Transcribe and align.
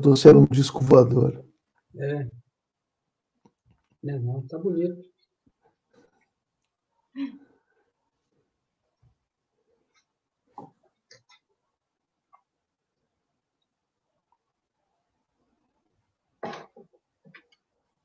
trouxeram 0.00 0.42
um 0.42 0.46
disco 0.46 0.80
voador. 0.80 1.44
É. 1.96 2.28
Não, 4.02 4.18
não, 4.20 4.46
tá 4.46 4.58
bonito. 4.58 5.10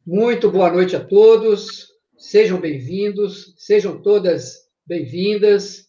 Muito 0.05 0.51
boa 0.51 0.71
noite 0.71 0.95
a 0.95 1.03
todos, 1.03 1.87
sejam 2.15 2.61
bem-vindos, 2.61 3.55
sejam 3.57 3.99
todas 3.99 4.69
bem-vindas. 4.85 5.87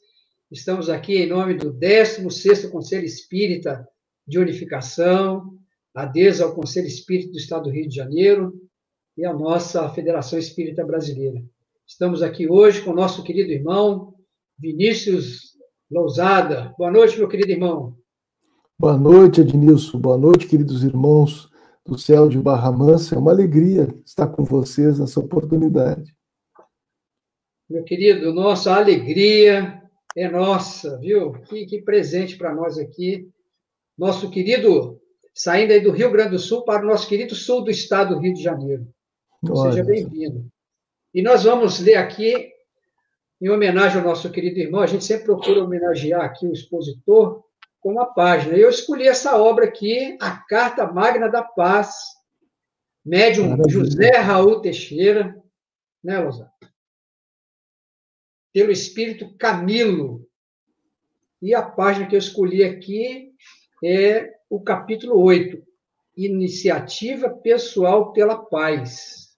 Estamos 0.51 0.89
aqui 0.89 1.19
em 1.19 1.27
nome 1.27 1.53
do 1.53 1.75
16º 1.75 2.71
Conselho 2.71 3.05
Espírita 3.05 3.87
de 4.27 4.39
Unificação, 4.39 5.59
adesa 5.97 6.45
ao 6.45 6.55
Conselho 6.55 6.87
Espírita 6.87 7.33
do 7.33 7.39
Estado 7.39 7.65
do 7.65 7.71
Rio 7.71 7.89
de 7.89 7.97
Janeiro 7.97 8.53
e 9.17 9.25
à 9.25 9.33
nossa 9.33 9.89
Federação 9.89 10.39
Espírita 10.39 10.85
Brasileira. 10.85 11.43
Estamos 11.87 12.23
aqui 12.23 12.47
hoje 12.47 12.83
com 12.83 12.91
o 12.91 12.95
nosso 12.95 13.25
querido 13.25 13.51
irmão 13.51 14.13
Vinícius 14.59 15.57
Lousada. 15.91 16.75
Boa 16.77 16.91
noite, 16.91 17.17
meu 17.17 17.27
querido 17.27 17.51
irmão. 17.51 17.97
Boa 18.79 18.99
noite, 18.99 19.41
Ednilson. 19.41 19.99
Boa 19.99 20.19
noite, 20.19 20.47
queridos 20.47 20.85
irmãos 20.85 21.49
do 21.87 21.97
céu 21.97 22.29
de 22.29 22.39
Barra 22.39 22.71
Mansa. 22.71 23.15
É 23.15 23.19
uma 23.19 23.31
alegria 23.31 23.89
estar 24.05 24.27
com 24.27 24.45
vocês 24.45 24.99
nessa 24.99 25.19
oportunidade. 25.19 26.15
Meu 27.71 27.85
querido, 27.85 28.35
nossa 28.35 28.75
alegria 28.75 29.83
é 30.15 30.29
nossa, 30.29 30.99
viu? 30.99 31.33
Que, 31.45 31.65
que 31.65 31.81
presente 31.81 32.37
para 32.37 32.55
nós 32.55 32.77
aqui. 32.77 33.31
Nosso 33.97 34.29
querido, 34.31 35.01
saindo 35.37 35.73
aí 35.73 35.81
do 35.81 35.93
Rio 35.93 36.11
Grande 36.11 36.31
do 36.31 36.39
Sul 36.39 36.65
para 36.65 36.83
o 36.83 36.89
nosso 36.89 37.07
querido 37.07 37.35
sul 37.35 37.63
do 37.63 37.71
estado 37.71 38.15
do 38.15 38.21
Rio 38.21 38.33
de 38.33 38.43
Janeiro. 38.43 38.89
Olha. 39.47 39.71
Seja 39.71 39.85
bem-vindo. 39.85 40.51
E 41.13 41.21
nós 41.21 41.45
vamos 41.45 41.79
ler 41.79 41.97
aqui, 41.97 42.51
em 43.41 43.51
homenagem 43.51 43.99
ao 43.99 44.07
nosso 44.07 44.31
querido 44.31 44.59
irmão, 44.59 44.81
a 44.81 44.87
gente 44.87 45.05
sempre 45.05 45.27
procura 45.27 45.63
homenagear 45.63 46.23
aqui 46.23 46.47
o 46.47 46.53
expositor, 46.53 47.45
com 47.81 47.93
uma 47.93 48.07
página. 48.07 48.57
Eu 48.57 48.71
escolhi 48.71 49.07
essa 49.07 49.37
obra 49.37 49.67
aqui, 49.67 50.17
A 50.21 50.39
Carta 50.39 50.91
Magna 50.91 51.29
da 51.29 51.43
Paz, 51.43 51.95
médium 53.05 53.51
Maravilha. 53.51 53.71
José 53.71 54.17
Raul 54.17 54.63
Teixeira, 54.63 55.37
né, 56.03 56.19
Lozano? 56.19 56.51
Pelo 58.55 58.73
espírito 58.73 59.37
Camilo. 59.37 60.27
E 61.43 61.55
a 61.55 61.63
página 61.63 62.07
que 62.07 62.15
eu 62.15 62.19
escolhi 62.19 62.65
aqui 62.65 63.35
é 63.85 64.36
o 64.49 64.61
capítulo 64.61 65.21
8, 65.21 65.63
Iniciativa 66.17 67.31
Pessoal 67.31 68.13
pela 68.13 68.37
Paz. 68.37 69.37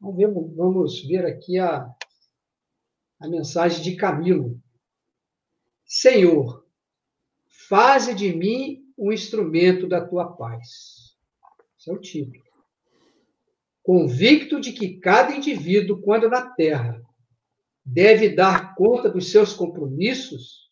Vamos 0.00 0.16
ver, 0.16 0.32
vamos 0.32 1.02
ver 1.06 1.26
aqui 1.26 1.58
a, 1.58 1.88
a 3.20 3.28
mensagem 3.28 3.82
de 3.82 3.96
Camilo. 3.96 4.60
Senhor, 5.84 6.64
Faze 7.70 8.14
de 8.14 8.34
mim 8.34 8.84
um 8.98 9.12
instrumento 9.12 9.86
da 9.86 10.04
tua 10.04 10.32
paz. 10.32 11.16
Esse 11.78 11.90
é 11.90 11.92
o 11.92 12.00
título. 12.00 12.42
Convicto 13.82 14.60
de 14.60 14.72
que 14.72 14.98
cada 14.98 15.34
indivíduo, 15.34 16.00
quando 16.00 16.28
na 16.28 16.50
Terra, 16.50 17.00
deve 17.84 18.28
dar 18.34 18.74
conta 18.74 19.08
dos 19.08 19.30
seus 19.30 19.52
compromissos, 19.52 20.69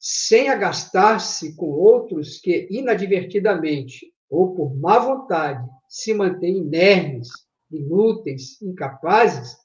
sem 0.00 0.48
agastar-se 0.48 1.54
com 1.54 1.66
outros 1.66 2.38
que 2.38 2.66
inadvertidamente 2.70 4.10
ou 4.30 4.54
por 4.54 4.74
má 4.74 4.98
vontade 4.98 5.68
se 5.86 6.14
mantêm 6.14 6.56
inermes, 6.56 7.28
inúteis, 7.70 8.60
incapazes, 8.62 9.58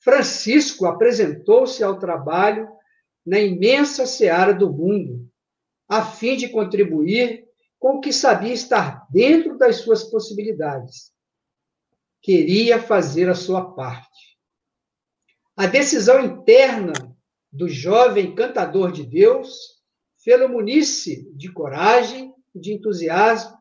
Francisco 0.00 0.84
apresentou-se 0.84 1.82
ao 1.82 1.98
trabalho 1.98 2.68
na 3.24 3.40
imensa 3.40 4.04
seara 4.04 4.52
do 4.52 4.70
mundo, 4.70 5.26
a 5.88 6.04
fim 6.04 6.36
de 6.36 6.48
contribuir 6.48 7.44
com 7.78 7.96
o 7.96 8.00
que 8.00 8.12
sabia 8.12 8.52
estar 8.52 9.06
dentro 9.10 9.56
das 9.56 9.76
suas 9.76 10.04
possibilidades. 10.04 11.10
Queria 12.20 12.78
fazer 12.78 13.30
a 13.30 13.34
sua 13.34 13.74
parte. 13.74 14.38
A 15.56 15.66
decisão 15.66 16.20
interna 16.20 17.13
do 17.54 17.68
jovem 17.68 18.34
cantador 18.34 18.90
de 18.90 19.06
Deus 19.06 19.80
fê-lo 20.24 20.48
munisse 20.48 21.30
de 21.36 21.52
coragem 21.52 22.34
e 22.52 22.58
de 22.58 22.72
entusiasmo 22.72 23.56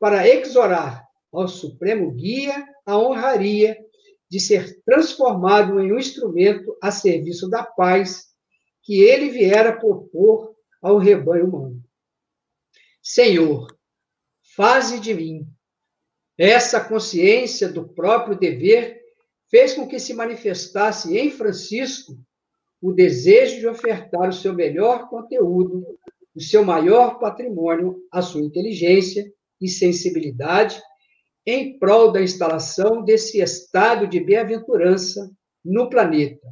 para 0.00 0.26
exorar 0.26 1.04
ao 1.30 1.46
Supremo 1.46 2.10
Guia 2.12 2.66
a 2.86 2.96
honraria 2.96 3.76
de 4.30 4.40
ser 4.40 4.80
transformado 4.82 5.78
em 5.78 5.92
um 5.92 5.98
instrumento 5.98 6.74
a 6.82 6.90
serviço 6.90 7.48
da 7.50 7.62
paz 7.62 8.28
que 8.82 9.02
ele 9.02 9.28
viera 9.28 9.78
propor 9.78 10.56
ao 10.80 10.96
rebanho 10.96 11.46
humano. 11.46 11.82
Senhor, 13.02 13.66
faze 14.56 14.98
de 14.98 15.12
mim. 15.12 15.46
Essa 16.38 16.82
consciência 16.82 17.68
do 17.68 17.86
próprio 17.88 18.38
dever 18.38 19.02
fez 19.50 19.74
com 19.74 19.86
que 19.86 19.98
se 19.98 20.14
manifestasse 20.14 21.16
em 21.16 21.30
Francisco 21.30 22.18
o 22.80 22.92
desejo 22.92 23.60
de 23.60 23.66
ofertar 23.66 24.28
o 24.28 24.32
seu 24.32 24.52
melhor 24.52 25.08
conteúdo, 25.08 25.98
o 26.34 26.40
seu 26.40 26.64
maior 26.64 27.18
patrimônio, 27.18 28.02
a 28.10 28.20
sua 28.20 28.42
inteligência 28.42 29.24
e 29.60 29.68
sensibilidade, 29.68 30.80
em 31.46 31.78
prol 31.78 32.10
da 32.10 32.22
instalação 32.22 33.04
desse 33.04 33.40
estado 33.40 34.06
de 34.06 34.20
bem-aventurança 34.20 35.30
no 35.64 35.88
planeta, 35.88 36.46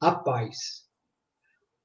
a 0.00 0.12
paz. 0.12 0.86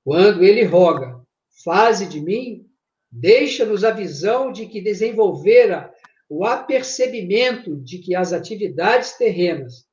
Quando 0.03 0.43
ele 0.43 0.63
roga, 0.63 1.21
faze 1.63 2.05
de 2.05 2.21
mim, 2.21 2.65
deixa-nos 3.11 3.83
a 3.83 3.91
visão 3.91 4.51
de 4.51 4.65
que 4.65 4.81
desenvolvera 4.81 5.93
o 6.27 6.45
apercebimento 6.45 7.75
de 7.77 7.99
que 7.99 8.15
as 8.15 8.33
atividades 8.33 9.13
terrenas, 9.17 9.85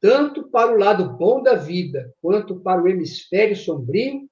tanto 0.00 0.48
para 0.50 0.72
o 0.72 0.78
lado 0.78 1.16
bom 1.16 1.42
da 1.42 1.54
vida 1.54 2.12
quanto 2.20 2.60
para 2.60 2.82
o 2.82 2.88
hemisfério 2.88 3.56
sombrio, 3.56 4.28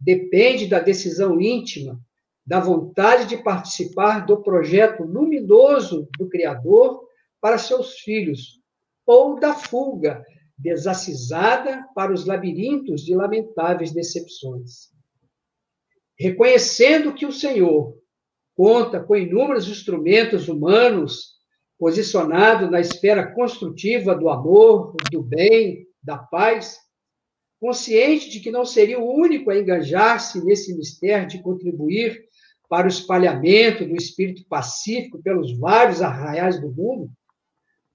depende 0.00 0.66
da 0.66 0.80
decisão 0.80 1.40
íntima, 1.40 2.00
da 2.44 2.58
vontade 2.58 3.26
de 3.26 3.36
participar 3.42 4.26
do 4.26 4.42
projeto 4.42 5.04
luminoso 5.04 6.08
do 6.18 6.28
Criador 6.28 7.06
para 7.40 7.58
seus 7.58 7.98
filhos, 8.00 8.60
ou 9.06 9.38
da 9.38 9.54
fuga 9.54 10.24
desacisada 10.56 11.84
para 11.94 12.12
os 12.12 12.24
labirintos 12.24 13.02
de 13.02 13.14
lamentáveis 13.14 13.92
decepções. 13.92 14.92
Reconhecendo 16.18 17.14
que 17.14 17.26
o 17.26 17.32
Senhor 17.32 17.96
conta 18.54 19.00
com 19.00 19.16
inúmeros 19.16 19.68
instrumentos 19.68 20.48
humanos 20.48 21.31
posicionados 21.82 22.70
na 22.70 22.78
esfera 22.78 23.26
construtiva 23.26 24.14
do 24.14 24.28
amor, 24.28 24.94
do 25.10 25.20
bem, 25.20 25.84
da 26.00 26.16
paz, 26.16 26.78
consciente 27.58 28.30
de 28.30 28.38
que 28.38 28.52
não 28.52 28.64
seria 28.64 29.00
o 29.00 29.12
único 29.12 29.50
a 29.50 29.58
engajar-se 29.58 30.44
nesse 30.44 30.76
mistério 30.76 31.26
de 31.26 31.42
contribuir 31.42 32.22
para 32.68 32.86
o 32.86 32.88
espalhamento 32.88 33.84
do 33.84 33.96
espírito 33.96 34.46
pacífico 34.48 35.20
pelos 35.20 35.58
vários 35.58 36.00
arraiais 36.00 36.60
do 36.60 36.70
mundo, 36.70 37.10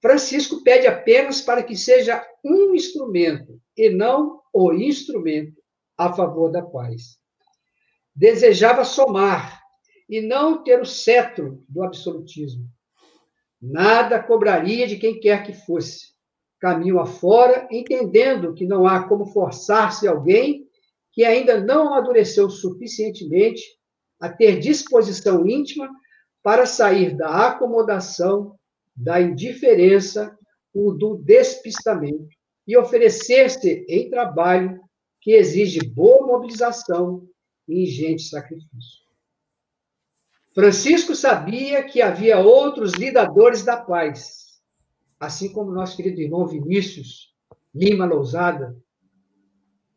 Francisco 0.01 0.61
pede 0.65 0.85
apenas 0.85 1.39
para 1.39 1.63
que 1.63 1.77
seja 1.77 2.21
um 2.43 2.75
instrumento 2.75 3.57
e 3.77 3.89
não 3.89 4.41
o 4.53 4.73
instrumento 4.73 5.63
a 5.97 6.11
favor 6.11 6.51
da 6.51 6.61
paz. 6.61 7.17
Desejava 8.13 8.83
somar 8.83 9.61
e 10.09 10.19
não 10.19 10.61
ter 10.61 10.81
o 10.81 10.85
cetro 10.85 11.63
do 11.69 11.85
absolutismo. 11.85 12.67
Nada 13.61 14.21
cobraria 14.21 14.87
de 14.87 14.97
quem 14.97 15.19
quer 15.19 15.43
que 15.43 15.53
fosse. 15.53 16.15
Caminho 16.59 16.99
afora, 16.99 17.67
entendendo 17.71 18.53
que 18.53 18.65
não 18.65 18.85
há 18.85 19.07
como 19.07 19.25
forçar-se 19.27 20.07
alguém 20.07 20.67
que 21.11 21.23
ainda 21.23 21.59
não 21.59 21.87
amadureceu 21.87 22.49
suficientemente 22.49 23.63
a 24.19 24.29
ter 24.29 24.59
disposição 24.59 25.47
íntima 25.47 25.89
para 26.43 26.65
sair 26.65 27.15
da 27.15 27.47
acomodação 27.47 28.55
da 28.95 29.21
indiferença 29.21 30.37
ou 30.73 30.95
do 30.95 31.17
despistamento 31.17 32.27
e 32.67 32.77
oferecer-se 32.77 33.85
em 33.87 34.09
trabalho 34.09 34.79
que 35.21 35.31
exige 35.31 35.79
boa 35.79 36.25
mobilização 36.25 37.27
e 37.67 37.83
ingente 37.83 38.23
sacrifício. 38.23 39.06
Francisco 40.57 41.13
sabia 41.13 41.83
que 41.83 42.01
havia 42.01 42.39
outros 42.39 42.93
lidadores 42.93 43.63
da 43.63 43.77
paz, 43.77 44.59
assim 45.19 45.53
como 45.53 45.71
nosso 45.71 45.95
querido 45.95 46.19
irmão 46.19 46.47
Vinícius 46.47 47.31
Lima 47.75 48.07
Lousada. 48.07 48.75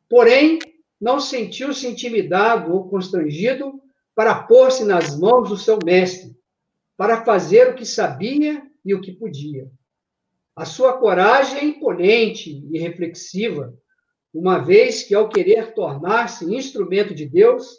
Porém, 0.06 0.58
não 1.00 1.18
sentiu-se 1.18 1.86
intimidado 1.86 2.74
ou 2.74 2.90
constrangido 2.90 3.80
para 4.14 4.34
pôr-se 4.42 4.84
nas 4.84 5.18
mãos 5.18 5.48
do 5.48 5.56
seu 5.56 5.78
mestre, 5.82 6.36
para 6.94 7.24
fazer 7.24 7.70
o 7.70 7.74
que 7.74 7.86
sabia 7.86 8.62
e 8.84 8.94
o 8.94 9.00
que 9.00 9.12
podia. 9.12 9.66
A 10.54 10.66
sua 10.66 10.98
coragem 10.98 11.58
é 11.58 11.64
imponente 11.64 12.68
e 12.70 12.78
reflexiva, 12.78 13.72
uma 14.30 14.58
vez 14.58 15.04
que, 15.04 15.14
ao 15.14 15.30
querer 15.30 15.72
tornar-se 15.72 16.44
instrumento 16.54 17.14
de 17.14 17.24
Deus, 17.24 17.78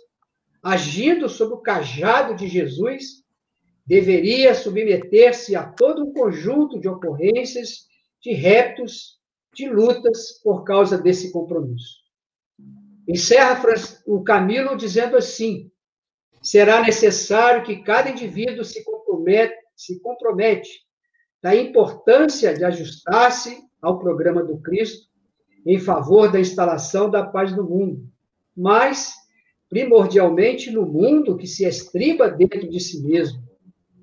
agindo 0.62 1.28
sob 1.28 1.54
o 1.56 1.58
cajado 1.58 2.36
de 2.36 2.48
Jesus, 2.48 3.24
deveria 3.86 4.54
submeter-se 4.54 5.56
a 5.56 5.64
todo 5.64 6.04
um 6.04 6.14
conjunto 6.14 6.80
de 6.80 6.88
ocorrências, 6.88 7.88
de 8.22 8.34
reptos, 8.34 9.20
de 9.54 9.68
lutas 9.68 10.40
por 10.44 10.64
causa 10.64 10.98
desse 10.98 11.32
compromisso. 11.32 12.02
Encerra 13.08 13.62
o 14.06 14.24
Camilo 14.24 14.78
dizendo 14.78 15.18
assim: 15.18 15.72
será 16.42 16.82
necessário 16.82 17.64
que 17.64 17.84
cada 17.84 18.10
indivíduo 18.10 18.64
se 18.64 18.84
compromete, 18.84 19.56
se 19.76 20.00
compromete 20.00 20.70
da 21.42 21.56
importância 21.56 22.54
de 22.54 22.64
ajustar-se 22.64 23.58
ao 23.82 24.00
programa 24.00 24.44
do 24.44 24.60
Cristo 24.60 25.10
em 25.66 25.80
favor 25.80 26.32
da 26.32 26.40
instalação 26.40 27.10
da 27.10 27.26
paz 27.26 27.56
no 27.56 27.64
mundo, 27.64 28.08
mas 28.56 29.14
primordialmente 29.72 30.70
no 30.70 30.86
mundo 30.86 31.38
que 31.38 31.48
se 31.48 31.66
estriba 31.66 32.30
dentro 32.30 32.70
de 32.70 32.78
si 32.78 33.02
mesmo, 33.02 33.42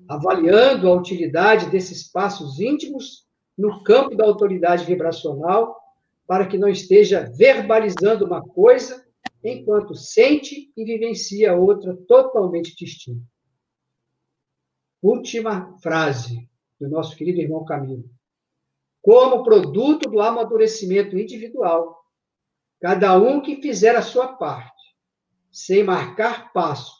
avaliando 0.07 0.89
a 0.89 0.95
utilidade 0.95 1.69
desses 1.69 2.11
passos 2.11 2.59
íntimos 2.59 3.27
no 3.55 3.83
campo 3.83 4.15
da 4.15 4.25
autoridade 4.25 4.83
vibracional, 4.83 5.77
para 6.25 6.47
que 6.47 6.57
não 6.57 6.67
esteja 6.67 7.31
verbalizando 7.37 8.25
uma 8.25 8.41
coisa 8.41 9.05
enquanto 9.43 9.93
sente 9.93 10.73
e 10.75 10.83
vivencia 10.83 11.55
outra 11.55 11.95
totalmente 12.07 12.75
distinta. 12.75 13.21
Última 15.03 15.77
frase 15.83 16.49
do 16.79 16.89
nosso 16.89 17.15
querido 17.15 17.41
irmão 17.41 17.63
Camilo. 17.63 18.09
Como 19.03 19.43
produto 19.43 20.09
do 20.09 20.19
amadurecimento 20.19 21.15
individual, 21.15 21.95
cada 22.81 23.15
um 23.17 23.39
que 23.39 23.61
fizer 23.61 23.95
a 23.95 24.01
sua 24.01 24.29
parte, 24.29 24.78
sem 25.65 25.83
marcar 25.83 26.53
passo, 26.53 26.93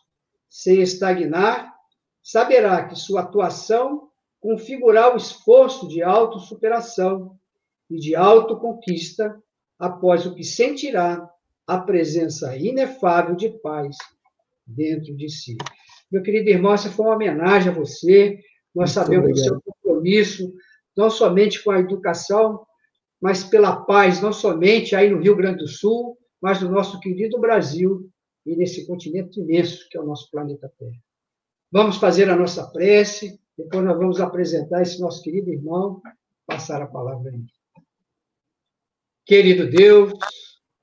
sem 0.49 0.81
estagnar, 0.81 1.73
saberá 2.21 2.85
que 2.85 2.95
sua 2.95 3.21
atuação 3.21 4.09
configurará 4.41 5.13
o 5.13 5.17
esforço 5.17 5.87
de 5.87 6.03
autossuperação 6.03 7.37
e 7.89 7.97
de 7.97 8.15
autoconquista 8.15 9.41
após 9.79 10.25
o 10.25 10.35
que 10.35 10.43
sentirá 10.43 11.25
a 11.65 11.77
presença 11.77 12.55
inefável 12.57 13.33
de 13.33 13.49
paz 13.61 13.95
dentro 14.67 15.15
de 15.15 15.29
si. 15.29 15.55
Meu 16.11 16.21
querido 16.21 16.49
irmão, 16.49 16.73
essa 16.73 16.91
foi 16.91 17.05
uma 17.05 17.15
homenagem 17.15 17.71
a 17.71 17.75
você. 17.75 18.39
Nós 18.75 18.93
Muito 18.93 19.07
sabemos 19.07 19.31
do 19.31 19.37
seu 19.37 19.61
compromisso, 19.61 20.53
não 20.97 21.09
somente 21.09 21.63
com 21.63 21.71
a 21.71 21.79
educação, 21.79 22.65
mas 23.21 23.41
pela 23.41 23.85
paz, 23.85 24.21
não 24.21 24.33
somente 24.33 24.97
aí 24.97 25.09
no 25.09 25.21
Rio 25.21 25.35
Grande 25.35 25.59
do 25.59 25.67
Sul, 25.67 26.17
mas 26.41 26.61
no 26.61 26.69
nosso 26.69 26.99
querido 26.99 27.39
Brasil 27.39 28.09
e 28.45 28.55
nesse 28.55 28.85
continente 28.87 29.39
imenso 29.39 29.87
que 29.89 29.97
é 29.97 30.01
o 30.01 30.05
nosso 30.05 30.29
planeta 30.31 30.71
Terra. 30.77 30.97
Vamos 31.71 31.97
fazer 31.97 32.29
a 32.29 32.35
nossa 32.35 32.69
prece, 32.71 33.39
depois 33.57 33.83
nós 33.83 33.97
vamos 33.97 34.19
apresentar 34.19 34.81
esse 34.81 34.99
nosso 34.99 35.21
querido 35.21 35.51
irmão, 35.51 36.01
passar 36.45 36.81
a 36.81 36.87
palavra 36.87 37.31
a 37.31 37.33
ele. 37.33 37.47
Querido 39.25 39.69
Deus, 39.69 40.13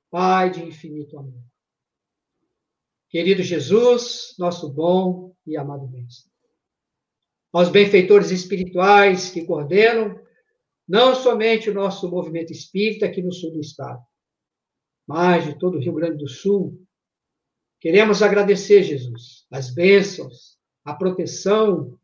Pai 0.08 0.50
de 0.50 0.62
infinito 0.62 1.18
amor. 1.18 1.42
Querido 3.08 3.42
Jesus, 3.42 4.34
nosso 4.38 4.72
bom 4.72 5.34
e 5.46 5.56
amado 5.56 5.88
Mestre 5.88 6.30
aos 7.56 7.70
benfeitores 7.70 8.30
espirituais 8.30 9.30
que 9.30 9.46
coordenam 9.46 10.20
não 10.86 11.14
somente 11.14 11.70
o 11.70 11.74
nosso 11.74 12.06
movimento 12.10 12.52
espírita 12.52 13.06
aqui 13.06 13.22
no 13.22 13.32
sul 13.32 13.50
do 13.50 13.60
estado, 13.60 14.04
mas 15.06 15.46
de 15.46 15.58
todo 15.58 15.78
o 15.78 15.80
Rio 15.80 15.94
Grande 15.94 16.18
do 16.18 16.28
Sul. 16.28 16.85
Queremos 17.80 18.22
agradecer, 18.22 18.82
Jesus, 18.82 19.46
as 19.50 19.72
bênçãos, 19.72 20.58
a 20.84 20.94
proteção 20.94 21.98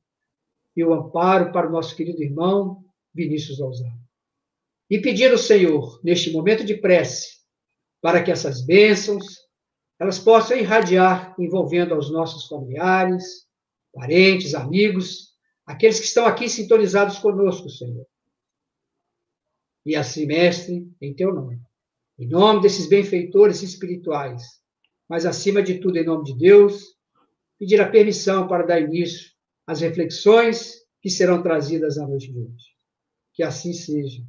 e 0.77 0.85
o 0.85 0.93
amparo 0.93 1.53
para 1.53 1.69
o 1.69 1.73
nosso 1.73 1.97
querido 1.97 2.23
irmão 2.23 2.85
Vinícius 3.15 3.61
Alzano. 3.61 4.01
E 4.89 5.01
pedir 5.01 5.31
ao 5.31 5.39
Senhor, 5.39 6.01
neste 6.03 6.31
momento 6.31 6.65
de 6.65 6.75
prece, 6.75 7.41
para 8.01 8.23
que 8.23 8.31
essas 8.31 8.65
bênçãos 8.65 9.43
elas 9.99 10.19
possam 10.19 10.57
irradiar 10.57 11.35
envolvendo 11.39 11.95
aos 11.95 12.11
nossos 12.11 12.47
familiares, 12.49 13.47
parentes, 13.93 14.55
amigos 14.55 15.33
aqueles 15.65 16.01
que 16.01 16.07
estão 16.07 16.27
aqui 16.27 16.49
sintonizados 16.49 17.19
conosco, 17.19 17.69
Senhor. 17.69 18.07
E 19.85 19.97
assim, 19.97 20.27
mestre, 20.27 20.89
em 21.01 21.15
teu 21.15 21.33
nome. 21.33 21.61
Em 22.19 22.27
nome 22.27 22.63
desses 22.63 22.89
benfeitores 22.89 23.63
espirituais, 23.63 24.62
mas 25.13 25.27
acima 25.27 25.63
de 25.63 25.79
tudo, 25.79 25.99
em 25.99 26.07
nome 26.07 26.25
de 26.25 26.35
Deus, 26.35 26.97
pedir 27.59 27.79
a 27.83 27.89
permissão 27.91 28.49
para 28.49 28.65
dar 28.65 28.81
início 28.81 29.31
às 29.67 29.83
reflexões 29.83 30.87
que 31.03 31.11
serão 31.11 31.43
trazidas 31.43 31.99
à 31.99 32.07
noite 32.09 32.33
de 32.33 32.39
hoje. 32.39 32.75
Que 33.35 33.43
assim 33.43 33.75
seja, 33.75 34.23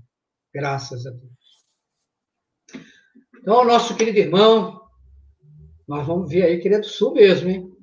graças 0.54 1.08
a 1.08 1.12
Deus. 1.12 2.84
Então, 3.40 3.64
nosso 3.64 3.96
querido 3.96 4.20
irmão, 4.20 4.82
nós 5.88 6.06
vamos 6.06 6.30
ver 6.30 6.44
aí 6.44 6.60
que 6.60 6.68
ele 6.68 6.76
é 6.76 6.80
do 6.82 6.86
sul 6.86 7.14
mesmo, 7.14 7.50
hein? 7.50 7.74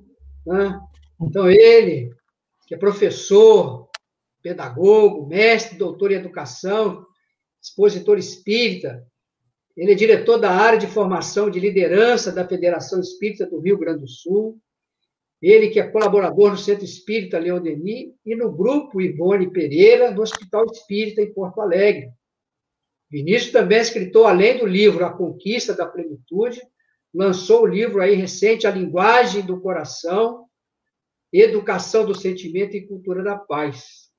Então, 1.23 1.50
ele, 1.50 2.14
que 2.67 2.75
é 2.75 2.79
professor, 2.79 3.88
pedagogo, 4.43 5.26
mestre, 5.26 5.79
doutor 5.79 6.12
em 6.12 6.17
educação, 6.17 7.06
expositor 7.62 8.19
espírita. 8.19 9.02
Ele 9.76 9.93
é 9.93 9.94
diretor 9.94 10.38
da 10.38 10.50
área 10.50 10.78
de 10.78 10.87
formação 10.87 11.50
de 11.50 11.61
liderança 11.61 12.32
da 12.32 12.46
Federação 12.46 13.00
Espírita 13.00 13.46
do 13.46 13.61
Rio 13.61 13.78
Grande 13.78 14.00
do 14.00 14.08
Sul. 14.08 14.61
Ele 15.40 15.70
que 15.70 15.81
é 15.81 15.88
colaborador 15.88 16.50
no 16.50 16.56
Centro 16.56 16.84
Espírita 16.84 17.38
Leão 17.38 17.61
Denis 17.61 18.12
e 18.26 18.34
no 18.34 18.52
Grupo 18.52 19.00
Ivone 19.00 19.50
Pereira, 19.50 20.11
no 20.11 20.22
Hospital 20.22 20.67
Espírita 20.67 21.22
em 21.22 21.32
Porto 21.32 21.61
Alegre. 21.61 22.11
Vinícius 23.11 23.50
também 23.50 23.78
é 23.78 23.81
escritor, 23.81 24.26
além 24.26 24.58
do 24.58 24.67
livro 24.67 25.05
A 25.05 25.12
Conquista 25.12 25.75
da 25.75 25.87
Plenitude, 25.87 26.62
lançou 27.12 27.62
o 27.62 27.66
livro 27.66 28.00
aí 28.00 28.14
recente 28.14 28.66
A 28.66 28.70
Linguagem 28.70 29.44
do 29.44 29.61
Coração, 29.61 30.46
Educação 31.32 32.05
do 32.05 32.14
Sentimento 32.14 32.76
e 32.76 32.87
Cultura 32.87 33.23
da 33.23 33.37
Paz. 33.37 34.11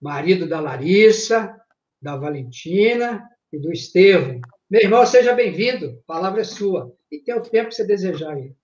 Marido 0.00 0.48
da 0.48 0.60
Larissa, 0.60 1.56
da 2.00 2.16
Valentina 2.16 3.24
e 3.52 3.58
do 3.58 3.70
Estevam. 3.70 4.40
Meu 4.72 4.80
irmão, 4.80 5.04
seja 5.04 5.34
bem-vindo. 5.34 5.98
A 6.08 6.14
palavra 6.14 6.40
é 6.40 6.44
sua. 6.44 6.90
E 7.10 7.18
tem 7.18 7.34
o 7.34 7.42
tempo 7.42 7.68
que 7.68 7.74
você 7.74 7.86
desejar 7.86 8.32
aí. 8.32 8.54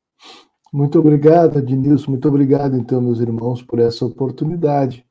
Muito 0.72 0.98
obrigado, 0.98 1.58
Adnilson. 1.58 2.12
Muito 2.12 2.26
obrigado, 2.26 2.78
então, 2.78 2.98
meus 2.98 3.20
irmãos, 3.20 3.60
por 3.60 3.78
essa 3.78 4.06
oportunidade. 4.06 5.04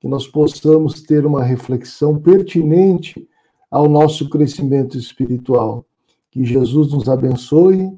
Que 0.00 0.08
nós 0.08 0.26
possamos 0.26 1.02
ter 1.02 1.26
uma 1.26 1.44
reflexão 1.44 2.18
pertinente 2.18 3.28
ao 3.70 3.90
nosso 3.90 4.30
crescimento 4.30 4.96
espiritual. 4.96 5.84
Que 6.30 6.42
Jesus 6.42 6.94
nos 6.94 7.10
abençoe 7.10 7.92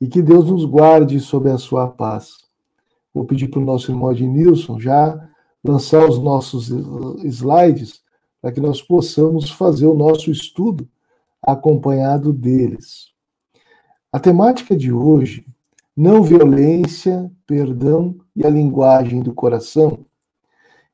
e 0.00 0.06
que 0.06 0.22
Deus 0.22 0.48
nos 0.48 0.64
guarde 0.64 1.18
sob 1.18 1.50
a 1.50 1.58
sua 1.58 1.88
paz. 1.88 2.36
Vou 3.12 3.24
pedir 3.24 3.48
para 3.48 3.58
o 3.58 3.64
nosso 3.64 3.90
irmão 3.90 4.10
Adnilson 4.10 4.78
já 4.78 5.28
lançar 5.64 6.08
os 6.08 6.20
nossos 6.20 6.68
slides 7.24 8.00
para 8.40 8.52
que 8.52 8.60
nós 8.60 8.80
possamos 8.80 9.50
fazer 9.50 9.86
o 9.86 9.94
nosso 9.94 10.30
estudo 10.30 10.88
acompanhado 11.46 12.32
deles. 12.32 13.12
A 14.12 14.18
temática 14.18 14.76
de 14.76 14.92
hoje, 14.92 15.46
não 15.96 16.22
violência, 16.22 17.30
perdão 17.46 18.16
e 18.34 18.44
a 18.44 18.50
linguagem 18.50 19.22
do 19.22 19.32
coração, 19.32 20.04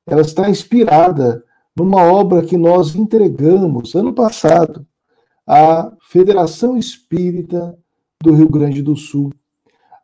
ela 0.07 0.21
está 0.21 0.51
inspirada 0.51 1.45
numa 1.75 2.03
obra 2.03 2.45
que 2.45 2.57
nós 2.57 2.95
entregamos 2.95 3.95
ano 3.95 4.13
passado 4.13 4.87
à 5.47 5.93
Federação 6.03 6.77
Espírita 6.77 7.77
do 8.23 8.35
Rio 8.35 8.49
Grande 8.49 8.83
do 8.83 8.95
Sul, 8.95 9.33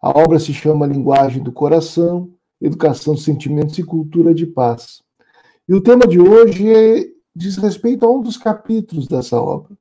a 0.01 0.11
obra 0.11 0.39
se 0.39 0.55
chama 0.55 0.87
Linguagem 0.87 1.43
do 1.43 1.51
Coração, 1.51 2.31
Educação, 2.61 3.17
Sentimentos 3.17 3.79
e 3.79 3.83
Cultura 3.83 4.33
de 4.33 4.47
Paz. 4.47 5.03
E 5.69 5.75
o 5.75 5.81
tema 5.81 6.07
de 6.07 6.21
hoje 6.21 6.73
é, 6.73 7.05
diz 7.35 7.57
respeito 7.57 8.07
a 8.07 8.11
um 8.11 8.21
dos 8.21 8.37
capítulos 8.37 9.09
dessa 9.09 9.41
obra. 9.41 9.77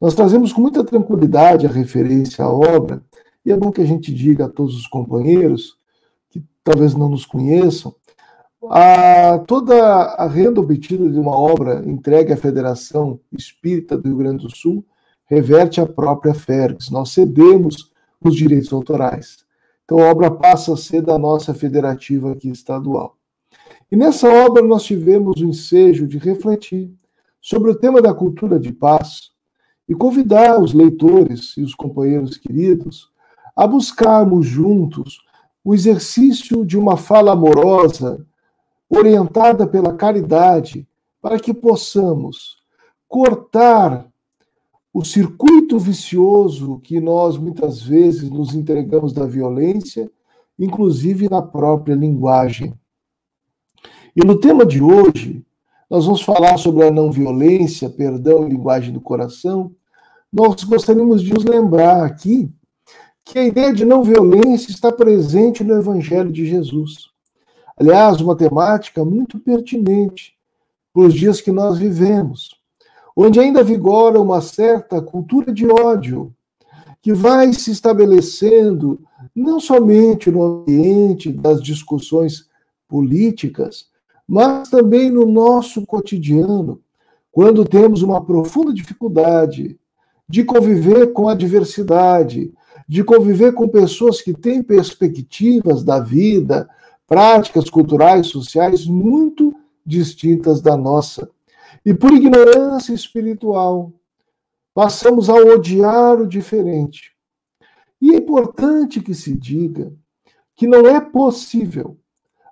Nós 0.00 0.14
trazemos 0.14 0.52
com 0.52 0.60
muita 0.60 0.84
tranquilidade 0.84 1.66
a 1.66 1.70
referência 1.70 2.44
à 2.44 2.50
obra, 2.50 3.02
e 3.44 3.52
é 3.52 3.56
bom 3.56 3.70
que 3.70 3.80
a 3.80 3.86
gente 3.86 4.12
diga 4.12 4.46
a 4.46 4.48
todos 4.48 4.76
os 4.76 4.86
companheiros, 4.86 5.78
que 6.30 6.44
talvez 6.62 6.94
não 6.94 7.08
nos 7.08 7.24
conheçam, 7.24 7.94
a, 8.70 9.38
toda 9.46 9.74
a 9.76 10.26
renda 10.26 10.60
obtida 10.60 11.08
de 11.08 11.18
uma 11.18 11.38
obra 11.38 11.82
entregue 11.86 12.32
à 12.32 12.36
Federação 12.36 13.20
Espírita 13.32 13.96
do 13.96 14.08
Rio 14.08 14.18
Grande 14.18 14.44
do 14.44 14.54
Sul 14.54 14.84
reverte 15.26 15.80
à 15.80 15.86
própria 15.86 16.34
Fergs. 16.34 16.90
Nós 16.90 17.10
cedemos 17.10 17.92
os 18.22 18.34
direitos 18.34 18.72
autorais. 18.72 19.44
Então 19.84 19.98
a 19.98 20.10
obra 20.10 20.30
passa 20.30 20.72
a 20.72 20.76
ser 20.76 21.02
da 21.02 21.18
nossa 21.18 21.54
federativa 21.54 22.32
aqui 22.32 22.48
estadual. 22.48 23.16
E 23.90 23.96
nessa 23.96 24.28
obra 24.28 24.62
nós 24.62 24.82
tivemos 24.82 25.40
o 25.40 25.44
ensejo 25.44 26.06
de 26.06 26.18
refletir 26.18 26.92
sobre 27.40 27.70
o 27.70 27.74
tema 27.74 28.02
da 28.02 28.12
cultura 28.12 28.58
de 28.58 28.72
paz 28.72 29.30
e 29.88 29.94
convidar 29.94 30.60
os 30.60 30.72
leitores 30.72 31.56
e 31.56 31.62
os 31.62 31.74
companheiros 31.74 32.36
queridos 32.36 33.10
a 33.54 33.66
buscarmos 33.66 34.46
juntos 34.46 35.24
o 35.64 35.74
exercício 35.74 36.64
de 36.64 36.78
uma 36.78 36.96
fala 36.96 37.32
amorosa, 37.32 38.24
orientada 38.88 39.66
pela 39.66 39.94
caridade, 39.94 40.86
para 41.20 41.40
que 41.40 41.52
possamos 41.52 42.58
cortar 43.08 44.06
o 44.92 45.04
circuito 45.04 45.78
vicioso 45.78 46.80
que 46.82 47.00
nós 47.00 47.36
muitas 47.36 47.82
vezes 47.82 48.30
nos 48.30 48.54
entregamos 48.54 49.12
da 49.12 49.26
violência, 49.26 50.10
inclusive 50.58 51.28
na 51.28 51.42
própria 51.42 51.94
linguagem. 51.94 52.72
E 54.14 54.24
no 54.24 54.38
tema 54.38 54.64
de 54.64 54.80
hoje, 54.80 55.44
nós 55.88 56.04
vamos 56.04 56.22
falar 56.22 56.56
sobre 56.58 56.84
a 56.84 56.90
não 56.90 57.10
violência, 57.10 57.88
perdão 57.88 58.46
e 58.46 58.50
linguagem 58.50 58.92
do 58.92 59.00
coração. 59.00 59.72
Nós 60.32 60.64
gostaríamos 60.64 61.22
de 61.22 61.32
nos 61.32 61.44
lembrar 61.44 62.04
aqui 62.04 62.50
que 63.24 63.38
a 63.38 63.44
ideia 63.44 63.72
de 63.72 63.84
não 63.84 64.02
violência 64.02 64.70
está 64.70 64.90
presente 64.92 65.64
no 65.64 65.74
Evangelho 65.74 66.30
de 66.30 66.46
Jesus. 66.46 67.10
Aliás, 67.76 68.20
uma 68.20 68.36
temática 68.36 69.04
muito 69.04 69.38
pertinente 69.38 70.34
para 70.92 71.02
os 71.02 71.14
dias 71.14 71.40
que 71.40 71.52
nós 71.52 71.78
vivemos 71.78 72.56
onde 73.16 73.40
ainda 73.40 73.64
vigora 73.64 74.20
uma 74.20 74.42
certa 74.42 75.00
cultura 75.00 75.50
de 75.50 75.66
ódio, 75.66 76.34
que 77.00 77.14
vai 77.14 77.52
se 77.54 77.70
estabelecendo 77.70 79.00
não 79.34 79.58
somente 79.58 80.30
no 80.30 80.42
ambiente 80.42 81.32
das 81.32 81.62
discussões 81.62 82.46
políticas, 82.86 83.86
mas 84.28 84.68
também 84.68 85.10
no 85.10 85.26
nosso 85.26 85.86
cotidiano, 85.86 86.80
quando 87.30 87.64
temos 87.64 88.02
uma 88.02 88.24
profunda 88.24 88.72
dificuldade 88.72 89.78
de 90.28 90.42
conviver 90.42 91.12
com 91.12 91.28
a 91.28 91.34
diversidade, 91.34 92.52
de 92.88 93.04
conviver 93.04 93.52
com 93.52 93.68
pessoas 93.68 94.20
que 94.20 94.32
têm 94.32 94.62
perspectivas 94.62 95.84
da 95.84 96.00
vida, 96.00 96.68
práticas 97.06 97.70
culturais, 97.70 98.26
sociais 98.26 98.86
muito 98.86 99.54
distintas 99.84 100.60
da 100.60 100.76
nossa. 100.76 101.30
E 101.84 101.94
por 101.94 102.12
ignorância 102.12 102.92
espiritual, 102.92 103.92
passamos 104.74 105.30
a 105.30 105.34
odiar 105.34 106.20
o 106.20 106.26
diferente. 106.26 107.12
E 108.00 108.12
é 108.12 108.16
importante 108.16 109.00
que 109.00 109.14
se 109.14 109.36
diga 109.36 109.92
que 110.54 110.66
não 110.66 110.86
é 110.86 111.00
possível 111.00 111.96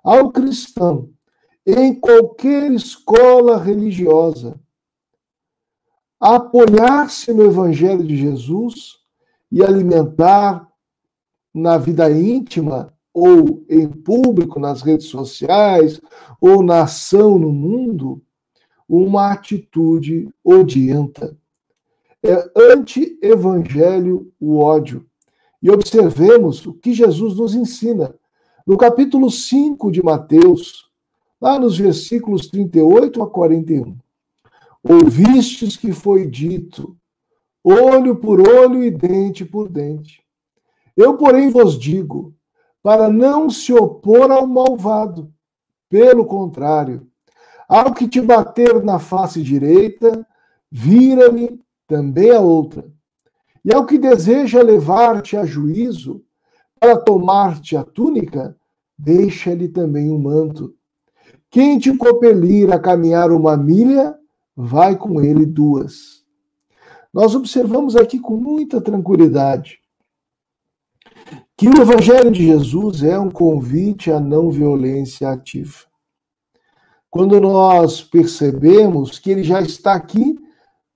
ao 0.03 0.31
cristão, 0.31 1.09
em 1.65 1.93
qualquer 1.93 2.71
escola 2.71 3.57
religiosa, 3.57 4.59
apoiar-se 6.19 7.33
no 7.33 7.43
Evangelho 7.43 8.03
de 8.03 8.15
Jesus 8.15 8.97
e 9.51 9.63
alimentar 9.63 10.69
na 11.53 11.77
vida 11.77 12.11
íntima 12.11 12.93
ou 13.13 13.65
em 13.69 13.87
público, 13.87 14.59
nas 14.59 14.81
redes 14.81 15.07
sociais, 15.07 16.01
ou 16.41 16.61
na 16.61 16.81
ação 16.81 17.39
no 17.39 17.49
mundo, 17.49 18.21
uma 18.87 19.31
atitude 19.31 20.29
odienta. 20.43 21.37
É 22.21 22.51
anti-evangelho 22.73 24.31
o 24.39 24.57
ódio. 24.57 25.05
E 25.61 25.69
observemos 25.71 26.65
o 26.65 26.73
que 26.73 26.93
Jesus 26.93 27.37
nos 27.37 27.55
ensina. 27.55 28.13
No 28.67 28.77
capítulo 28.77 29.31
5 29.31 29.89
de 29.91 30.03
Mateus, 30.03 30.84
lá 31.45 31.59
nos 31.59 31.77
versículos 31.77 32.47
38 32.47 33.21
a 33.21 33.29
41. 33.29 33.95
Ouvistes 34.83 35.77
que 35.77 35.93
foi 35.93 36.25
dito, 36.25 36.97
olho 37.63 38.15
por 38.15 38.39
olho 38.41 38.83
e 38.83 38.89
dente 38.89 39.45
por 39.45 39.69
dente. 39.69 40.23
Eu, 40.97 41.17
porém, 41.17 41.51
vos 41.51 41.77
digo, 41.77 42.33
para 42.81 43.09
não 43.09 43.47
se 43.47 43.71
opor 43.71 44.31
ao 44.31 44.47
malvado. 44.47 45.31
Pelo 45.87 46.25
contrário, 46.25 47.07
ao 47.69 47.93
que 47.93 48.07
te 48.07 48.19
bater 48.19 48.83
na 48.83 48.97
face 48.97 49.43
direita, 49.43 50.27
vira-me 50.71 51.61
também 51.87 52.31
a 52.31 52.39
outra. 52.39 52.91
E 53.63 53.71
ao 53.71 53.85
que 53.85 53.99
deseja 53.99 54.63
levar-te 54.63 55.37
a 55.37 55.45
juízo, 55.45 56.23
para 56.79 56.97
tomar-te 56.97 57.77
a 57.77 57.83
túnica, 57.83 58.57
deixa-lhe 58.97 59.67
também 59.67 60.09
o 60.09 60.15
um 60.15 60.19
manto. 60.19 60.75
Quem 61.55 61.79
te 61.79 61.95
compelir 61.95 62.69
a 62.73 62.77
caminhar 62.77 63.31
uma 63.31 63.55
milha, 63.55 64.13
vai 64.53 64.97
com 64.97 65.21
ele 65.21 65.45
duas. 65.45 66.21
Nós 67.13 67.33
observamos 67.33 67.95
aqui 67.95 68.19
com 68.19 68.35
muita 68.35 68.81
tranquilidade 68.81 69.79
que 71.55 71.69
o 71.69 71.81
Evangelho 71.81 72.29
de 72.29 72.45
Jesus 72.45 73.03
é 73.03 73.17
um 73.17 73.31
convite 73.31 74.11
à 74.11 74.19
não 74.19 74.51
violência 74.51 75.29
ativa 75.29 75.85
quando 77.09 77.39
nós 77.39 78.01
percebemos 78.01 79.17
que 79.17 79.31
ele 79.31 79.41
já 79.41 79.61
está 79.61 79.93
aqui 79.93 80.37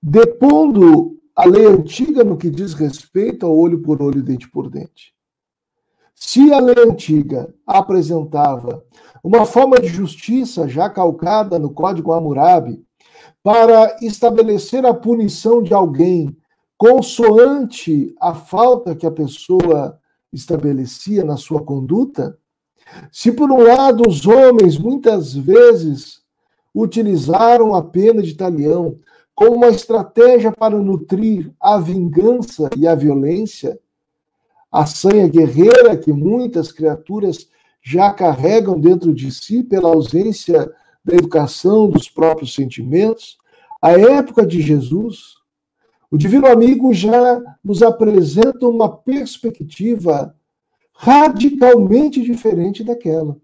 depondo 0.02 1.18
a 1.34 1.46
lei 1.46 1.64
antiga 1.64 2.22
no 2.22 2.36
que 2.36 2.50
diz 2.50 2.74
respeito 2.74 3.46
ao 3.46 3.56
olho 3.56 3.80
por 3.80 4.02
olho, 4.02 4.22
dente 4.22 4.46
por 4.46 4.68
dente. 4.68 5.14
Se 6.22 6.52
a 6.52 6.60
lei 6.60 6.76
antiga 6.78 7.52
apresentava 7.66 8.84
uma 9.24 9.46
forma 9.46 9.80
de 9.80 9.88
justiça 9.88 10.68
já 10.68 10.88
calcada 10.88 11.58
no 11.58 11.70
Código 11.70 12.12
Hammurabi 12.12 12.84
para 13.42 13.96
estabelecer 14.02 14.84
a 14.84 14.92
punição 14.92 15.62
de 15.62 15.72
alguém 15.72 16.36
consoante 16.76 18.14
a 18.20 18.34
falta 18.34 18.94
que 18.94 19.06
a 19.06 19.10
pessoa 19.10 19.98
estabelecia 20.30 21.24
na 21.24 21.38
sua 21.38 21.64
conduta, 21.64 22.38
se 23.10 23.32
por 23.32 23.50
um 23.50 23.62
lado 23.62 24.02
os 24.06 24.26
homens 24.26 24.78
muitas 24.78 25.34
vezes 25.34 26.20
utilizaram 26.74 27.74
a 27.74 27.82
pena 27.82 28.22
de 28.22 28.34
talião 28.34 28.96
como 29.34 29.56
uma 29.56 29.68
estratégia 29.68 30.52
para 30.52 30.78
nutrir 30.78 31.50
a 31.58 31.78
vingança 31.78 32.68
e 32.76 32.86
a 32.86 32.94
violência, 32.94 33.80
a 34.70 34.86
sanha 34.86 35.26
guerreira 35.26 35.96
que 35.96 36.12
muitas 36.12 36.70
criaturas 36.70 37.48
já 37.82 38.12
carregam 38.12 38.78
dentro 38.78 39.12
de 39.12 39.30
si 39.32 39.62
pela 39.62 39.88
ausência 39.88 40.70
da 41.04 41.14
educação 41.14 41.88
dos 41.88 42.08
próprios 42.08 42.54
sentimentos, 42.54 43.38
a 43.80 43.92
época 43.92 44.46
de 44.46 44.60
Jesus, 44.60 45.34
o 46.10 46.18
Divino 46.18 46.46
Amigo 46.46 46.92
já 46.92 47.40
nos 47.64 47.82
apresenta 47.82 48.66
uma 48.66 48.94
perspectiva 48.94 50.34
radicalmente 50.92 52.20
diferente 52.20 52.84
daquela. 52.84 53.36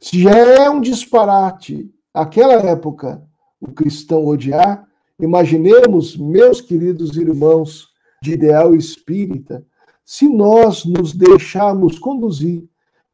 Se 0.00 0.20
já 0.20 0.36
é 0.36 0.68
um 0.68 0.80
disparate 0.80 1.94
aquela 2.12 2.54
época 2.54 3.22
o 3.60 3.72
cristão 3.72 4.26
odiar, 4.26 4.86
imaginemos, 5.20 6.16
meus 6.16 6.60
queridos 6.60 7.16
irmãos 7.16 7.93
de 8.24 8.32
ideal 8.32 8.74
espírita, 8.74 9.62
se 10.02 10.26
nós 10.26 10.86
nos 10.86 11.12
deixarmos 11.12 11.98
conduzir 11.98 12.64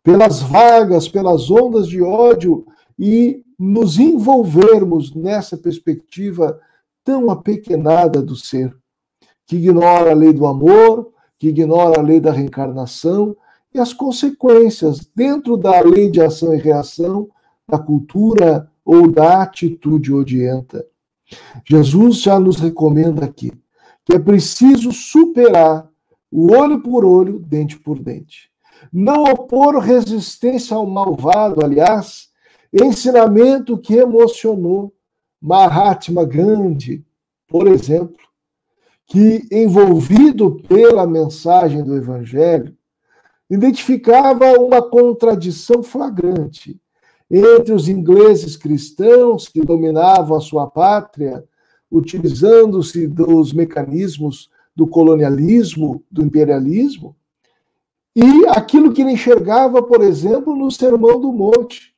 pelas 0.04 0.40
vagas, 0.40 1.08
pelas 1.08 1.50
ondas 1.50 1.88
de 1.88 2.00
ódio 2.00 2.64
e 2.96 3.44
nos 3.58 3.98
envolvermos 3.98 5.12
nessa 5.12 5.56
perspectiva 5.56 6.58
tão 7.04 7.28
apequenada 7.28 8.22
do 8.22 8.36
ser, 8.36 8.74
que 9.46 9.56
ignora 9.56 10.12
a 10.12 10.14
lei 10.14 10.32
do 10.32 10.46
amor, 10.46 11.10
que 11.38 11.48
ignora 11.48 11.98
a 11.98 12.02
lei 12.02 12.20
da 12.20 12.30
reencarnação 12.30 13.36
e 13.74 13.80
as 13.80 13.92
consequências 13.92 15.00
dentro 15.14 15.56
da 15.56 15.80
lei 15.80 16.08
de 16.08 16.20
ação 16.20 16.54
e 16.54 16.56
reação 16.56 17.28
da 17.68 17.78
cultura 17.78 18.70
ou 18.84 19.10
da 19.10 19.42
atitude 19.42 20.12
odienta. 20.12 20.86
Jesus 21.68 22.22
já 22.22 22.38
nos 22.38 22.56
recomenda 22.56 23.24
aqui 23.24 23.52
que 24.04 24.14
é 24.14 24.18
preciso 24.18 24.92
superar 24.92 25.88
o 26.30 26.52
olho 26.52 26.82
por 26.82 27.04
olho, 27.04 27.38
dente 27.38 27.78
por 27.78 27.98
dente. 27.98 28.50
Não 28.92 29.24
opor 29.24 29.78
resistência 29.78 30.76
ao 30.76 30.86
malvado, 30.86 31.64
aliás, 31.64 32.28
ensinamento 32.72 33.76
que 33.76 33.94
emocionou 33.94 34.94
Mahatma 35.40 36.24
Gandhi, 36.24 37.04
por 37.48 37.66
exemplo, 37.66 38.16
que, 39.06 39.42
envolvido 39.50 40.62
pela 40.68 41.06
mensagem 41.06 41.82
do 41.82 41.96
Evangelho, 41.96 42.76
identificava 43.50 44.52
uma 44.58 44.80
contradição 44.80 45.82
flagrante 45.82 46.80
entre 47.30 47.72
os 47.72 47.88
ingleses 47.88 48.56
cristãos 48.56 49.48
que 49.48 49.60
dominavam 49.60 50.36
a 50.36 50.40
sua 50.40 50.68
pátria, 50.68 51.44
utilizando-se 51.90 53.06
dos 53.06 53.52
mecanismos 53.52 54.50
do 54.74 54.86
colonialismo, 54.86 56.04
do 56.10 56.22
imperialismo, 56.22 57.16
e 58.14 58.46
aquilo 58.48 58.92
que 58.92 59.02
ele 59.02 59.12
enxergava, 59.12 59.82
por 59.82 60.02
exemplo, 60.02 60.54
no 60.54 60.70
Sermão 60.70 61.20
do 61.20 61.32
Monte, 61.32 61.94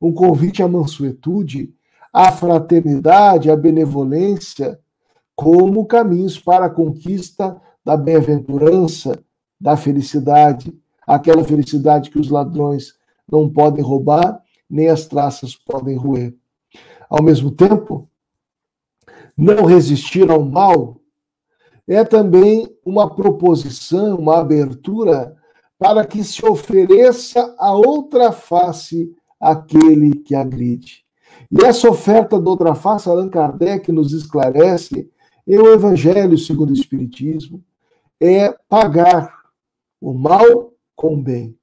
um 0.00 0.12
convite 0.12 0.62
à 0.62 0.68
mansuetude, 0.68 1.74
à 2.12 2.32
fraternidade, 2.32 3.50
à 3.50 3.56
benevolência, 3.56 4.78
como 5.36 5.86
caminhos 5.86 6.38
para 6.38 6.66
a 6.66 6.70
conquista 6.70 7.60
da 7.84 7.96
bem-aventurança, 7.96 9.22
da 9.60 9.76
felicidade, 9.76 10.76
aquela 11.06 11.44
felicidade 11.44 12.10
que 12.10 12.18
os 12.18 12.28
ladrões 12.28 12.94
não 13.30 13.48
podem 13.48 13.82
roubar, 13.82 14.42
nem 14.68 14.88
as 14.88 15.06
traças 15.06 15.54
podem 15.54 15.96
roer. 15.96 16.34
Ao 17.08 17.22
mesmo 17.22 17.50
tempo, 17.50 18.07
não 19.38 19.64
resistir 19.64 20.28
ao 20.28 20.44
mal 20.44 21.00
é 21.86 22.02
também 22.02 22.68
uma 22.84 23.14
proposição, 23.14 24.16
uma 24.16 24.40
abertura 24.40 25.36
para 25.78 26.04
que 26.04 26.24
se 26.24 26.44
ofereça 26.44 27.54
a 27.56 27.72
outra 27.72 28.32
face 28.32 29.14
àquele 29.40 30.16
que 30.16 30.34
agride. 30.34 31.04
E 31.50 31.64
essa 31.64 31.88
oferta 31.88 32.38
da 32.38 32.50
outra 32.50 32.74
face, 32.74 33.08
Allan 33.08 33.28
Kardec 33.28 33.92
nos 33.92 34.12
esclarece 34.12 35.08
em 35.46 35.58
o 35.58 35.72
Evangelho 35.72 36.36
segundo 36.36 36.70
o 36.70 36.74
Espiritismo, 36.74 37.62
é 38.20 38.52
pagar 38.68 39.32
o 40.00 40.12
mal 40.12 40.72
com 40.96 41.14
o 41.14 41.22
bem. 41.22 41.56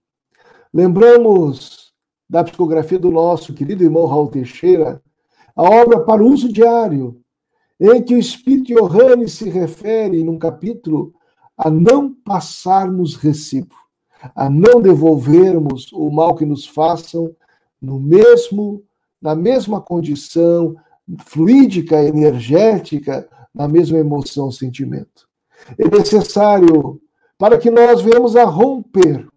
Lembramos 0.74 1.94
da 2.28 2.44
psicografia 2.44 2.98
do 2.98 3.12
nosso 3.12 3.54
querido 3.54 3.84
irmão 3.84 4.08
Raul 4.08 4.30
Teixeira, 4.30 5.04
a 5.56 5.64
obra 5.64 6.00
para 6.00 6.24
uso 6.24 6.52
diário, 6.52 7.22
em 7.80 8.02
que 8.02 8.16
o 8.16 8.20
Espírito 8.20 8.74
Johannes 8.74 9.34
se 9.34 9.50
refere, 9.50 10.24
num 10.24 10.38
capítulo, 10.38 11.14
a 11.58 11.70
não 11.70 12.14
passarmos 12.14 13.16
recibo, 13.16 13.76
a 14.36 14.50
não 14.50 14.82
devolvermos 14.82 15.92
o 15.94 16.10
mal 16.10 16.36
que 16.36 16.46
nos 16.46 16.66
façam 16.66 17.36
no 17.82 18.00
mesmo, 18.00 18.84
na 19.22 19.36
mesma 19.36 19.82
condição 19.82 20.76
fluídica, 21.26 22.04
energética, 22.04 23.28
na 23.54 23.68
mesma 23.68 23.98
emoção, 23.98 24.52
sentimento. 24.52 25.28
É 25.78 25.88
necessário 25.88 27.00
para 27.38 27.58
que 27.58 27.70
nós 27.70 28.02
venhamos 28.02 28.36
a 28.36 28.44
romper 28.44 29.28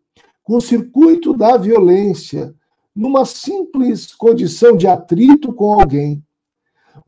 com 0.42 0.56
o 0.56 0.60
circuito 0.60 1.34
da 1.34 1.56
violência 1.56 2.54
numa 2.94 3.24
simples 3.24 4.14
condição 4.14 4.76
de 4.76 4.86
atrito 4.86 5.52
com 5.52 5.80
alguém, 5.80 6.22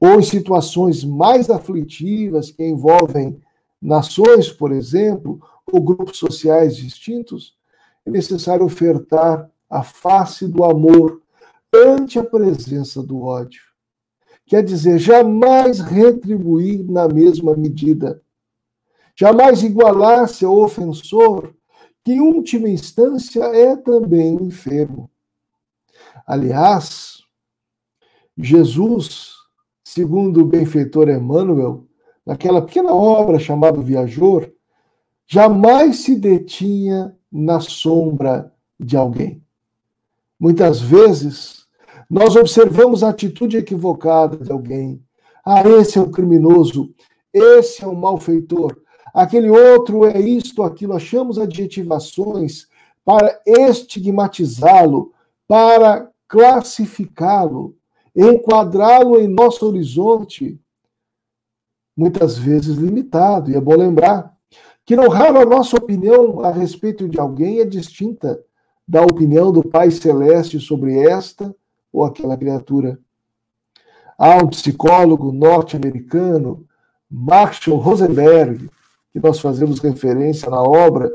ou 0.01 0.19
em 0.19 0.23
situações 0.23 1.05
mais 1.05 1.51
aflitivas 1.51 2.51
que 2.51 2.65
envolvem 2.65 3.39
nações, 3.81 4.51
por 4.51 4.73
exemplo, 4.73 5.39
ou 5.71 5.81
grupos 5.81 6.19
sociais 6.19 6.77
distintos, 6.77 7.55
é 8.07 8.11
necessário 8.11 8.65
ofertar 8.65 9.51
a 9.69 9.83
face 9.83 10.49
do 10.49 10.65
amor 10.65 11.21
ante 11.73 12.19
a 12.19 12.25
presença 12.25 13.03
do 13.03 13.23
ódio. 13.23 13.63
Quer 14.47 14.65
dizer, 14.65 14.99
jamais 14.99 15.79
retribuir 15.81 16.83
na 16.91 17.07
mesma 17.07 17.55
medida. 17.55 18.21
Jamais 19.15 19.63
igualar-se 19.63 20.45
ao 20.45 20.59
ofensor, 20.59 21.55
que 22.03 22.13
em 22.13 22.21
última 22.21 22.69
instância 22.69 23.45
é 23.45 23.77
também 23.77 24.35
enfermo. 24.43 25.11
Aliás, 26.27 27.23
Jesus 28.37 29.40
segundo 29.93 30.43
o 30.43 30.45
benfeitor 30.45 31.09
Emmanuel, 31.09 31.85
naquela 32.25 32.63
pequena 32.63 32.95
obra 32.95 33.41
chamada 33.41 33.81
Viajor, 33.81 34.49
jamais 35.27 35.97
se 35.97 36.15
detinha 36.15 37.13
na 37.31 37.59
sombra 37.59 38.55
de 38.79 38.97
alguém. 38.97 39.43
Muitas 40.39 40.81
vezes, 40.81 41.67
nós 42.09 42.37
observamos 42.37 43.03
a 43.03 43.09
atitude 43.09 43.57
equivocada 43.57 44.37
de 44.37 44.53
alguém. 44.53 45.03
Ah, 45.45 45.69
esse 45.69 45.99
é 45.99 46.01
o 46.01 46.11
criminoso, 46.11 46.95
esse 47.33 47.83
é 47.83 47.87
o 47.87 47.97
malfeitor, 47.97 48.77
aquele 49.13 49.51
outro 49.51 50.05
é 50.05 50.21
isto, 50.21 50.63
aquilo. 50.63 50.93
Achamos 50.93 51.37
adjetivações 51.37 52.69
para 53.05 53.41
estigmatizá-lo, 53.45 55.13
para 55.49 56.09
classificá-lo 56.29 57.75
enquadrá-lo 58.15 59.21
em 59.21 59.29
nosso 59.29 59.67
horizonte, 59.67 60.61
muitas 61.97 62.37
vezes 62.39 62.77
limitado. 62.77 63.51
E 63.51 63.57
é 63.57 63.61
bom 63.61 63.77
lembrar 63.77 64.35
que 64.85 64.97
não 64.97 65.09
raro 65.09 65.39
a 65.39 65.45
nossa 65.45 65.77
opinião 65.77 66.41
a 66.41 66.51
respeito 66.51 67.09
de 67.09 67.19
alguém 67.19 67.61
é 67.61 67.65
distinta 67.65 68.43
da 68.87 69.03
opinião 69.03 69.53
do 69.53 69.63
Pai 69.63 69.91
Celeste 69.91 70.59
sobre 70.59 70.99
esta 70.99 71.55
ou 71.93 72.05
aquela 72.05 72.37
criatura. 72.37 72.99
Há 74.19 74.37
um 74.37 74.49
psicólogo 74.49 75.31
norte-americano, 75.31 76.67
Marshall 77.09 77.79
Rosenberg, 77.79 78.69
que 79.13 79.21
nós 79.21 79.41
fazemos 79.41 79.79
referência 79.79 80.51
na 80.51 80.63
obra, 80.63 81.11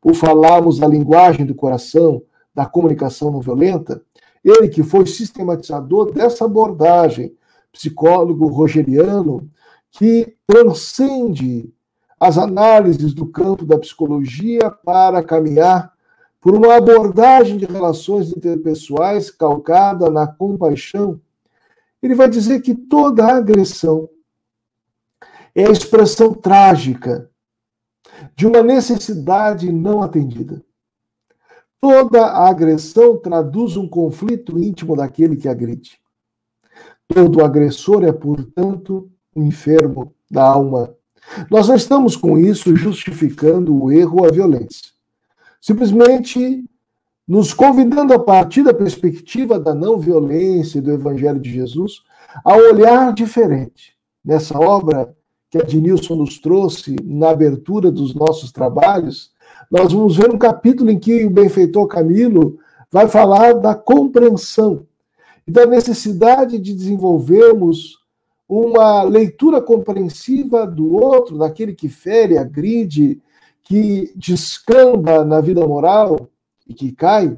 por 0.00 0.14
falarmos 0.14 0.78
da 0.78 0.86
linguagem 0.86 1.44
do 1.44 1.54
coração, 1.54 2.22
da 2.54 2.64
comunicação 2.64 3.30
não 3.30 3.40
violenta, 3.40 4.02
ele 4.48 4.68
que 4.68 4.84
foi 4.84 5.04
sistematizador 5.06 6.12
dessa 6.12 6.44
abordagem, 6.44 7.36
psicólogo 7.72 8.46
rogeriano, 8.46 9.50
que 9.90 10.36
transcende 10.46 11.72
as 12.18 12.38
análises 12.38 13.12
do 13.12 13.26
campo 13.26 13.66
da 13.66 13.76
psicologia 13.76 14.70
para 14.70 15.22
caminhar 15.22 15.92
por 16.40 16.54
uma 16.54 16.76
abordagem 16.76 17.56
de 17.56 17.64
relações 17.64 18.30
interpessoais 18.30 19.32
calcada 19.32 20.08
na 20.08 20.28
compaixão. 20.28 21.20
Ele 22.00 22.14
vai 22.14 22.28
dizer 22.28 22.60
que 22.60 22.72
toda 22.72 23.26
agressão 23.26 24.08
é 25.56 25.66
a 25.66 25.72
expressão 25.72 26.32
trágica 26.32 27.28
de 28.36 28.46
uma 28.46 28.62
necessidade 28.62 29.72
não 29.72 30.02
atendida. 30.02 30.62
Toda 31.88 32.26
agressão 32.26 33.16
traduz 33.16 33.76
um 33.76 33.86
conflito 33.86 34.58
íntimo 34.58 34.96
daquele 34.96 35.36
que 35.36 35.48
agride. 35.48 36.00
Todo 37.06 37.44
agressor 37.44 38.02
é, 38.02 38.10
portanto, 38.10 39.08
um 39.36 39.44
enfermo 39.44 40.12
da 40.28 40.42
alma. 40.42 40.92
Nós 41.48 41.68
não 41.68 41.76
estamos 41.76 42.16
com 42.16 42.36
isso 42.36 42.74
justificando 42.74 43.80
o 43.80 43.92
erro 43.92 44.18
ou 44.18 44.26
a 44.26 44.32
violência. 44.32 44.90
Simplesmente 45.60 46.64
nos 47.26 47.54
convidando 47.54 48.12
a 48.12 48.18
partir 48.18 48.64
da 48.64 48.74
perspectiva 48.74 49.56
da 49.56 49.72
não 49.72 49.96
violência 49.96 50.78
e 50.78 50.82
do 50.82 50.90
Evangelho 50.90 51.38
de 51.38 51.52
Jesus 51.52 52.02
a 52.44 52.56
olhar 52.56 53.14
diferente. 53.14 53.94
Nessa 54.24 54.58
obra 54.58 55.14
que 55.48 55.58
a 55.58 55.62
Dinilson 55.62 56.16
nos 56.16 56.40
trouxe 56.40 56.96
na 57.04 57.30
abertura 57.30 57.92
dos 57.92 58.12
nossos 58.12 58.50
trabalhos, 58.50 59.30
nós 59.70 59.92
vamos 59.92 60.16
ver 60.16 60.32
um 60.32 60.38
capítulo 60.38 60.90
em 60.90 60.98
que 60.98 61.24
o 61.24 61.30
benfeitor 61.30 61.86
Camilo 61.86 62.58
vai 62.90 63.08
falar 63.08 63.54
da 63.54 63.74
compreensão 63.74 64.86
e 65.46 65.50
da 65.50 65.66
necessidade 65.66 66.58
de 66.58 66.72
desenvolvermos 66.72 67.98
uma 68.48 69.02
leitura 69.02 69.60
compreensiva 69.60 70.66
do 70.66 70.94
outro, 70.94 71.38
daquele 71.38 71.74
que 71.74 71.88
fere, 71.88 72.38
agride, 72.38 73.20
que 73.62 74.12
descamba 74.14 75.24
na 75.24 75.40
vida 75.40 75.66
moral 75.66 76.30
e 76.66 76.72
que 76.72 76.92
cai, 76.92 77.36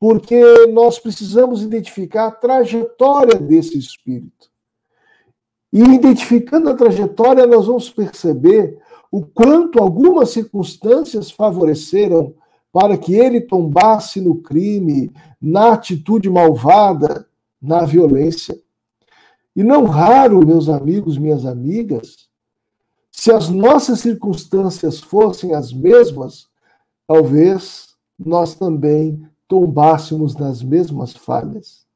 porque 0.00 0.40
nós 0.68 0.98
precisamos 0.98 1.62
identificar 1.62 2.28
a 2.28 2.30
trajetória 2.30 3.38
desse 3.38 3.78
espírito. 3.78 4.48
E 5.70 5.82
identificando 5.82 6.70
a 6.70 6.74
trajetória, 6.74 7.46
nós 7.46 7.66
vamos 7.66 7.90
perceber 7.90 8.78
o 9.10 9.24
quanto 9.24 9.78
algumas 9.78 10.30
circunstâncias 10.30 11.30
favoreceram 11.30 12.34
para 12.72 12.96
que 12.98 13.14
ele 13.14 13.40
tombasse 13.40 14.20
no 14.20 14.36
crime, 14.36 15.10
na 15.40 15.72
atitude 15.72 16.28
malvada, 16.28 17.26
na 17.60 17.84
violência. 17.84 18.58
E 19.56 19.62
não 19.62 19.86
raro, 19.86 20.46
meus 20.46 20.68
amigos, 20.68 21.18
minhas 21.18 21.44
amigas, 21.44 22.28
se 23.10 23.32
as 23.32 23.48
nossas 23.48 24.00
circunstâncias 24.00 25.00
fossem 25.00 25.54
as 25.54 25.72
mesmas, 25.72 26.46
talvez 27.06 27.96
nós 28.18 28.54
também 28.54 29.26
tombássemos 29.48 30.36
nas 30.36 30.62
mesmas 30.62 31.14
falhas. 31.14 31.86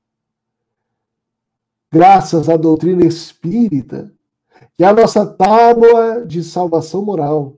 Graças 1.92 2.48
à 2.48 2.57
doutrina 2.57 3.05
espírita, 3.05 4.12
que 4.77 4.85
é 4.85 4.87
a 4.87 4.93
nossa 4.93 5.27
tábua 5.27 6.25
de 6.27 6.43
salvação 6.43 7.05
moral. 7.05 7.57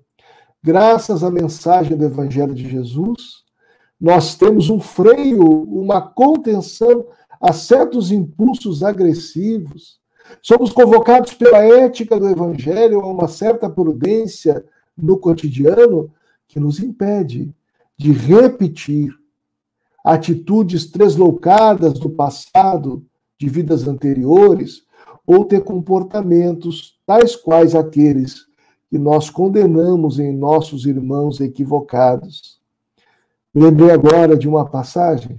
Graças 0.63 1.23
à 1.23 1.31
mensagem 1.31 1.97
do 1.97 2.05
Evangelho 2.05 2.55
de 2.55 2.69
Jesus, 2.69 3.45
nós 4.01 4.35
temos 4.35 4.71
um 4.71 4.81
freio, 4.81 5.43
uma 5.45 6.01
contenção 6.01 7.07
a 7.41 7.53
certos 7.53 8.11
impulsos 8.11 8.83
agressivos. 8.83 9.99
Somos 10.43 10.73
convocados 10.73 11.35
pela 11.35 11.59
ética 11.59 12.19
do 12.19 12.29
Evangelho 12.29 13.01
a 13.01 13.07
uma 13.07 13.29
certa 13.29 13.69
prudência 13.69 14.65
no 14.97 15.19
cotidiano 15.19 16.11
que 16.49 16.59
nos 16.59 16.81
impede 16.81 17.55
de 17.97 18.13
repetir 18.13 19.13
atitudes 20.05 20.91
tresloucadas 20.91 21.99
do 21.99 22.11
passado, 22.11 23.05
de 23.39 23.49
vidas 23.49 23.89
anteriores, 23.89 24.84
ou 25.27 25.45
ter 25.45 25.63
comportamentos 25.63 26.99
tais 27.07 27.35
quais 27.35 27.75
aqueles 27.75 28.47
que 28.89 28.99
nós 28.99 29.31
condenamos 29.31 30.19
em 30.19 30.33
nossos 30.33 30.87
irmãos 30.87 31.41
equivocados. 31.41 32.61
lembrei 33.55 33.91
agora 33.91 34.37
de 34.37 34.49
uma 34.49 34.69
passagem 34.69 35.39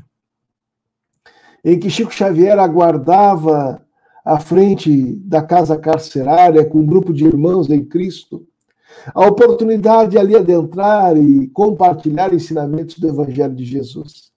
em 1.64 1.80
que 1.80 1.90
Chico 1.90 2.14
Xavier 2.14 2.60
aguardava 2.60 3.82
à 4.24 4.40
frente 4.40 5.16
da 5.18 5.42
casa 5.42 5.78
carcerária 5.78 6.66
com 6.66 6.80
um 6.80 6.86
grupo 6.86 7.14
de 7.14 7.26
irmãos 7.26 7.70
em 7.70 7.84
Cristo 7.84 8.48
a 9.14 9.26
oportunidade 9.26 10.12
de 10.12 10.18
ali 10.18 10.36
adentrar 10.36 11.18
e 11.18 11.48
compartilhar 11.50 12.34
ensinamentos 12.34 12.98
do 12.98 13.08
Evangelho 13.08 13.56
de 13.56 13.66
Jesus. 13.66 14.32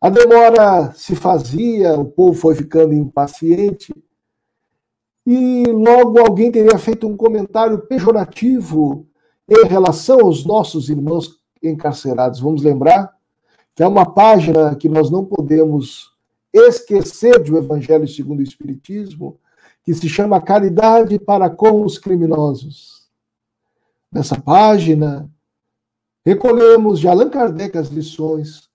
A 0.00 0.08
demora 0.10 0.92
se 0.94 1.14
fazia, 1.14 1.94
o 1.94 2.04
povo 2.04 2.34
foi 2.34 2.54
ficando 2.54 2.92
impaciente, 2.92 3.92
e 5.26 5.64
logo 5.66 6.18
alguém 6.18 6.50
teria 6.50 6.76
feito 6.78 7.06
um 7.06 7.16
comentário 7.16 7.78
pejorativo 7.86 9.06
em 9.48 9.66
relação 9.66 10.20
aos 10.20 10.44
nossos 10.44 10.88
irmãos 10.88 11.38
encarcerados. 11.62 12.40
Vamos 12.40 12.62
lembrar 12.62 13.12
que 13.74 13.82
é 13.82 13.86
uma 13.86 14.04
página 14.04 14.74
que 14.74 14.88
nós 14.88 15.10
não 15.10 15.24
podemos 15.24 16.12
esquecer 16.52 17.38
do 17.42 17.56
Evangelho 17.56 18.06
segundo 18.06 18.40
o 18.40 18.42
Espiritismo, 18.42 19.38
que 19.84 19.94
se 19.94 20.08
chama 20.08 20.40
Caridade 20.40 21.18
para 21.18 21.48
com 21.48 21.84
os 21.84 21.98
Criminosos. 21.98 23.08
Nessa 24.12 24.38
página, 24.40 25.30
recolhemos 26.24 27.00
de 27.00 27.08
Allan 27.08 27.30
Kardec 27.30 27.78
as 27.78 27.88
lições 27.88 28.68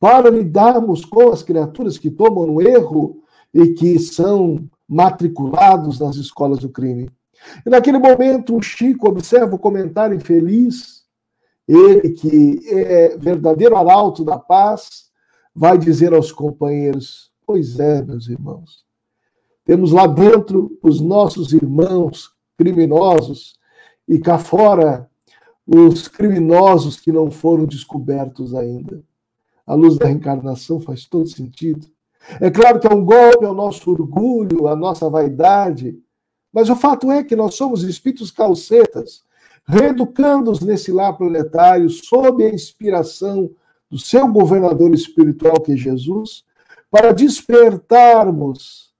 para 0.00 0.28
lidarmos 0.28 1.04
com 1.04 1.30
as 1.30 1.42
criaturas 1.42 1.96
que 1.96 2.10
tomam 2.10 2.46
no 2.46 2.60
erro 2.60 3.22
e 3.54 3.68
que 3.74 3.98
são 4.00 4.68
matriculados 4.92 5.98
nas 5.98 6.16
escolas 6.16 6.58
do 6.58 6.68
crime. 6.68 7.10
E 7.64 7.70
naquele 7.70 7.98
momento, 7.98 8.54
o 8.54 8.62
Chico 8.62 9.08
observa 9.08 9.54
o 9.54 9.58
comentário 9.58 10.14
infeliz, 10.14 11.02
ele 11.66 12.10
que 12.10 12.60
é 12.68 13.16
verdadeiro 13.16 13.74
arauto 13.74 14.22
da 14.22 14.38
paz, 14.38 15.10
vai 15.54 15.78
dizer 15.78 16.12
aos 16.12 16.30
companheiros: 16.30 17.32
Pois 17.46 17.80
é, 17.80 18.02
meus 18.02 18.28
irmãos, 18.28 18.84
temos 19.64 19.92
lá 19.92 20.06
dentro 20.06 20.78
os 20.82 21.00
nossos 21.00 21.52
irmãos 21.52 22.30
criminosos 22.58 23.58
e 24.06 24.18
cá 24.18 24.38
fora 24.38 25.08
os 25.66 26.06
criminosos 26.06 27.00
que 27.00 27.10
não 27.10 27.30
foram 27.30 27.64
descobertos 27.64 28.54
ainda. 28.54 29.02
A 29.66 29.74
luz 29.74 29.96
da 29.96 30.06
reencarnação 30.06 30.80
faz 30.80 31.06
todo 31.06 31.28
sentido. 31.28 31.86
É 32.40 32.50
claro 32.50 32.78
que 32.78 32.86
é 32.86 32.94
um 32.94 33.04
golpe 33.04 33.44
ao 33.44 33.54
nosso 33.54 33.90
orgulho, 33.90 34.68
à 34.68 34.76
nossa 34.76 35.08
vaidade, 35.10 35.98
mas 36.52 36.68
o 36.68 36.76
fato 36.76 37.10
é 37.10 37.24
que 37.24 37.34
nós 37.34 37.54
somos 37.54 37.82
espíritos 37.82 38.30
calcetas, 38.30 39.22
reeducando-os 39.66 40.60
nesse 40.60 40.92
lar 40.92 41.16
planetário 41.16 41.88
sob 41.88 42.44
a 42.44 42.52
inspiração 42.52 43.50
do 43.90 43.98
seu 43.98 44.26
governador 44.28 44.94
espiritual, 44.94 45.60
que 45.60 45.72
é 45.72 45.76
Jesus, 45.76 46.44
para 46.90 47.12
despertarmos 47.12 48.92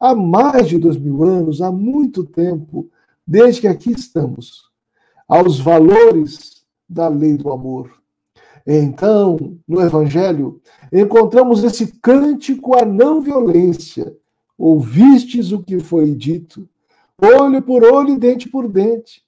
há 0.00 0.14
mais 0.14 0.68
de 0.68 0.78
dois 0.78 0.96
mil 0.96 1.24
anos, 1.24 1.62
há 1.62 1.70
muito 1.70 2.24
tempo, 2.24 2.90
desde 3.26 3.62
que 3.62 3.68
aqui 3.68 3.92
estamos, 3.92 4.70
aos 5.28 5.58
valores 5.58 6.64
da 6.88 7.08
lei 7.08 7.36
do 7.36 7.50
amor. 7.50 7.90
Então, 8.66 9.56
no 9.66 9.80
Evangelho, 9.80 10.60
encontramos 10.92 11.62
esse 11.62 11.86
cântico 12.00 12.76
à 12.76 12.84
não 12.84 13.20
violência. 13.20 14.16
Ouvistes 14.58 15.52
o 15.52 15.62
que 15.62 15.78
foi 15.78 16.14
dito, 16.14 16.68
olho 17.22 17.62
por 17.62 17.84
olho 17.84 18.14
e 18.14 18.18
dente 18.18 18.48
por 18.48 18.66
dente. 18.66 19.22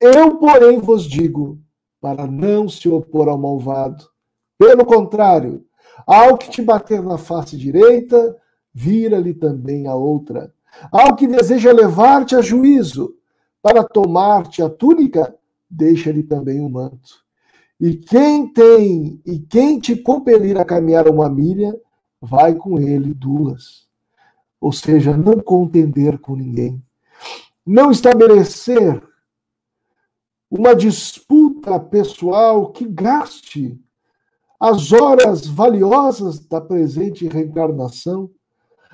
Eu, 0.00 0.36
porém, 0.36 0.78
vos 0.78 1.04
digo, 1.04 1.58
para 2.00 2.26
não 2.26 2.68
se 2.68 2.88
opor 2.88 3.28
ao 3.28 3.38
malvado. 3.38 4.04
Pelo 4.58 4.84
contrário, 4.84 5.64
ao 6.06 6.38
que 6.38 6.50
te 6.50 6.62
bater 6.62 7.02
na 7.02 7.18
face 7.18 7.56
direita, 7.56 8.36
vira-lhe 8.72 9.34
também 9.34 9.86
a 9.86 9.94
outra. 9.94 10.52
Ao 10.92 11.16
que 11.16 11.26
deseja 11.26 11.72
levar-te 11.72 12.36
a 12.36 12.42
juízo, 12.42 13.16
para 13.62 13.82
tomar-te 13.82 14.62
a 14.62 14.68
túnica, 14.68 15.34
deixa-lhe 15.68 16.22
também 16.22 16.60
o 16.60 16.68
manto. 16.68 17.25
E 17.78 17.94
quem 17.94 18.48
tem, 18.48 19.20
e 19.24 19.38
quem 19.38 19.78
te 19.78 19.96
compelir 19.96 20.58
a 20.58 20.64
caminhar 20.64 21.08
uma 21.08 21.28
milha, 21.28 21.78
vai 22.20 22.54
com 22.54 22.78
ele 22.78 23.12
duas. 23.12 23.86
Ou 24.60 24.72
seja, 24.72 25.16
não 25.16 25.40
contender 25.40 26.18
com 26.18 26.34
ninguém. 26.34 26.82
Não 27.64 27.90
estabelecer 27.90 29.02
uma 30.50 30.74
disputa 30.74 31.78
pessoal 31.78 32.72
que 32.72 32.86
gaste 32.86 33.78
as 34.58 34.92
horas 34.92 35.46
valiosas 35.46 36.38
da 36.38 36.60
presente 36.60 37.28
reencarnação, 37.28 38.30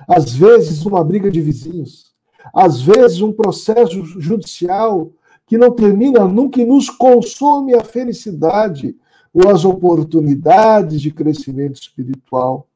às 0.07 0.33
vezes 0.33 0.85
uma 0.85 1.03
briga 1.03 1.31
de 1.31 1.39
vizinhos, 1.39 2.13
às 2.53 2.81
vezes 2.81 3.21
um 3.21 3.31
processo 3.31 4.03
judicial 4.19 5.13
que 5.45 5.57
não 5.57 5.71
termina 5.71 6.25
nunca 6.25 6.61
e 6.61 6.65
nos 6.65 6.89
consome 6.89 7.73
a 7.73 7.83
felicidade 7.83 8.95
ou 9.33 9.49
as 9.49 9.65
oportunidades 9.65 11.01
de 11.01 11.11
crescimento 11.11 11.81
espiritual. 11.81 12.67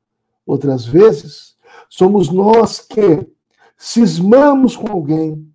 Outras 0.45 0.85
vezes, 0.85 1.55
somos 1.89 2.29
nós 2.29 2.79
que 2.79 3.27
cismamos 3.77 4.75
com 4.75 4.91
alguém 4.91 5.47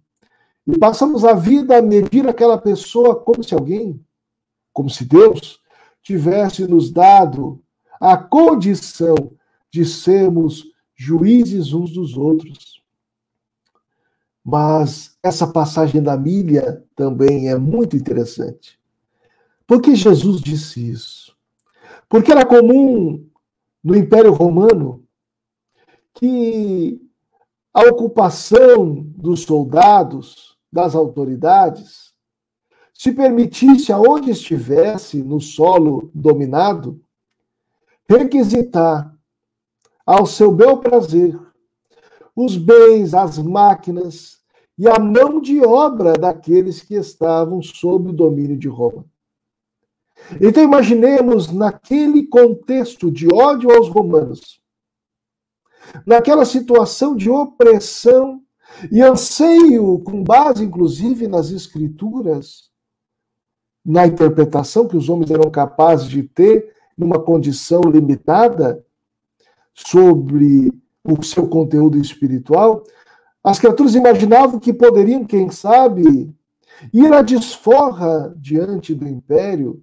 e 0.66 0.79
passamos 0.79 1.25
a 1.25 1.33
vida 1.33 1.79
a 1.79 1.83
medir 1.83 2.29
aquela 2.29 2.57
pessoa 2.57 3.16
como 3.16 3.42
se 3.42 3.53
alguém, 3.53 4.01
como 4.72 4.88
se 4.88 5.05
Deus, 5.05 5.61
tivesse 6.03 6.66
nos 6.66 6.90
dado 6.90 7.61
a 8.01 8.16
condição 8.16 9.33
de 9.70 9.85
sermos 9.85 10.64
juízes 10.94 11.72
uns 11.72 11.92
dos 11.92 12.16
outros. 12.16 12.72
Mas 14.45 15.17
essa 15.23 15.47
passagem 15.47 16.03
da 16.03 16.17
milha 16.17 16.85
também 16.97 17.49
é 17.49 17.57
muito 17.57 17.97
interessante. 17.97 18.79
Por 19.67 19.81
que 19.81 19.95
Jesus 19.95 20.41
disse 20.41 20.91
isso? 20.91 21.37
Porque 22.09 22.33
era 22.33 22.45
comum 22.45 23.25
no 23.83 23.97
Império 23.97 24.33
Romano 24.33 25.05
que 26.15 27.01
a 27.73 27.83
ocupação 27.83 29.07
dos 29.17 29.43
soldados, 29.43 30.59
das 30.71 30.95
autoridades, 30.95 32.13
se 32.93 33.13
permitisse, 33.13 33.93
aonde 33.93 34.31
estivesse 34.31 35.23
no 35.23 35.41
solo 35.41 36.11
dominado, 36.15 37.01
requisitar 38.09 39.17
ao 40.05 40.27
seu 40.27 40.53
bel 40.53 40.79
prazer 40.79 41.39
os 42.35 42.57
bens, 42.57 43.14
as 43.14 43.38
máquinas 43.38 44.38
e 44.79 44.88
a 44.88 44.99
mão 44.99 45.40
de 45.40 45.61
obra 45.61 46.14
daqueles 46.14 46.81
que 46.81 46.95
estavam 46.95 47.62
sob 47.62 48.11
o 48.11 48.12
domínio 48.12 48.57
de 48.57 48.68
Roma. 48.68 49.05
Então 50.40 50.62
imaginemos 50.62 51.53
naquele 51.53 52.27
contexto 52.27 53.11
de 53.11 53.33
ódio 53.33 53.71
aos 53.71 53.88
romanos, 53.88 54.61
naquela 56.07 56.45
situação 56.45 57.14
de 57.14 57.29
opressão 57.29 58.40
e 58.90 59.03
anseio, 59.03 59.99
com 60.01 60.23
base 60.23 60.64
inclusive 60.64 61.29
nas 61.29 61.51
escrituras, 61.51 62.71
na 63.85 64.07
interpretação 64.07 64.87
que 64.87 64.97
os 64.97 65.09
homens 65.09 65.31
eram 65.31 65.51
capazes 65.51 66.09
de 66.09 66.23
ter 66.23 66.73
numa 66.97 67.18
condição 67.18 67.83
limitada 67.83 68.85
sobre 69.75 70.73
o 71.05 71.23
seu 71.23 71.49
conteúdo 71.49 71.99
espiritual, 71.99 72.85
as 73.43 73.59
criaturas 73.59 73.95
imaginavam 73.95 74.61
que 74.61 74.73
poderiam, 74.73 75.25
quem 75.25 75.51
sabe, 75.51 76.33
ir 76.93 77.12
à 77.12 77.23
desforra 77.23 78.33
diante 78.37 78.95
do 78.95 79.07
império 79.07 79.83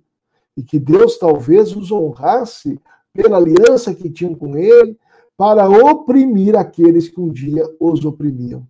e 0.55 0.63
que 0.63 0.79
Deus 0.79 1.17
talvez 1.17 1.75
os 1.75 1.91
honrasse 1.91 2.79
pela 3.13 3.37
aliança 3.37 3.93
que 3.93 4.09
tinham 4.09 4.33
com 4.33 4.57
ele 4.57 4.97
para 5.35 5.69
oprimir 5.69 6.55
aqueles 6.55 7.07
que 7.07 7.19
um 7.19 7.29
dia 7.29 7.63
os 7.79 8.03
oprimiam. 8.05 8.67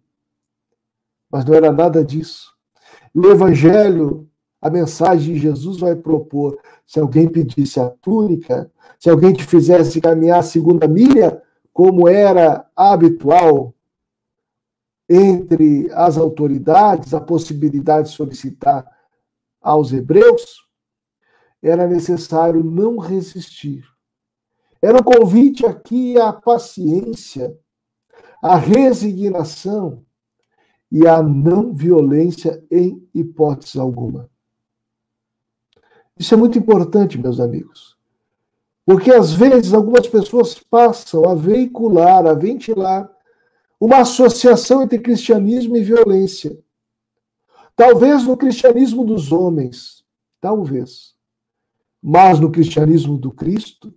Mas 1.31 1.45
não 1.45 1.53
era 1.53 1.71
nada 1.71 2.03
disso. 2.03 2.53
O 3.13 3.25
Evangelho, 3.27 4.27
a 4.62 4.69
mensagem 4.69 5.33
de 5.33 5.39
Jesus 5.39 5.79
vai 5.79 5.95
propor: 5.95 6.57
se 6.85 6.99
alguém 6.99 7.27
pedisse 7.27 7.79
a 7.79 7.89
túnica, 7.89 8.71
se 8.99 9.09
alguém 9.09 9.33
te 9.33 9.43
fizesse 9.43 10.01
caminhar 10.01 10.39
a 10.39 10.43
segunda 10.43 10.88
milha, 10.88 11.41
como 11.79 12.09
era 12.09 12.69
habitual 12.75 13.73
entre 15.07 15.89
as 15.93 16.17
autoridades, 16.17 17.13
a 17.13 17.21
possibilidade 17.21 18.09
de 18.09 18.15
solicitar 18.15 18.85
aos 19.61 19.93
hebreus, 19.93 20.67
era 21.63 21.87
necessário 21.87 22.61
não 22.65 22.97
resistir. 22.97 23.85
Era 24.81 24.97
um 24.97 25.03
convite 25.03 25.65
aqui 25.65 26.19
à 26.19 26.33
paciência, 26.33 27.57
à 28.43 28.57
resignação 28.57 30.03
e 30.91 31.07
à 31.07 31.23
não 31.23 31.73
violência 31.73 32.61
em 32.69 33.07
hipótese 33.13 33.79
alguma. 33.79 34.29
Isso 36.17 36.33
é 36.33 36.37
muito 36.37 36.59
importante, 36.59 37.17
meus 37.17 37.39
amigos. 37.39 37.97
Porque 38.89 39.12
às 39.12 39.32
vezes 39.32 39.71
algumas 39.71 40.08
pessoas 40.08 40.56
passam 40.56 41.23
a 41.30 41.36
veicular, 41.36 42.25
a 42.25 42.34
ventilar 42.34 43.08
uma 43.80 43.97
associação 43.97 44.82
entre 44.82 44.97
cristianismo 44.97 45.78
e 45.78 45.84
violência. 45.84 46.60
Talvez 47.75 48.25
no 48.25 48.36
cristianismo 48.36 49.06
dos 49.06 49.32
homens, 49.32 50.04
talvez. 50.41 51.13
Mas 52.02 52.39
no 52.39 52.52
cristianismo 52.52 53.15
do 53.15 53.30
Cristo, 53.30 53.93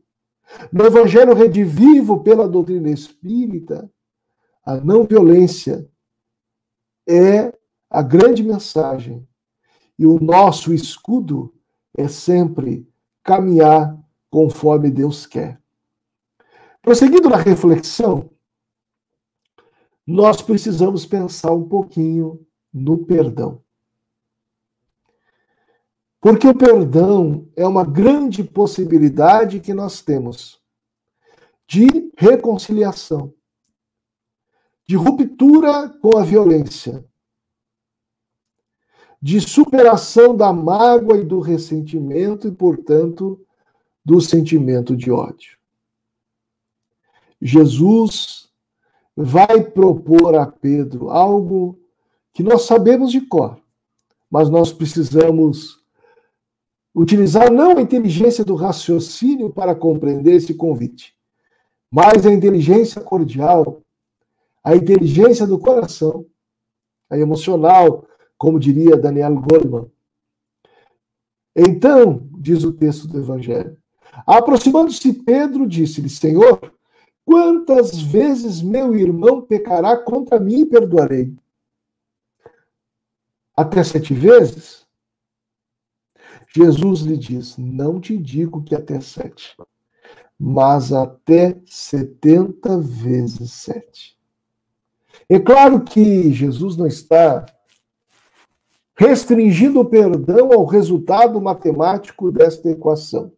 no 0.71 0.85
evangelho 0.85 1.33
redivivo 1.33 2.23
pela 2.23 2.47
doutrina 2.47 2.91
espírita, 2.91 3.91
a 4.63 4.77
não 4.77 5.05
violência 5.05 5.89
é 7.09 7.51
a 7.89 8.03
grande 8.03 8.43
mensagem. 8.43 9.27
E 9.99 10.05
o 10.05 10.21
nosso 10.21 10.71
escudo 10.75 11.51
é 11.97 12.09
sempre 12.09 12.87
caminhar 13.25 14.02
conforme 14.33 14.91
Deus 14.91 15.27
quer. 15.27 15.61
Prosseguindo 16.81 17.29
na 17.29 17.37
reflexão, 17.37 18.31
nós 20.07 20.41
precisamos 20.41 21.05
pensar 21.05 21.53
um 21.53 21.69
pouquinho 21.69 22.45
no 22.73 23.05
perdão. 23.05 23.63
Porque 26.19 26.49
o 26.49 26.57
perdão 26.57 27.47
é 27.55 27.67
uma 27.67 27.85
grande 27.85 28.43
possibilidade 28.43 29.61
que 29.61 29.75
nós 29.75 30.01
temos 30.01 30.59
de 31.67 32.11
reconciliação, 32.17 33.35
de 34.87 34.97
ruptura 34.97 35.91
com 36.01 36.17
a 36.17 36.25
violência, 36.25 37.05
de 39.21 39.41
superação 39.43 40.35
da 40.35 40.53
mágoa 40.55 41.19
e 41.19 41.25
do 41.25 41.39
ressentimento 41.39 42.49
e, 42.49 42.53
portanto, 42.53 43.39
do 44.05 44.21
sentimento 44.21 44.97
de 44.97 45.11
ódio. 45.11 45.57
Jesus 47.41 48.49
vai 49.17 49.63
propor 49.63 50.35
a 50.35 50.47
Pedro 50.47 51.11
algo 51.11 51.79
que 52.33 52.43
nós 52.43 52.63
sabemos 52.63 53.11
de 53.11 53.21
cor, 53.21 53.61
mas 54.31 54.49
nós 54.49 54.73
precisamos 54.73 55.83
utilizar 56.95 57.51
não 57.51 57.79
a 57.79 57.83
inteligência 57.83 58.45
do 58.45 58.55
raciocínio 58.55 59.51
para 59.51 59.75
compreender 59.75 60.35
esse 60.35 60.55
convite, 60.55 61.15
mas 61.91 62.27
a 62.27 62.33
inteligência 62.33 63.01
cordial, 63.01 63.83
a 64.63 64.77
inteligência 64.77 65.47
do 65.47 65.59
coração, 65.59 66.25
a 67.11 67.19
emocional, 67.19 68.07
como 68.39 68.59
diria 68.59 68.97
Daniel 68.97 69.35
Goleman. 69.35 69.91
Então, 71.55 72.27
diz 72.39 72.65
o 72.65 72.73
texto 72.73 73.07
do 73.07 73.19
Evangelho, 73.19 73.77
aproximando-se 74.27 75.13
Pedro, 75.13 75.67
disse-lhe: 75.67 76.09
Senhor, 76.09 76.73
quantas 77.25 78.01
vezes 78.01 78.63
meu 78.63 78.95
irmão 78.95 79.43
pecará 79.43 79.97
contra 79.97 80.39
mim 80.39 80.61
e 80.61 80.67
perdoarei? 80.67 81.35
Até 83.57 83.83
sete 83.85 84.15
vezes? 84.15 84.87
Jesus 86.55 87.01
lhe 87.01 87.17
diz: 87.17 87.57
Não 87.57 88.01
te 88.01 88.17
digo 88.17 88.63
que 88.63 88.75
até 88.75 89.01
sete, 89.01 89.57
mas 90.39 90.93
até 90.93 91.61
setenta 91.67 92.79
vezes 92.79 93.53
sete. 93.53 94.19
É 95.29 95.39
claro 95.39 95.83
que 95.83 96.33
Jesus 96.33 96.77
não 96.77 96.87
está 96.87 97.47
restringindo 98.95 99.81
o 99.81 99.85
perdão 99.85 100.53
ao 100.53 100.65
resultado 100.65 101.41
matemático 101.41 102.31
desta 102.31 102.71
equação. 102.71 103.33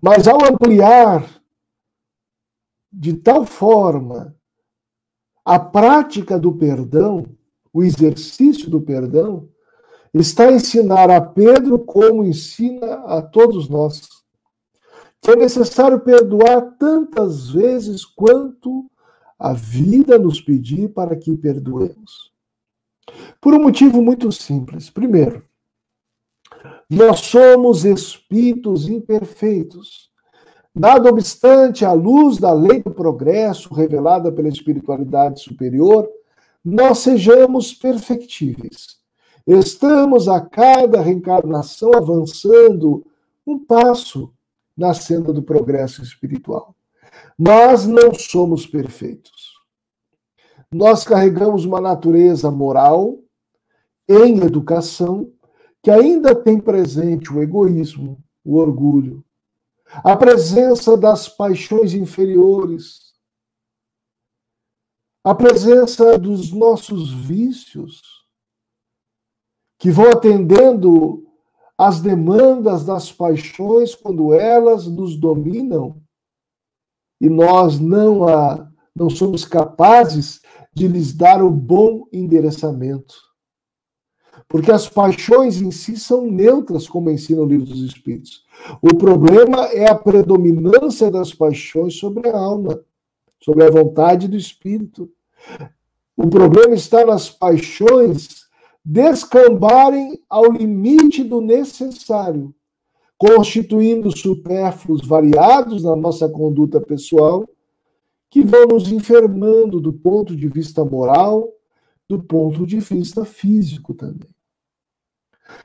Mas 0.00 0.26
ao 0.26 0.38
ampliar 0.44 1.40
de 2.92 3.14
tal 3.14 3.44
forma 3.44 4.34
a 5.44 5.58
prática 5.58 6.38
do 6.38 6.52
perdão, 6.52 7.26
o 7.72 7.82
exercício 7.82 8.68
do 8.68 8.80
perdão, 8.80 9.48
está 10.12 10.48
a 10.48 10.52
ensinar 10.52 11.10
a 11.10 11.20
Pedro 11.20 11.78
como 11.78 12.24
ensina 12.24 12.94
a 13.06 13.22
todos 13.22 13.68
nós. 13.68 14.02
Que 15.20 15.32
é 15.32 15.36
necessário 15.36 16.00
perdoar 16.00 16.76
tantas 16.78 17.50
vezes 17.50 18.04
quanto 18.04 18.90
a 19.38 19.52
vida 19.52 20.18
nos 20.18 20.40
pedir 20.40 20.88
para 20.88 21.16
que 21.16 21.36
perdoemos. 21.36 22.32
Por 23.40 23.54
um 23.54 23.62
motivo 23.62 24.02
muito 24.02 24.30
simples. 24.32 24.90
Primeiro, 24.90 25.44
nós 26.88 27.20
somos 27.20 27.84
espíritos 27.84 28.88
imperfeitos. 28.88 30.10
Nada 30.74 31.08
obstante, 31.08 31.84
à 31.84 31.92
luz 31.92 32.38
da 32.38 32.52
lei 32.52 32.82
do 32.82 32.90
progresso 32.90 33.74
revelada 33.74 34.30
pela 34.30 34.48
espiritualidade 34.48 35.40
superior, 35.40 36.08
nós 36.64 36.98
sejamos 36.98 37.72
perfectíveis. 37.72 38.98
Estamos 39.46 40.28
a 40.28 40.40
cada 40.40 41.00
reencarnação 41.00 41.92
avançando 41.94 43.04
um 43.46 43.58
passo 43.58 44.32
na 44.76 44.94
senda 44.94 45.32
do 45.32 45.42
progresso 45.42 46.02
espiritual. 46.02 46.74
Mas 47.36 47.86
não 47.86 48.14
somos 48.14 48.66
perfeitos. 48.66 49.58
Nós 50.70 51.02
carregamos 51.02 51.64
uma 51.64 51.80
natureza 51.80 52.50
moral 52.50 53.18
em 54.08 54.38
educação 54.38 55.32
que 55.82 55.90
ainda 55.90 56.34
tem 56.34 56.60
presente 56.60 57.32
o 57.32 57.42
egoísmo, 57.42 58.22
o 58.44 58.56
orgulho, 58.56 59.24
a 60.04 60.16
presença 60.16 60.96
das 60.96 61.28
paixões 61.28 61.94
inferiores, 61.94 63.14
a 65.24 65.34
presença 65.34 66.18
dos 66.18 66.52
nossos 66.52 67.12
vícios 67.12 68.00
que 69.78 69.90
vão 69.90 70.10
atendendo 70.10 71.26
às 71.76 72.00
demandas 72.00 72.84
das 72.84 73.10
paixões 73.10 73.94
quando 73.94 74.34
elas 74.34 74.86
nos 74.86 75.16
dominam 75.16 76.00
e 77.20 77.28
nós 77.28 77.78
não 77.78 78.26
a, 78.28 78.70
não 78.94 79.10
somos 79.10 79.44
capazes 79.44 80.40
de 80.74 80.86
lhes 80.86 81.12
dar 81.14 81.42
o 81.42 81.50
bom 81.50 82.06
endereçamento. 82.12 83.29
Porque 84.50 84.72
as 84.72 84.88
paixões 84.88 85.62
em 85.62 85.70
si 85.70 85.96
são 85.96 86.28
neutras, 86.28 86.88
como 86.88 87.08
ensina 87.08 87.40
o 87.40 87.46
livro 87.46 87.66
dos 87.66 87.82
Espíritos. 87.84 88.44
O 88.82 88.96
problema 88.96 89.66
é 89.66 89.88
a 89.88 89.94
predominância 89.94 91.08
das 91.08 91.32
paixões 91.32 91.94
sobre 91.94 92.28
a 92.28 92.36
alma, 92.36 92.82
sobre 93.40 93.62
a 93.62 93.70
vontade 93.70 94.26
do 94.26 94.36
Espírito. 94.36 95.08
O 96.16 96.26
problema 96.26 96.74
está 96.74 97.06
nas 97.06 97.30
paixões 97.30 98.48
descambarem 98.84 100.20
ao 100.28 100.50
limite 100.50 101.22
do 101.22 101.40
necessário, 101.40 102.52
constituindo 103.16 104.10
supérfluos 104.10 105.06
variados 105.06 105.84
na 105.84 105.94
nossa 105.94 106.28
conduta 106.28 106.80
pessoal, 106.80 107.48
que 108.28 108.42
vão 108.42 108.66
nos 108.66 108.90
enfermando 108.90 109.80
do 109.80 109.92
ponto 109.92 110.34
de 110.34 110.48
vista 110.48 110.84
moral, 110.84 111.48
do 112.08 112.20
ponto 112.20 112.66
de 112.66 112.80
vista 112.80 113.24
físico 113.24 113.94
também. 113.94 114.28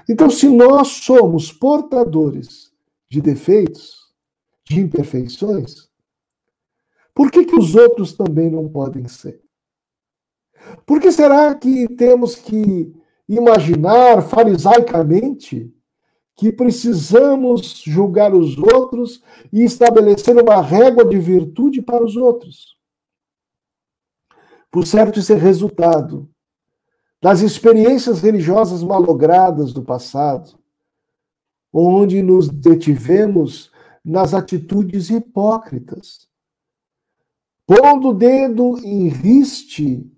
Então, 0.09 0.29
se 0.29 0.47
nós 0.47 0.87
somos 0.87 1.51
portadores 1.51 2.71
de 3.09 3.21
defeitos, 3.21 4.13
de 4.63 4.79
imperfeições, 4.79 5.89
por 7.13 7.31
que, 7.31 7.45
que 7.45 7.55
os 7.55 7.75
outros 7.75 8.13
também 8.13 8.49
não 8.49 8.67
podem 8.67 9.07
ser? 9.07 9.41
Por 10.85 10.99
que 10.99 11.11
será 11.11 11.53
que 11.55 11.87
temos 11.95 12.35
que 12.35 12.93
imaginar 13.27 14.21
farisaicamente 14.21 15.73
que 16.35 16.51
precisamos 16.51 17.81
julgar 17.85 18.33
os 18.33 18.57
outros 18.57 19.23
e 19.53 19.63
estabelecer 19.63 20.35
uma 20.37 20.61
régua 20.61 21.05
de 21.05 21.17
virtude 21.17 21.81
para 21.81 22.03
os 22.03 22.17
outros. 22.17 22.75
Por 24.69 24.85
certo, 24.85 25.19
isso 25.19 25.31
é 25.31 25.37
resultado 25.37 26.29
das 27.21 27.41
experiências 27.41 28.21
religiosas 28.21 28.83
malogradas 28.83 29.73
do 29.73 29.83
passado, 29.83 30.57
onde 31.73 32.21
nos 32.21 32.49
detivemos 32.49 33.71
nas 34.03 34.33
atitudes 34.33 35.09
hipócritas, 35.09 36.27
pondo 37.65 38.09
o 38.09 38.13
dedo 38.13 38.77
em 38.83 39.07
riste 39.07 40.09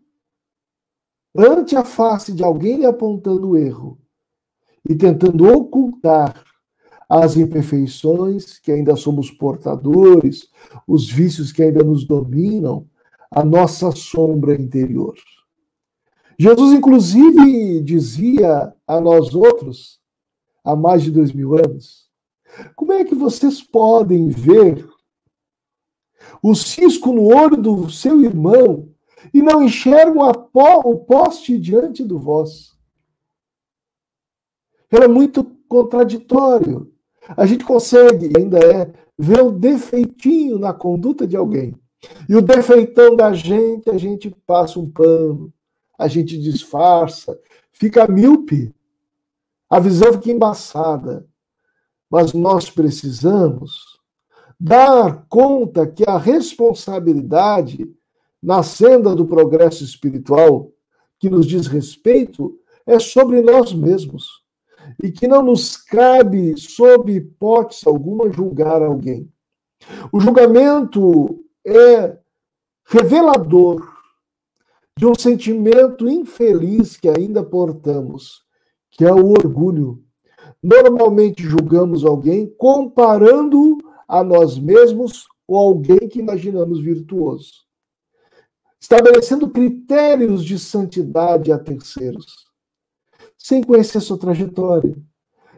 ante 1.35 1.75
a 1.75 1.85
face 1.85 2.33
de 2.33 2.43
alguém 2.43 2.85
apontando 2.85 3.49
o 3.49 3.57
erro 3.57 3.99
e 4.89 4.95
tentando 4.95 5.47
ocultar 5.47 6.43
as 7.09 7.37
imperfeições 7.37 8.59
que 8.59 8.71
ainda 8.71 8.95
somos 8.95 9.31
portadores, 9.31 10.49
os 10.85 11.09
vícios 11.09 11.51
que 11.51 11.63
ainda 11.63 11.83
nos 11.83 12.05
dominam, 12.05 12.85
a 13.31 13.43
nossa 13.43 13.91
sombra 13.91 14.53
interior. 14.53 15.15
Jesus, 16.39 16.73
inclusive, 16.73 17.81
dizia 17.81 18.73
a 18.85 19.01
nós 19.01 19.33
outros, 19.33 19.99
há 20.63 20.75
mais 20.75 21.01
de 21.01 21.11
dois 21.11 21.31
mil 21.31 21.55
anos, 21.55 22.07
como 22.75 22.93
é 22.93 23.03
que 23.03 23.15
vocês 23.15 23.61
podem 23.61 24.29
ver 24.29 24.87
o 26.41 26.53
cisco 26.53 27.11
no 27.11 27.33
olho 27.35 27.57
do 27.57 27.89
seu 27.89 28.21
irmão 28.21 28.89
e 29.33 29.41
não 29.41 29.63
enxergam 29.63 30.29
o 30.53 30.95
poste 30.97 31.57
diante 31.57 32.03
do 32.03 32.19
vosso? 32.19 32.77
é 34.91 35.07
muito 35.07 35.43
contraditório. 35.67 36.91
A 37.35 37.45
gente 37.45 37.65
consegue, 37.65 38.31
ainda 38.37 38.57
é, 38.59 38.93
ver 39.17 39.41
o 39.41 39.51
defeitinho 39.51 40.57
na 40.57 40.73
conduta 40.73 41.27
de 41.27 41.35
alguém. 41.35 41.75
E 42.29 42.35
o 42.35 42.41
defeitão 42.41 43.15
da 43.15 43.33
gente, 43.33 43.89
a 43.89 43.97
gente 43.97 44.29
passa 44.45 44.79
um 44.79 44.89
pano, 44.89 45.53
a 45.97 46.07
gente 46.07 46.37
disfarça, 46.37 47.39
fica 47.71 48.07
míope, 48.07 48.73
a 49.69 49.79
visão 49.79 50.13
fica 50.13 50.31
embaçada. 50.31 51.27
Mas 52.09 52.31
nós 52.33 52.69
precisamos 52.69 53.99
dar 54.59 55.25
conta 55.27 55.85
que 55.85 56.03
a 56.07 56.17
responsabilidade 56.17 57.91
na 58.41 58.63
senda 58.63 59.15
do 59.15 59.25
progresso 59.25 59.83
espiritual 59.83 60.71
que 61.19 61.29
nos 61.29 61.45
diz 61.45 61.67
respeito 61.67 62.57
é 62.85 62.99
sobre 62.99 63.41
nós 63.41 63.73
mesmos 63.73 64.43
e 65.03 65.11
que 65.11 65.27
não 65.27 65.41
nos 65.41 65.75
cabe, 65.75 66.57
sob 66.57 67.11
hipótese 67.11 67.83
alguma, 67.85 68.31
julgar 68.31 68.81
alguém. 68.81 69.29
O 70.11 70.19
julgamento 70.19 71.43
é 71.65 72.17
revelador 72.85 73.96
de 74.97 75.05
um 75.05 75.13
sentimento 75.13 76.09
infeliz 76.09 76.97
que 76.97 77.07
ainda 77.07 77.43
portamos, 77.43 78.41
que 78.89 79.05
é 79.05 79.13
o 79.13 79.29
orgulho. 79.29 80.03
Normalmente 80.61 81.43
julgamos 81.43 82.03
alguém 82.03 82.51
comparando 82.57 83.77
a 84.07 84.23
nós 84.23 84.57
mesmos 84.57 85.27
ou 85.47 85.55
alguém 85.55 86.09
que 86.09 86.19
imaginamos 86.19 86.81
virtuoso, 86.81 87.51
estabelecendo 88.81 89.49
critérios 89.49 90.43
de 90.43 90.57
santidade 90.57 91.51
a 91.51 91.59
terceiros, 91.59 92.47
sem 93.37 93.61
conhecer 93.61 94.01
sua 94.01 94.17
trajetória, 94.17 94.97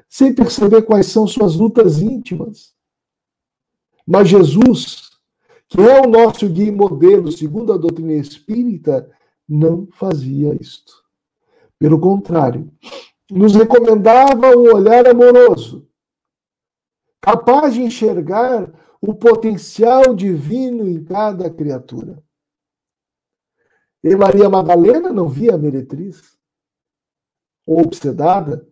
sem 0.09 0.35
perceber 0.35 0.81
quais 0.81 1.05
são 1.05 1.25
suas 1.25 1.55
lutas 1.55 2.01
íntimas. 2.01 2.73
Mas 4.05 4.27
Jesus, 4.27 5.11
que 5.69 5.79
é 5.79 6.01
o 6.01 6.09
nosso 6.09 6.49
guia 6.49 6.67
e 6.67 6.71
modelo, 6.71 7.31
segundo 7.31 7.71
a 7.71 7.77
doutrina 7.77 8.13
espírita, 8.13 9.09
não 9.49 9.87
fazia 9.91 10.55
isto. 10.61 11.03
Pelo 11.79 11.99
contrário, 11.99 12.71
nos 13.31 13.55
recomendava 13.55 14.55
um 14.55 14.75
olhar 14.75 15.07
amoroso, 15.07 15.89
capaz 17.19 17.73
de 17.73 17.81
enxergar 17.81 18.71
o 19.01 19.15
potencial 19.15 20.13
divino 20.13 20.87
em 20.87 21.03
cada 21.03 21.49
criatura. 21.49 22.23
E 24.03 24.15
Maria 24.15 24.49
Madalena 24.49 25.11
não 25.11 25.27
via 25.27 25.55
a 25.55 25.57
meretriz, 25.57 26.37
obsedada. 27.65 28.67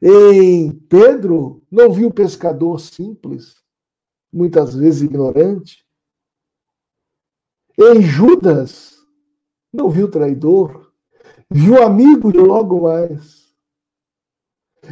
Em 0.00 0.72
Pedro, 0.72 1.62
não 1.70 1.92
viu 1.92 2.08
o 2.08 2.14
pescador 2.14 2.80
simples, 2.80 3.62
muitas 4.32 4.74
vezes 4.74 5.02
ignorante. 5.02 5.84
Em 7.78 8.00
Judas, 8.02 8.93
não 9.74 9.90
viu 9.90 10.08
traidor, 10.08 10.92
viu 11.50 11.82
amigo 11.82 12.30
logo 12.30 12.82
mais. 12.82 13.44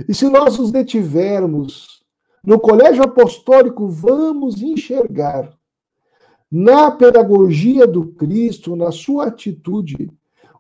E 0.09 0.15
se 0.15 0.29
nós 0.29 0.59
nos 0.59 0.73
detivermos 0.73 2.03
no 2.45 2.59
colégio 2.59 3.05
apostólico, 3.05 3.89
vamos 3.89 4.61
enxergar 4.61 5.57
na 6.51 6.91
pedagogia 6.91 7.87
do 7.87 8.09
Cristo, 8.13 8.75
na 8.75 8.91
sua 8.91 9.27
atitude, 9.27 10.11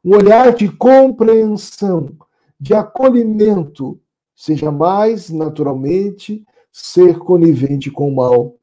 um 0.04 0.14
olhar 0.14 0.54
de 0.54 0.70
compreensão, 0.70 2.16
de 2.58 2.74
acolhimento, 2.74 4.00
seja 4.35 4.70
mais 4.70 5.30
naturalmente 5.30 6.46
ser 6.70 7.18
conivente 7.18 7.90
com 7.90 8.08
o 8.08 8.14
mal. 8.14 8.56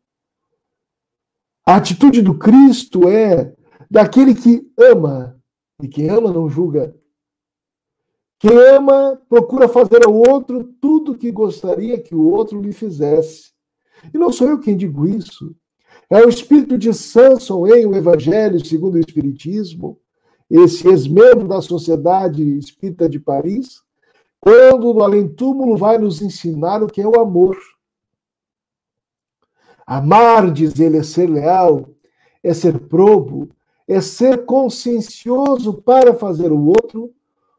A 1.65 1.75
atitude 1.75 2.21
do 2.21 2.37
Cristo 2.37 3.07
é 3.07 3.53
daquele 3.91 4.33
que 4.33 4.67
ama 4.77 5.38
e 5.81 5.87
quem 5.87 6.09
ama 6.09 6.31
não 6.31 6.49
julga. 6.49 6.95
Quem 8.37 8.57
ama 8.57 9.21
procura 9.27 9.67
fazer 9.67 10.05
ao 10.05 10.13
outro 10.13 10.63
tudo 10.81 11.17
que 11.17 11.31
gostaria 11.31 11.99
que 11.99 12.15
o 12.15 12.25
outro 12.31 12.61
lhe 12.61 12.71
fizesse. 12.71 13.51
E 14.13 14.17
não 14.17 14.31
sou 14.31 14.47
eu 14.49 14.59
quem 14.59 14.77
digo 14.77 15.05
isso. 15.07 15.55
É 16.09 16.25
o 16.25 16.29
espírito 16.29 16.77
de 16.77 16.93
Samson 16.93 17.67
em 17.67 17.85
O 17.85 17.95
Evangelho 17.95 18.63
segundo 18.65 18.95
o 18.95 18.99
Espiritismo, 18.99 19.99
esse 20.49 20.87
ex-membro 20.87 21.47
da 21.47 21.61
Sociedade 21.61 22.41
Espírita 22.57 23.07
de 23.07 23.19
Paris, 23.19 23.81
quando 24.39 24.93
no 24.93 25.03
além-túmulo 25.03 25.77
vai 25.77 25.97
nos 25.97 26.21
ensinar 26.21 26.81
o 26.81 26.87
que 26.87 27.01
é 27.01 27.07
o 27.07 27.19
amor. 27.19 27.57
Amar, 29.85 30.51
diz 30.51 30.79
ele, 30.79 30.97
é 30.97 31.03
ser 31.03 31.29
leal, 31.29 31.89
é 32.41 32.53
ser 32.53 32.79
probo, 32.87 33.49
é 33.89 33.99
ser 33.99 34.45
consciencioso 34.45 35.73
para 35.81 36.13
fazer 36.13 36.51
o 36.51 36.67
outro 36.67 37.11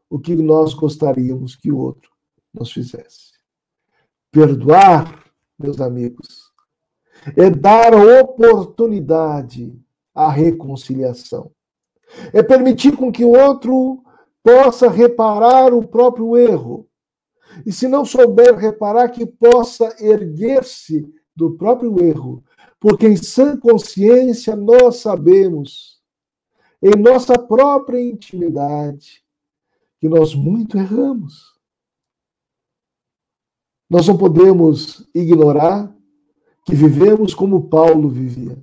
o 0.09 0.17
que 0.17 0.33
nós 0.33 0.73
gostaríamos 0.73 1.57
que 1.57 1.69
o 1.69 1.77
outro 1.77 2.09
nos 2.53 2.71
fizesse. 2.71 3.33
Perdoar, 4.31 5.25
meus 5.59 5.81
amigos, 5.81 6.53
é 7.35 7.49
dar 7.49 7.93
oportunidade 7.93 9.77
à 10.15 10.31
reconciliação. 10.31 11.51
É 12.31 12.41
permitir 12.41 12.95
com 12.95 13.11
que 13.11 13.25
o 13.25 13.37
outro 13.37 14.01
possa 14.41 14.89
reparar 14.89 15.73
o 15.73 15.85
próprio 15.85 16.37
erro. 16.37 16.87
E 17.65 17.73
se 17.73 17.89
não 17.89 18.05
souber 18.05 18.55
reparar, 18.55 19.09
que 19.09 19.25
possa 19.25 19.93
erguer-se 19.99 21.13
do 21.35 21.57
próprio 21.57 22.01
erro. 22.01 22.41
Porque 22.79 23.05
em 23.05 23.17
sã 23.17 23.57
consciência 23.57 24.55
nós 24.55 24.97
sabemos 24.97 25.90
em 26.81 26.99
nossa 26.99 27.37
própria 27.37 28.01
intimidade, 28.01 29.23
que 29.99 30.09
nós 30.09 30.33
muito 30.33 30.77
erramos. 30.77 31.51
Nós 33.89 34.07
não 34.07 34.17
podemos 34.17 35.07
ignorar 35.13 35.95
que 36.65 36.73
vivemos 36.73 37.33
como 37.33 37.69
Paulo 37.69 38.09
vivia. 38.09 38.57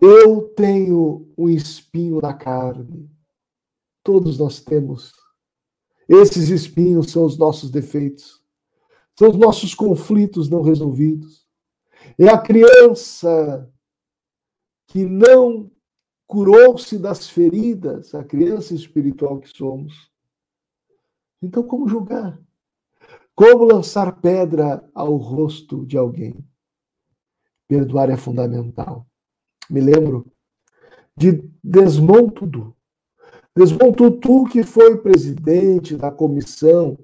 Eu 0.00 0.42
tenho 0.54 1.32
um 1.36 1.48
espinho 1.48 2.20
na 2.20 2.34
carne. 2.34 3.10
Todos 4.04 4.38
nós 4.38 4.60
temos. 4.60 5.12
Esses 6.08 6.50
espinhos 6.50 7.10
são 7.10 7.24
os 7.24 7.36
nossos 7.36 7.70
defeitos. 7.70 8.42
São 9.18 9.30
os 9.30 9.36
nossos 9.36 9.74
conflitos 9.74 10.48
não 10.48 10.62
resolvidos. 10.62 11.46
É 12.18 12.28
a 12.28 12.38
criança 12.38 13.72
que 14.86 15.04
não 15.04 15.70
curou-se 16.26 16.98
das 16.98 17.28
feridas, 17.28 18.14
a 18.14 18.24
criança 18.24 18.74
espiritual 18.74 19.38
que 19.38 19.48
somos. 19.48 20.10
Então, 21.42 21.62
como 21.62 21.88
julgar? 21.88 22.38
Como 23.34 23.64
lançar 23.64 24.20
pedra 24.20 24.82
ao 24.94 25.16
rosto 25.16 25.84
de 25.86 25.96
alguém? 25.96 26.36
Perdoar 27.68 28.10
é 28.10 28.16
fundamental. 28.16 29.06
Me 29.68 29.80
lembro 29.80 30.26
de 31.16 31.48
Desmond 31.62 32.32
Tutu. 32.32 32.74
Desmond 33.56 33.96
Tutu, 33.96 34.44
que 34.46 34.62
foi 34.62 34.96
presidente 34.98 35.96
da 35.96 36.10
Comissão 36.10 36.98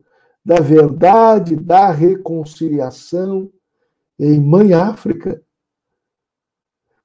da 0.45 0.57
Verdade 0.57 1.55
da 1.55 1.91
Reconciliação 1.91 3.51
em 4.19 4.41
Mãe 4.41 4.73
África, 4.73 5.43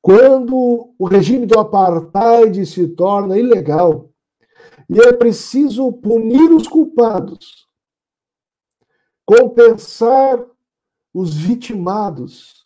quando 0.01 0.93
o 0.97 1.05
regime 1.05 1.45
do 1.45 1.59
apartheid 1.59 2.65
se 2.65 2.87
torna 2.89 3.37
ilegal 3.37 4.09
e 4.89 4.99
é 4.99 5.11
preciso 5.11 5.91
punir 5.91 6.51
os 6.51 6.67
culpados, 6.67 7.67
compensar 9.25 10.45
os 11.13 11.35
vitimados 11.35 12.65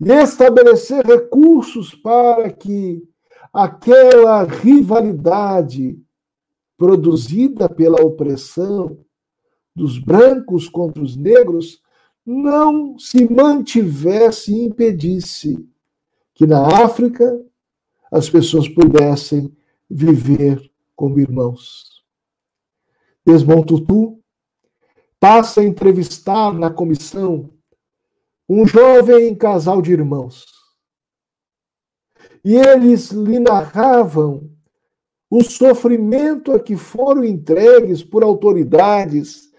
e 0.00 0.10
estabelecer 0.12 1.04
recursos 1.04 1.94
para 1.94 2.50
que 2.50 3.02
aquela 3.52 4.44
rivalidade 4.44 5.98
produzida 6.76 7.68
pela 7.68 8.02
opressão 8.02 8.98
dos 9.74 9.98
brancos 9.98 10.68
contra 10.68 11.02
os 11.02 11.16
negros 11.16 11.82
não 12.24 12.98
se 12.98 13.30
mantivesse 13.30 14.52
e 14.52 14.64
impedisse 14.64 15.68
que 16.36 16.46
na 16.46 16.84
África 16.84 17.42
as 18.12 18.28
pessoas 18.28 18.68
pudessem 18.68 19.56
viver 19.90 20.70
como 20.94 21.18
irmãos. 21.18 22.04
Desmond 23.24 23.66
Tutu 23.66 24.22
passa 25.18 25.62
a 25.62 25.64
entrevistar 25.64 26.52
na 26.52 26.70
comissão 26.70 27.50
um 28.46 28.66
jovem 28.66 29.34
casal 29.34 29.80
de 29.80 29.92
irmãos. 29.92 30.44
E 32.44 32.54
eles 32.54 33.10
lhe 33.10 33.40
narravam 33.40 34.54
o 35.30 35.42
sofrimento 35.42 36.52
a 36.52 36.60
que 36.60 36.76
foram 36.76 37.24
entregues 37.24 38.04
por 38.04 38.22
autoridades, 38.22 39.50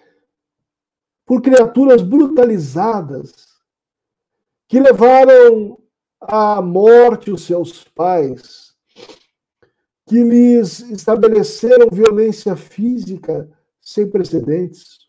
por 1.26 1.42
criaturas 1.42 2.04
brutalizadas, 2.04 3.48
que 4.70 4.80
levaram 4.80 5.78
à 6.20 6.62
morte 6.62 7.32
os 7.32 7.44
seus 7.44 7.84
pais, 7.84 8.74
que 10.08 10.24
lhes 10.24 10.80
estabeleceram 10.80 11.90
violência 11.92 12.56
física 12.56 13.50
sem 13.82 14.10
precedentes. 14.10 15.08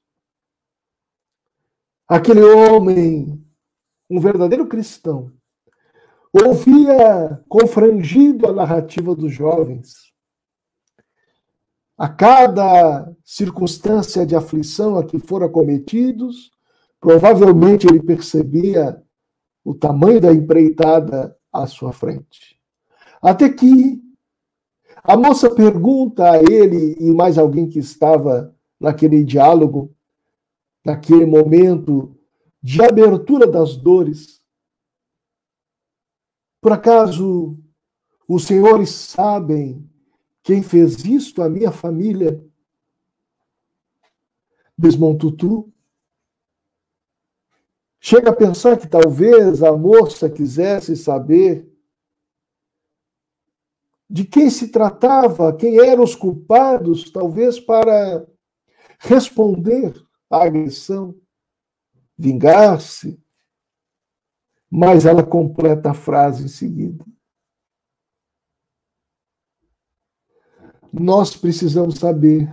Aquele 2.06 2.42
homem, 2.42 3.44
um 4.08 4.18
verdadeiro 4.20 4.66
cristão, 4.66 5.32
ouvia 6.32 7.42
confrangido 7.48 8.46
a 8.48 8.52
narrativa 8.52 9.14
dos 9.14 9.32
jovens. 9.32 10.12
A 11.96 12.08
cada 12.08 13.12
circunstância 13.24 14.24
de 14.24 14.36
aflição 14.36 14.96
a 14.96 15.04
que 15.04 15.18
foram 15.18 15.50
cometidos, 15.50 16.50
provavelmente 17.00 17.86
ele 17.86 18.02
percebia 18.02 19.02
o 19.68 19.74
tamanho 19.74 20.18
da 20.18 20.32
empreitada 20.32 21.36
à 21.52 21.66
sua 21.66 21.92
frente. 21.92 22.58
Até 23.20 23.50
que 23.50 24.02
a 25.04 25.14
moça 25.14 25.54
pergunta 25.54 26.30
a 26.30 26.38
ele 26.38 26.96
e 26.98 27.12
mais 27.12 27.36
alguém 27.36 27.68
que 27.68 27.78
estava 27.78 28.56
naquele 28.80 29.22
diálogo, 29.22 29.94
naquele 30.82 31.26
momento 31.26 32.16
de 32.62 32.82
abertura 32.82 33.46
das 33.46 33.76
dores, 33.76 34.42
por 36.62 36.72
acaso 36.72 37.58
os 38.26 38.44
senhores 38.44 38.88
sabem 38.88 39.86
quem 40.42 40.62
fez 40.62 41.04
isto 41.04 41.42
à 41.42 41.48
minha 41.50 41.70
família? 41.70 42.42
Desmontutu 44.78 45.70
chega 48.00 48.30
a 48.30 48.36
pensar 48.36 48.78
que 48.78 48.86
talvez 48.86 49.62
a 49.62 49.76
moça 49.76 50.30
quisesse 50.30 50.96
saber 50.96 51.68
de 54.08 54.24
quem 54.24 54.48
se 54.48 54.68
tratava, 54.68 55.54
quem 55.54 55.78
eram 55.78 56.02
os 56.02 56.14
culpados, 56.14 57.10
talvez 57.10 57.60
para 57.60 58.26
responder 58.98 59.94
à 60.30 60.44
agressão, 60.44 61.14
vingar-se. 62.16 63.20
Mas 64.70 65.06
ela 65.06 65.24
completa 65.24 65.90
a 65.90 65.94
frase 65.94 66.44
em 66.44 66.48
seguida. 66.48 67.04
Nós 70.92 71.36
precisamos 71.36 71.96
saber 71.96 72.50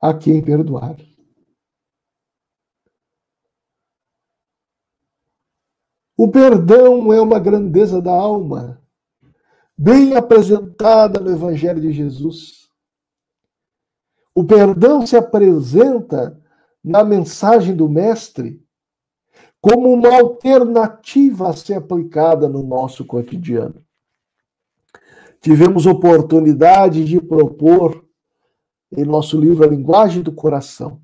a 0.00 0.12
quem 0.14 0.42
perdoar. 0.42 0.96
O 6.20 6.26
perdão 6.26 7.12
é 7.12 7.20
uma 7.20 7.38
grandeza 7.38 8.02
da 8.02 8.10
alma, 8.10 8.82
bem 9.76 10.16
apresentada 10.16 11.20
no 11.20 11.30
Evangelho 11.30 11.80
de 11.80 11.92
Jesus. 11.92 12.68
O 14.34 14.42
perdão 14.42 15.06
se 15.06 15.16
apresenta 15.16 16.42
na 16.82 17.04
mensagem 17.04 17.76
do 17.76 17.88
Mestre 17.88 18.60
como 19.60 19.92
uma 19.92 20.12
alternativa 20.12 21.50
a 21.50 21.52
ser 21.52 21.74
aplicada 21.74 22.48
no 22.48 22.64
nosso 22.64 23.04
cotidiano. 23.04 23.80
Tivemos 25.40 25.86
oportunidade 25.86 27.04
de 27.04 27.20
propor 27.20 28.04
em 28.90 29.04
nosso 29.04 29.38
livro 29.40 29.62
A 29.62 29.68
Linguagem 29.68 30.20
do 30.20 30.32
Coração. 30.32 31.00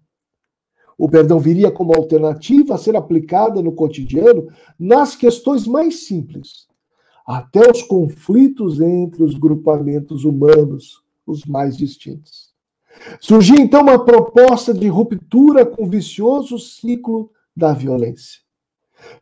O 0.97 1.09
perdão 1.09 1.39
viria 1.39 1.71
como 1.71 1.95
alternativa 1.95 2.75
a 2.75 2.79
ser 2.79 2.97
aplicada 2.97 3.61
no 3.61 3.73
cotidiano 3.73 4.49
nas 4.79 5.17
questões 5.17 5.67
mais 5.67 6.07
simples, 6.07 6.69
até 7.27 7.71
os 7.71 7.83
conflitos 7.83 8.81
entre 8.81 9.23
os 9.23 9.35
grupamentos 9.35 10.25
humanos, 10.25 11.03
os 11.27 11.45
mais 11.45 11.77
distintos. 11.77 12.53
Surgia 13.21 13.61
então 13.61 13.83
uma 13.83 14.05
proposta 14.05 14.73
de 14.73 14.87
ruptura 14.87 15.67
com 15.67 15.85
o 15.85 15.91
vicioso 15.91 16.59
ciclo 16.59 17.31
da 17.57 17.73
violência, 17.73 18.41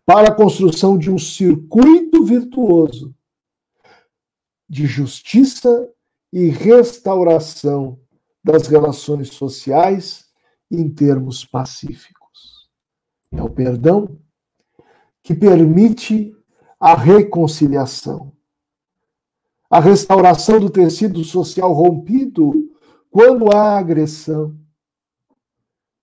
para 0.04 0.28
a 0.28 0.34
construção 0.34 0.98
de 0.98 1.10
um 1.10 1.18
circuito 1.18 2.22
virtuoso 2.24 3.14
de 4.68 4.86
justiça 4.86 5.88
e 6.32 6.48
restauração 6.48 7.98
das 8.42 8.66
relações 8.66 9.28
sociais 9.28 10.21
em 10.72 10.88
termos 10.88 11.44
pacíficos. 11.44 12.68
É 13.30 13.42
o 13.42 13.50
perdão 13.50 14.18
que 15.22 15.34
permite 15.34 16.34
a 16.80 16.94
reconciliação, 16.94 18.32
a 19.70 19.78
restauração 19.78 20.58
do 20.58 20.68
tecido 20.68 21.22
social 21.22 21.72
rompido 21.72 22.70
quando 23.10 23.52
há 23.52 23.78
agressão, 23.78 24.58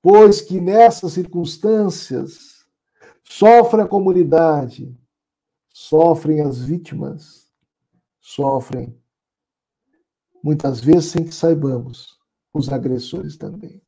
pois 0.02 0.40
que 0.40 0.62
nessas 0.62 1.14
circunstâncias 1.14 2.66
sofre 3.24 3.82
a 3.82 3.88
comunidade, 3.88 4.96
sofrem 5.74 6.42
as 6.42 6.60
vítimas, 6.60 7.52
sofrem, 8.22 8.98
muitas 10.44 10.80
vezes 10.80 11.12
sem 11.12 11.26
que 11.26 11.34
saibamos, 11.34 12.20
os 12.54 12.70
agressores 12.70 13.38
também. 13.38 13.82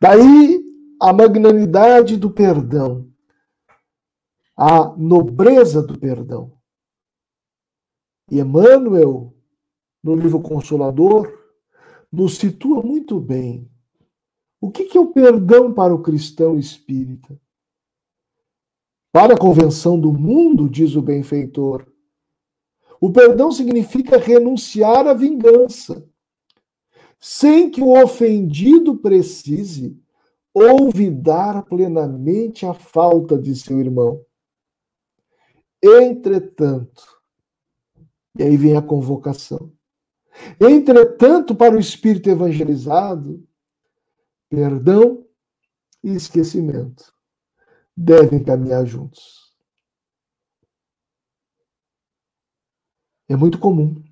Daí 0.00 0.64
a 1.00 1.12
magnanimidade 1.12 2.16
do 2.16 2.30
perdão, 2.30 3.08
a 4.56 4.96
nobreza 4.96 5.82
do 5.82 5.98
perdão. 5.98 6.52
E 8.30 8.40
Emmanuel, 8.40 9.34
no 10.02 10.16
livro 10.16 10.40
Consolador, 10.40 11.32
nos 12.10 12.38
situa 12.38 12.82
muito 12.82 13.20
bem. 13.20 13.70
O 14.60 14.70
que 14.70 14.96
é 14.96 15.00
o 15.00 15.12
perdão 15.12 15.72
para 15.72 15.94
o 15.94 16.02
cristão 16.02 16.58
espírita? 16.58 17.38
Para 19.12 19.34
a 19.34 19.38
convenção 19.38 19.98
do 20.00 20.12
mundo, 20.12 20.68
diz 20.68 20.94
o 20.94 21.02
benfeitor, 21.02 21.86
o 23.00 23.12
perdão 23.12 23.52
significa 23.52 24.18
renunciar 24.18 25.06
à 25.06 25.12
vingança, 25.12 26.08
sem 27.28 27.68
que 27.68 27.80
o 27.80 28.00
ofendido 28.00 28.98
precise 28.98 30.00
olvidar 30.54 31.64
plenamente 31.64 32.64
a 32.64 32.72
falta 32.72 33.36
de 33.36 33.52
seu 33.56 33.80
irmão. 33.80 34.24
Entretanto, 35.82 37.20
e 38.38 38.44
aí 38.44 38.56
vem 38.56 38.76
a 38.76 38.80
convocação. 38.80 39.72
Entretanto, 40.60 41.52
para 41.52 41.74
o 41.74 41.80
espírito 41.80 42.30
evangelizado, 42.30 43.44
perdão 44.48 45.26
e 46.04 46.14
esquecimento 46.14 47.12
devem 47.96 48.40
caminhar 48.40 48.86
juntos. 48.86 49.52
É 53.28 53.34
muito 53.34 53.58
comum 53.58 54.05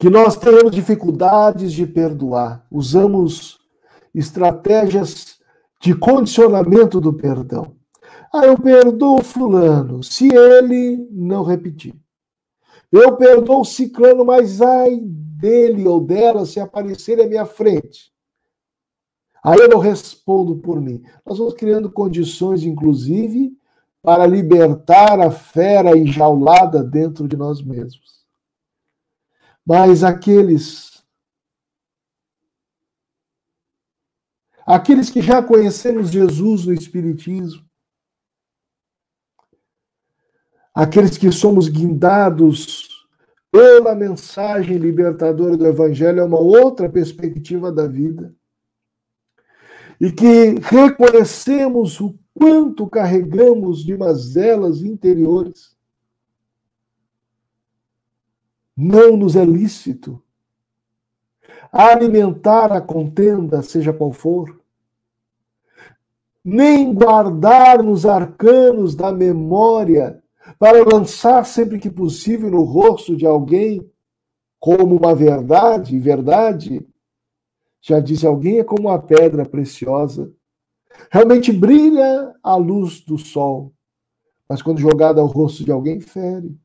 que 0.00 0.08
nós 0.08 0.34
tenhamos 0.34 0.72
dificuldades 0.72 1.74
de 1.74 1.86
perdoar. 1.86 2.66
Usamos 2.70 3.58
estratégias 4.14 5.38
de 5.78 5.94
condicionamento 5.94 6.98
do 7.02 7.12
perdão. 7.12 7.76
Ah, 8.32 8.46
eu 8.46 8.58
perdoo 8.58 9.22
fulano 9.22 10.02
se 10.02 10.34
ele 10.34 11.06
não 11.10 11.44
repetir. 11.44 11.94
Eu 12.90 13.14
perdoo 13.14 13.62
ciclano, 13.62 14.24
mas 14.24 14.62
ai 14.62 14.98
dele 15.02 15.86
ou 15.86 16.00
dela 16.00 16.46
se 16.46 16.58
aparecer 16.58 17.20
à 17.20 17.26
minha 17.26 17.44
frente. 17.44 18.10
Aí 19.44 19.58
eu 19.58 19.68
não 19.68 19.78
respondo 19.78 20.56
por 20.56 20.80
mim. 20.80 21.02
Nós 21.26 21.36
vamos 21.36 21.52
criando 21.52 21.92
condições, 21.92 22.64
inclusive, 22.64 23.52
para 24.02 24.26
libertar 24.26 25.20
a 25.20 25.30
fera 25.30 25.96
enjaulada 25.96 26.82
dentro 26.82 27.28
de 27.28 27.36
nós 27.36 27.62
mesmos. 27.62 28.19
Mas 29.70 30.02
aqueles 30.02 31.00
aqueles 34.66 35.10
que 35.10 35.22
já 35.22 35.40
conhecemos 35.40 36.10
Jesus 36.10 36.66
no 36.66 36.74
Espiritismo, 36.74 37.64
aqueles 40.74 41.16
que 41.16 41.30
somos 41.30 41.68
guindados 41.68 43.06
pela 43.48 43.94
mensagem 43.94 44.76
libertadora 44.76 45.56
do 45.56 45.64
Evangelho, 45.64 46.18
é 46.18 46.24
uma 46.24 46.40
outra 46.40 46.90
perspectiva 46.90 47.70
da 47.70 47.86
vida. 47.86 48.34
E 50.00 50.10
que 50.10 50.58
reconhecemos 50.64 52.00
o 52.00 52.18
quanto 52.34 52.90
carregamos 52.90 53.84
de 53.84 53.96
mazelas 53.96 54.82
interiores. 54.82 55.78
Não 58.82 59.14
nos 59.14 59.36
é 59.36 59.44
lícito 59.44 60.22
alimentar 61.70 62.72
a 62.72 62.80
contenda, 62.80 63.62
seja 63.62 63.92
qual 63.92 64.10
for, 64.10 64.58
nem 66.42 66.94
guardar 66.94 67.82
nos 67.82 68.06
arcanos 68.06 68.94
da 68.94 69.12
memória 69.12 70.22
para 70.58 70.82
lançar 70.82 71.44
sempre 71.44 71.78
que 71.78 71.90
possível 71.90 72.50
no 72.50 72.62
rosto 72.62 73.14
de 73.14 73.26
alguém 73.26 73.86
como 74.58 74.96
uma 74.96 75.14
verdade, 75.14 75.98
verdade, 75.98 76.84
já 77.82 78.00
disse 78.00 78.26
alguém, 78.26 78.60
é 78.60 78.64
como 78.64 78.88
uma 78.88 78.98
pedra 78.98 79.44
preciosa. 79.44 80.32
Realmente 81.10 81.52
brilha 81.52 82.34
a 82.42 82.56
luz 82.56 83.02
do 83.02 83.18
sol, 83.18 83.74
mas 84.48 84.62
quando 84.62 84.80
jogada 84.80 85.20
ao 85.20 85.26
rosto 85.26 85.64
de 85.64 85.70
alguém, 85.70 86.00
fere. 86.00 86.58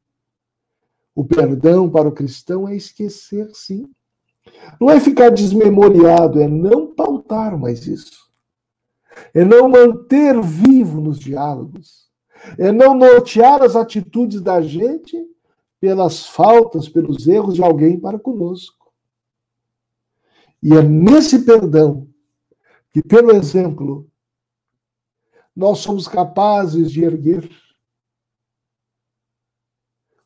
O 1.15 1.23
perdão 1.23 1.89
para 1.89 2.07
o 2.07 2.11
cristão 2.11 2.67
é 2.67 2.75
esquecer, 2.75 3.49
sim. 3.53 3.89
Não 4.79 4.91
é 4.91 4.99
ficar 4.99 5.29
desmemoriado, 5.29 6.39
é 6.39 6.47
não 6.47 6.93
pautar 6.93 7.57
mais 7.57 7.87
isso. 7.87 8.29
É 9.33 9.43
não 9.43 9.69
manter 9.69 10.39
vivo 10.41 10.99
nos 10.99 11.17
diálogos 11.17 12.05
é 12.57 12.71
não 12.71 12.93
nortear 12.93 13.61
as 13.61 13.75
atitudes 13.75 14.41
da 14.41 14.61
gente 14.61 15.17
pelas 15.79 16.25
faltas, 16.25 16.87
pelos 16.87 17.27
erros 17.27 17.55
de 17.55 17.63
alguém 17.63 17.99
para 17.99 18.19
conosco. 18.19 18.91
E 20.61 20.73
é 20.73 20.81
nesse 20.81 21.43
perdão 21.43 22.07
que, 22.91 23.01
pelo 23.01 23.31
exemplo, 23.31 24.07
nós 25.55 25.79
somos 25.79 26.07
capazes 26.07 26.91
de 26.91 27.03
erguer 27.03 27.49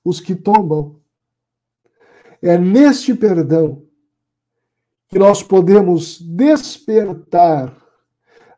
os 0.09 0.19
que 0.19 0.35
tombam. 0.35 0.99
É 2.41 2.57
neste 2.57 3.13
perdão 3.13 3.85
que 5.07 5.19
nós 5.19 5.41
podemos 5.43 6.19
despertar 6.21 7.75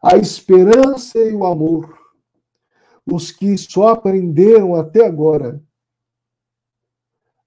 a 0.01 0.17
esperança 0.17 1.19
e 1.19 1.33
o 1.33 1.45
amor 1.45 2.01
os 3.05 3.31
que 3.31 3.57
só 3.57 3.89
aprenderam 3.89 4.75
até 4.75 5.05
agora 5.05 5.61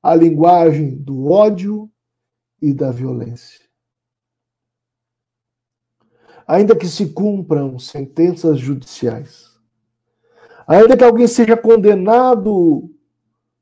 a 0.02 0.14
linguagem 0.14 0.96
do 0.96 1.30
ódio 1.30 1.90
e 2.60 2.74
da 2.74 2.90
violência. 2.90 3.64
Ainda 6.46 6.76
que 6.76 6.86
se 6.86 7.10
cumpram 7.10 7.78
sentenças 7.78 8.58
judiciais, 8.58 9.58
ainda 10.66 10.96
que 10.96 11.04
alguém 11.04 11.26
seja 11.26 11.56
condenado 11.56 12.93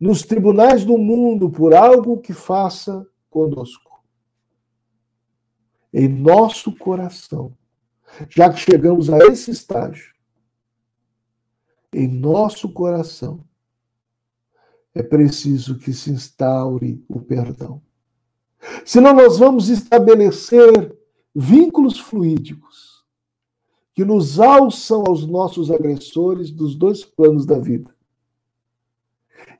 nos 0.02 0.22
tribunais 0.22 0.84
do 0.84 0.98
mundo 0.98 1.48
por 1.48 1.72
algo 1.72 2.18
que 2.18 2.32
faça 2.32 3.06
conosco, 3.30 4.02
em 5.94 6.08
nosso 6.08 6.76
coração, 6.76 7.56
já 8.28 8.52
que 8.52 8.58
chegamos 8.58 9.08
a 9.08 9.18
esse 9.18 9.52
estágio, 9.52 10.12
em 11.92 12.08
nosso 12.08 12.72
coração, 12.72 13.44
é 14.92 15.04
preciso 15.04 15.78
que 15.78 15.92
se 15.92 16.10
instaure 16.10 17.04
o 17.08 17.20
perdão. 17.20 17.80
Senão, 18.84 19.14
nós 19.14 19.38
vamos 19.38 19.68
estabelecer 19.68 20.98
vínculos 21.32 22.00
fluídicos 22.00 23.04
que 23.94 24.04
nos 24.04 24.40
alçam 24.40 25.04
aos 25.06 25.24
nossos 25.24 25.70
agressores 25.70 26.50
dos 26.50 26.74
dois 26.74 27.04
planos 27.04 27.46
da 27.46 27.60
vida. 27.60 27.94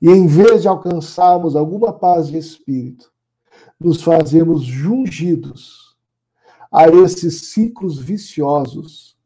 E 0.00 0.08
em 0.08 0.26
vez 0.26 0.62
de 0.62 0.68
alcançarmos 0.68 1.54
alguma 1.56 1.92
paz 1.92 2.28
de 2.28 2.38
espírito, 2.38 3.12
nos 3.78 4.02
fazemos 4.02 4.62
jungidos 4.62 5.96
a 6.70 6.88
esses 6.88 7.52
ciclos 7.52 7.98
viciosos 7.98 9.16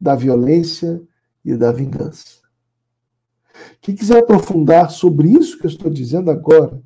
da 0.00 0.14
violência 0.14 1.02
e 1.44 1.56
da 1.56 1.72
vingança. 1.72 2.38
Quem 3.80 3.94
quiser 3.94 4.18
aprofundar 4.18 4.90
sobre 4.90 5.28
isso 5.28 5.58
que 5.58 5.66
eu 5.66 5.70
estou 5.70 5.90
dizendo 5.90 6.30
agora, 6.30 6.80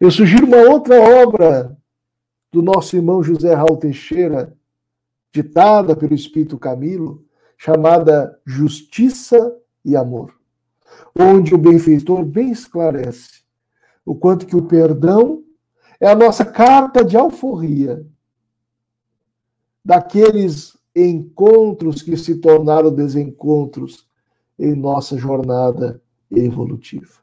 eu 0.00 0.10
sugiro 0.10 0.46
uma 0.46 0.70
outra 0.70 1.00
obra 1.00 1.76
do 2.50 2.62
nosso 2.62 2.96
irmão 2.96 3.22
José 3.22 3.54
Raul 3.54 3.76
Teixeira, 3.76 4.56
ditada 5.32 5.96
pelo 5.96 6.14
Espírito 6.14 6.58
Camilo, 6.58 7.24
chamada 7.56 8.38
Justiça 8.44 9.56
e 9.84 9.96
Amor, 9.96 10.34
onde 11.18 11.54
o 11.54 11.58
benfeitor 11.58 12.24
bem 12.24 12.50
esclarece 12.50 13.42
o 14.04 14.14
quanto 14.14 14.46
que 14.46 14.56
o 14.56 14.66
perdão 14.66 15.42
é 16.00 16.08
a 16.08 16.14
nossa 16.14 16.44
carta 16.44 17.04
de 17.04 17.16
alforria 17.16 18.04
daqueles 19.84 20.76
encontros 20.94 22.02
que 22.02 22.16
se 22.16 22.36
tornaram 22.36 22.92
desencontros 22.92 24.08
em 24.58 24.74
nossa 24.74 25.16
jornada 25.16 26.02
evolutiva. 26.30 27.20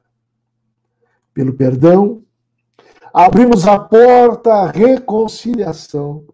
Pelo 1.34 1.54
perdão, 1.54 2.24
abrimos 3.14 3.68
a 3.68 3.80
porta 3.80 4.54
à 4.54 4.72
reconciliação. 4.72 6.26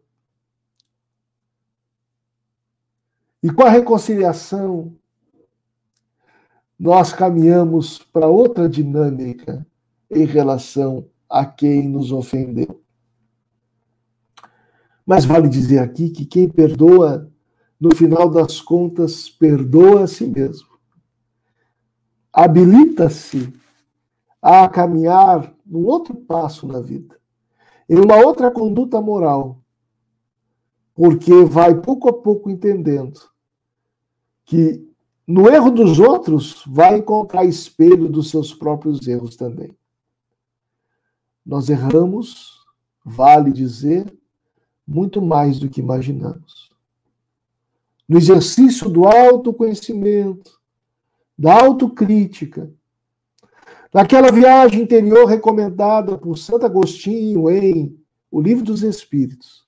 E 3.44 3.52
com 3.52 3.64
a 3.64 3.70
reconciliação, 3.70 4.96
nós 6.78 7.14
caminhamos 7.14 8.00
para 8.00 8.28
outra 8.28 8.68
dinâmica 8.68 9.66
em 10.10 10.26
relação 10.26 11.08
a 11.30 11.46
quem 11.46 11.88
nos 11.88 12.12
ofendeu. 12.12 12.82
Mas 15.06 15.26
vale 15.26 15.48
dizer 15.48 15.80
aqui 15.80 16.10
que 16.10 16.26
quem 16.26 16.50
perdoa, 16.50 17.32
no 17.80 17.96
final 17.96 18.30
das 18.30 18.60
contas, 18.60 19.30
perdoa 19.30 20.04
a 20.04 20.08
si 20.08 20.26
mesmo 20.28 20.76
habilita-se 22.36 23.54
a 24.42 24.68
caminhar 24.68 25.54
num 25.66 25.86
outro 25.86 26.14
passo 26.14 26.68
na 26.68 26.82
vida, 26.82 27.18
em 27.90 27.98
uma 27.98 28.18
outra 28.18 28.52
conduta 28.52 29.02
moral, 29.02 29.62
porque 30.94 31.46
vai 31.46 31.80
pouco 31.80 32.10
a 32.10 32.14
pouco 32.14 32.50
entendendo 32.50 33.22
que 34.44 34.86
no 35.28 35.50
erro 35.50 35.72
dos 35.72 36.00
outros 36.00 36.64
vai 36.68 36.98
encontrar 36.98 37.46
espelho 37.46 38.08
dos 38.08 38.30
seus 38.30 38.54
próprios 38.54 39.08
erros 39.08 39.36
também. 39.36 39.76
Nós 41.44 41.70
erramos, 41.70 42.64
vale 43.04 43.52
dizer, 43.52 44.12
muito 44.88 45.22
mais 45.22 45.60
do 45.60 45.70
que 45.70 45.80
imaginamos. 45.80 46.72
No 48.08 48.18
exercício 48.18 48.88
do 48.88 49.06
autoconhecimento, 49.06 50.60
da 51.38 51.60
autocrítica, 51.60 52.72
daquela 53.92 54.32
viagem 54.32 54.82
interior 54.82 55.26
recomendada 55.26 56.18
por 56.18 56.38
Santo 56.38 56.66
Agostinho 56.66 57.50
em 57.50 57.98
O 58.30 58.40
Livro 58.40 58.64
dos 58.64 58.84
Espíritos. 58.84 59.66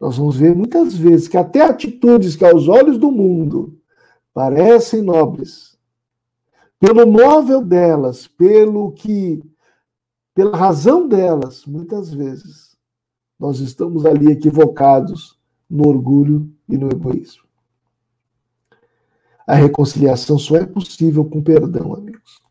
Nós 0.00 0.16
vamos 0.16 0.36
ver 0.36 0.54
muitas 0.54 0.94
vezes 0.94 1.28
que 1.28 1.36
até 1.36 1.62
atitudes 1.62 2.36
que 2.36 2.44
aos 2.44 2.68
olhos 2.68 2.98
do 2.98 3.10
mundo 3.10 3.78
parecem 4.34 5.00
nobres, 5.00 5.78
pelo 6.78 7.06
móvel 7.06 7.64
delas, 7.64 8.26
pelo 8.26 8.92
que 8.92 9.42
pela 10.34 10.56
razão 10.56 11.06
delas, 11.06 11.64
muitas 11.64 12.12
vezes 12.12 12.76
nós 13.38 13.60
estamos 13.60 14.04
ali 14.04 14.32
equivocados 14.32 15.38
no 15.70 15.88
orgulho 15.88 16.52
e 16.68 16.76
no 16.76 16.88
egoísmo. 16.88 17.44
A 19.46 19.54
reconciliação 19.54 20.38
só 20.38 20.56
é 20.56 20.66
possível 20.66 21.24
com 21.24 21.40
perdão, 21.40 21.94
amigos. 21.94 22.42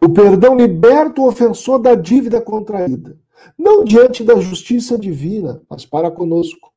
O 0.00 0.10
perdão 0.10 0.54
liberta 0.54 1.20
o 1.20 1.26
ofensor 1.26 1.80
da 1.80 1.94
dívida 1.94 2.40
contraída, 2.40 3.18
não 3.58 3.82
diante 3.82 4.22
da 4.22 4.38
justiça 4.38 4.96
divina, 4.96 5.60
mas 5.68 5.84
para 5.84 6.10
conosco. 6.10 6.72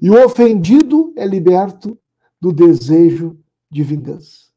E 0.00 0.10
o 0.10 0.24
ofendido 0.24 1.12
é 1.16 1.26
liberto 1.26 1.98
do 2.44 2.52
desejo 2.52 3.42
de 3.70 3.82
vingança. 3.82 4.50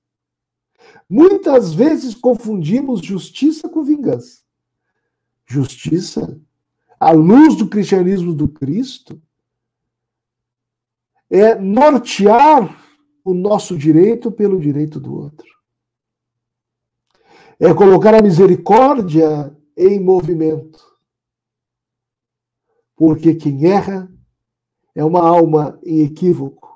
Muitas 1.09 1.73
vezes 1.73 2.13
confundimos 2.13 2.99
justiça 2.99 3.69
com 3.69 3.81
vingança. 3.81 4.41
Justiça, 5.45 6.37
à 6.99 7.11
luz 7.11 7.55
do 7.55 7.69
cristianismo 7.69 8.33
do 8.33 8.49
Cristo, 8.49 9.21
é 11.29 11.55
nortear 11.55 12.77
o 13.23 13.33
nosso 13.33 13.77
direito 13.77 14.29
pelo 14.29 14.59
direito 14.59 14.99
do 14.99 15.15
outro. 15.15 15.47
É 17.57 17.73
colocar 17.73 18.13
a 18.13 18.21
misericórdia 18.21 19.55
em 19.77 19.97
movimento. 19.97 20.85
Porque 22.97 23.33
quem 23.33 23.65
erra 23.65 24.11
é 24.93 25.05
uma 25.05 25.21
alma 25.21 25.79
em 25.85 26.01
equívoco, 26.01 26.66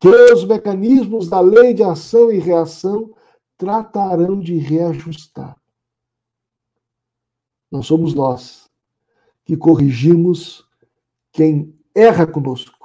que 0.00 0.08
os 0.08 0.44
mecanismos 0.44 1.28
da 1.28 1.40
lei 1.40 1.74
de 1.74 1.82
ação 1.82 2.30
e 2.30 2.38
reação 2.38 3.14
tratarão 3.56 4.38
de 4.38 4.56
reajustar. 4.56 5.56
Não 7.70 7.82
somos 7.82 8.14
nós 8.14 8.70
que 9.44 9.56
corrigimos 9.56 10.66
quem 11.32 11.74
erra 11.94 12.26
conosco. 12.26 12.76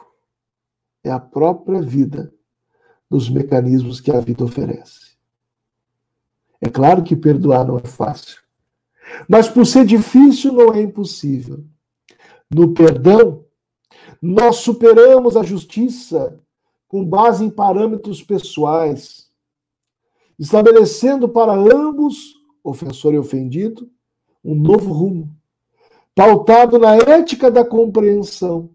É 1.04 1.12
a 1.12 1.20
própria 1.20 1.82
vida 1.82 2.34
nos 3.10 3.30
mecanismos 3.30 4.02
que 4.02 4.12
a 4.12 4.20
vida 4.20 4.44
oferece. 4.44 5.14
É 6.60 6.70
claro 6.70 7.04
que 7.04 7.16
perdoar 7.16 7.68
não 7.68 7.78
é 7.78 7.86
fácil. 7.86 8.42
Mas 9.30 9.48
por 9.48 9.66
ser 9.66 9.86
difícil, 9.86 10.54
não 10.54 10.74
é 10.74 10.82
impossível. 10.82 11.64
No 12.50 12.74
perdão, 12.74 13.46
nós 14.22 14.58
superamos 14.58 15.36
a 15.36 15.44
justiça 15.44 16.43
com 16.94 17.04
base 17.04 17.44
em 17.44 17.50
parâmetros 17.50 18.22
pessoais, 18.22 19.28
estabelecendo 20.38 21.28
para 21.28 21.52
ambos, 21.52 22.36
ofensor 22.64 23.16
e 23.16 23.18
ofendido, 23.18 23.90
um 24.46 24.54
novo 24.54 24.94
rumo, 24.94 25.36
pautado 26.14 26.78
na 26.78 26.96
ética 26.96 27.50
da 27.50 27.66
compreensão, 27.66 28.70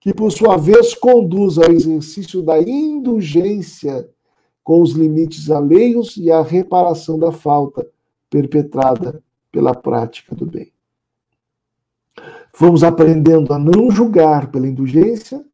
que 0.00 0.12
por 0.12 0.32
sua 0.32 0.56
vez 0.56 0.92
conduz 0.92 1.56
ao 1.56 1.70
exercício 1.70 2.42
da 2.42 2.60
indulgência 2.60 4.10
com 4.64 4.82
os 4.82 4.90
limites 4.90 5.48
alheios 5.48 6.16
e 6.16 6.32
à 6.32 6.42
reparação 6.42 7.16
da 7.16 7.30
falta 7.30 7.86
perpetrada 8.28 9.22
pela 9.52 9.72
prática 9.72 10.34
do 10.34 10.46
bem. 10.46 10.72
Vamos 12.58 12.82
aprendendo 12.82 13.54
a 13.54 13.58
não 13.58 13.88
julgar 13.88 14.50
pela 14.50 14.66
indulgência 14.66 15.46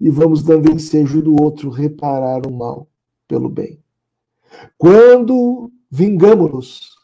e 0.00 0.10
vamos 0.10 0.42
dando 0.42 0.70
ensejo 0.70 1.22
do 1.22 1.42
outro 1.42 1.70
reparar 1.70 2.46
o 2.46 2.52
mal 2.52 2.88
pelo 3.26 3.48
bem. 3.48 3.82
Quando 4.76 5.70
vingamos-nos, 5.90 6.94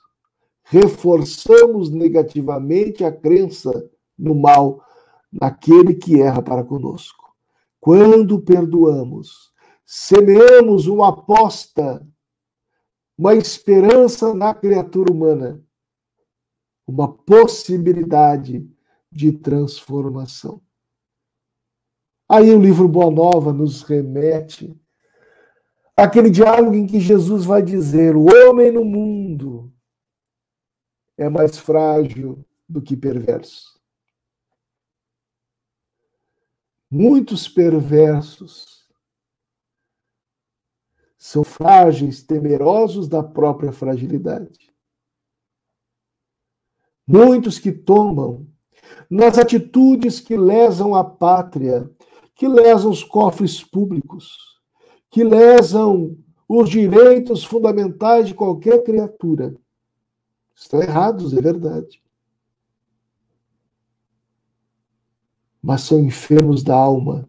reforçamos 0.62 1.90
negativamente 1.90 3.04
a 3.04 3.12
crença 3.12 3.90
no 4.18 4.34
mal 4.34 4.84
naquele 5.30 5.94
que 5.94 6.20
erra 6.20 6.42
para 6.42 6.64
conosco. 6.64 7.34
Quando 7.80 8.40
perdoamos, 8.40 9.52
semeamos 9.84 10.86
uma 10.86 11.08
aposta, 11.08 12.06
uma 13.16 13.34
esperança 13.34 14.34
na 14.34 14.54
criatura 14.54 15.12
humana, 15.12 15.62
uma 16.86 17.12
possibilidade 17.12 18.68
de 19.10 19.32
transformação. 19.32 20.60
Aí 22.32 22.50
o 22.50 22.58
livro 22.58 22.88
Boa 22.88 23.10
Nova 23.10 23.52
nos 23.52 23.82
remete 23.82 24.74
àquele 25.94 26.30
diálogo 26.30 26.74
em 26.74 26.86
que 26.86 26.98
Jesus 26.98 27.44
vai 27.44 27.62
dizer: 27.62 28.16
o 28.16 28.24
homem 28.24 28.72
no 28.72 28.82
mundo 28.82 29.70
é 31.18 31.28
mais 31.28 31.58
frágil 31.58 32.42
do 32.66 32.80
que 32.80 32.96
perverso. 32.96 33.78
Muitos 36.90 37.46
perversos 37.46 38.90
são 41.18 41.44
frágeis, 41.44 42.22
temerosos 42.22 43.08
da 43.08 43.22
própria 43.22 43.72
fragilidade. 43.72 44.72
Muitos 47.06 47.58
que 47.58 47.70
tombam 47.70 48.50
nas 49.10 49.36
atitudes 49.36 50.18
que 50.18 50.34
lesam 50.34 50.94
a 50.94 51.04
pátria, 51.04 51.90
que 52.34 52.48
lesam 52.48 52.90
os 52.90 53.04
cofres 53.04 53.62
públicos, 53.62 54.60
que 55.10 55.22
lesam 55.22 56.16
os 56.48 56.68
direitos 56.68 57.44
fundamentais 57.44 58.28
de 58.28 58.34
qualquer 58.34 58.82
criatura. 58.82 59.54
Estão 60.54 60.82
errados, 60.82 61.36
é 61.36 61.40
verdade. 61.40 62.02
Mas 65.62 65.82
são 65.82 66.00
enfermos 66.00 66.62
da 66.62 66.74
alma, 66.74 67.28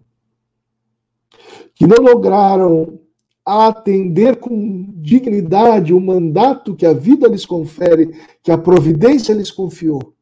que 1.76 1.86
não 1.86 1.98
lograram 1.98 3.00
atender 3.46 4.40
com 4.40 4.92
dignidade 5.02 5.94
o 5.94 6.00
mandato 6.00 6.76
que 6.76 6.86
a 6.86 6.94
vida 6.94 7.28
lhes 7.28 7.46
confere, 7.46 8.18
que 8.42 8.52
a 8.52 8.58
providência 8.58 9.34
lhes 9.34 9.52
confiou 9.52 10.14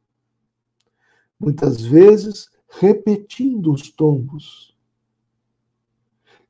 muitas 1.42 1.82
vezes 1.82 2.48
repetindo 2.80 3.74
os 3.74 3.90
tombos, 3.90 4.71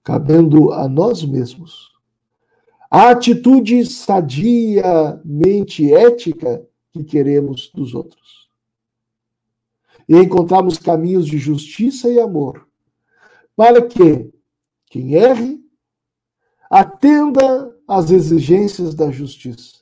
cabendo 0.03 0.71
a 0.71 0.87
nós 0.87 1.23
mesmos 1.23 1.91
a 2.91 3.11
atitude 3.11 3.85
sadiamente 3.85 5.93
ética 5.93 6.67
que 6.91 7.05
queremos 7.05 7.71
dos 7.73 7.93
outros. 7.93 8.49
E 10.09 10.17
encontramos 10.17 10.77
caminhos 10.77 11.25
de 11.25 11.37
justiça 11.37 12.09
e 12.09 12.19
amor, 12.19 12.67
para 13.55 13.81
que 13.81 14.29
quem 14.87 15.13
erre 15.13 15.63
atenda 16.69 17.73
às 17.87 18.11
exigências 18.11 18.93
da 18.93 19.09
justiça, 19.09 19.77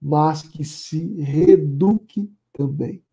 mas 0.00 0.40
que 0.40 0.64
se 0.64 1.20
reduque 1.20 2.32
também 2.54 3.04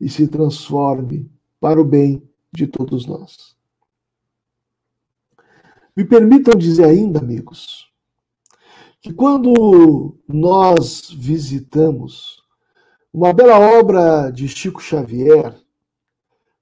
e 0.00 0.08
se 0.08 0.28
transforme 0.28 1.28
para 1.58 1.80
o 1.80 1.84
bem 1.84 2.22
de 2.52 2.68
todos 2.68 3.04
nós. 3.04 3.56
Me 5.94 6.04
permitam 6.04 6.58
dizer 6.58 6.84
ainda, 6.84 7.18
amigos, 7.18 7.90
que 9.00 9.12
quando 9.12 10.16
nós 10.26 11.10
visitamos 11.10 12.42
uma 13.12 13.32
bela 13.32 13.58
obra 13.78 14.30
de 14.30 14.48
Chico 14.48 14.80
Xavier, 14.80 15.54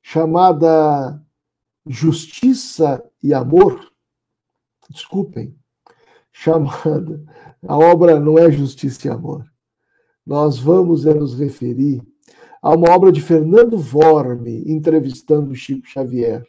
chamada 0.03 1.23
Justiça 1.87 3.03
e 3.23 3.33
Amor, 3.33 3.93
desculpem, 4.89 5.57
chamada, 6.33 7.23
a 7.67 7.79
obra 7.79 8.19
não 8.19 8.37
é 8.37 8.51
Justiça 8.51 9.07
e 9.07 9.11
Amor. 9.11 9.45
Nós 10.27 10.59
vamos 10.59 11.07
é 11.07 11.15
nos 11.15 11.39
referir 11.39 12.03
a 12.61 12.75
uma 12.75 12.91
obra 12.91 13.13
de 13.13 13.21
Fernando 13.21 13.79
Vorme 13.79 14.65
entrevistando 14.67 15.55
Chico 15.55 15.87
Xavier. 15.87 16.45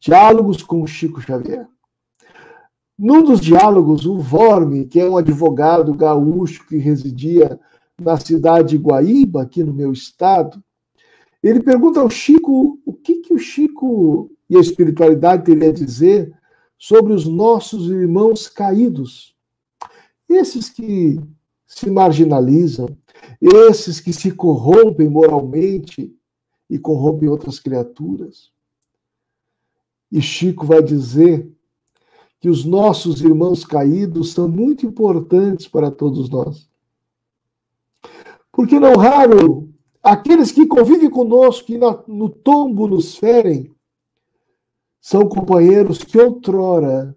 Diálogos 0.00 0.62
com 0.62 0.86
Chico 0.86 1.20
Xavier. 1.20 1.68
Num 3.02 3.22
dos 3.22 3.40
diálogos, 3.40 4.04
o 4.04 4.18
Vorme, 4.18 4.84
que 4.84 5.00
é 5.00 5.08
um 5.08 5.16
advogado 5.16 5.94
gaúcho 5.94 6.66
que 6.66 6.76
residia 6.76 7.58
na 7.98 8.18
cidade 8.18 8.76
de 8.76 8.76
Guaíba, 8.76 9.40
aqui 9.40 9.64
no 9.64 9.72
meu 9.72 9.90
estado, 9.90 10.62
ele 11.42 11.62
pergunta 11.62 11.98
ao 11.98 12.10
Chico 12.10 12.78
o 12.84 12.92
que, 12.92 13.20
que 13.20 13.32
o 13.32 13.38
Chico 13.38 14.30
e 14.50 14.54
a 14.54 14.60
espiritualidade 14.60 15.46
teria 15.46 15.70
a 15.70 15.72
dizer 15.72 16.30
sobre 16.76 17.14
os 17.14 17.24
nossos 17.24 17.90
irmãos 17.90 18.50
caídos. 18.50 19.34
Esses 20.28 20.68
que 20.68 21.18
se 21.66 21.88
marginalizam, 21.88 22.94
esses 23.40 23.98
que 23.98 24.12
se 24.12 24.30
corrompem 24.30 25.08
moralmente 25.08 26.14
e 26.68 26.78
corrompem 26.78 27.30
outras 27.30 27.58
criaturas. 27.58 28.52
E 30.12 30.20
Chico 30.20 30.66
vai 30.66 30.82
dizer 30.82 31.50
que 32.40 32.48
os 32.48 32.64
nossos 32.64 33.20
irmãos 33.20 33.64
caídos 33.64 34.32
são 34.32 34.48
muito 34.48 34.86
importantes 34.86 35.68
para 35.68 35.90
todos 35.90 36.30
nós. 36.30 36.68
Porque 38.50 38.80
não 38.80 38.94
raro, 38.94 39.68
aqueles 40.02 40.50
que 40.50 40.66
convivem 40.66 41.10
conosco 41.10 41.70
e 41.70 41.78
no 41.78 42.28
tombo 42.28 42.88
nos 42.88 43.16
ferem, 43.16 43.70
são 45.00 45.28
companheiros 45.28 45.98
que 45.98 46.18
outrora 46.18 47.16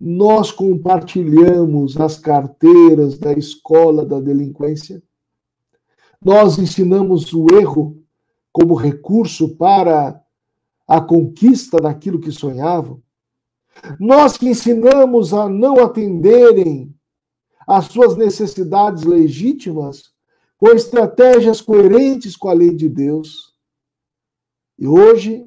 nós 0.00 0.50
compartilhamos 0.50 2.00
as 2.00 2.18
carteiras 2.18 3.18
da 3.18 3.32
escola 3.32 4.04
da 4.04 4.20
delinquência 4.20 5.02
nós 6.24 6.56
ensinamos 6.56 7.32
o 7.32 7.46
erro 7.52 8.00
como 8.52 8.74
recurso 8.74 9.56
para 9.56 10.22
a 10.86 11.00
conquista 11.00 11.78
daquilo 11.78 12.20
que 12.20 12.30
sonhavam. 12.30 13.02
Nós 13.98 14.36
que 14.36 14.48
ensinamos 14.48 15.32
a 15.32 15.48
não 15.48 15.82
atenderem 15.82 16.94
às 17.66 17.86
suas 17.86 18.16
necessidades 18.16 19.04
legítimas 19.04 20.12
com 20.56 20.68
estratégias 20.68 21.60
coerentes 21.60 22.36
com 22.36 22.48
a 22.48 22.52
lei 22.52 22.74
de 22.74 22.88
Deus. 22.88 23.54
E 24.78 24.86
hoje 24.86 25.44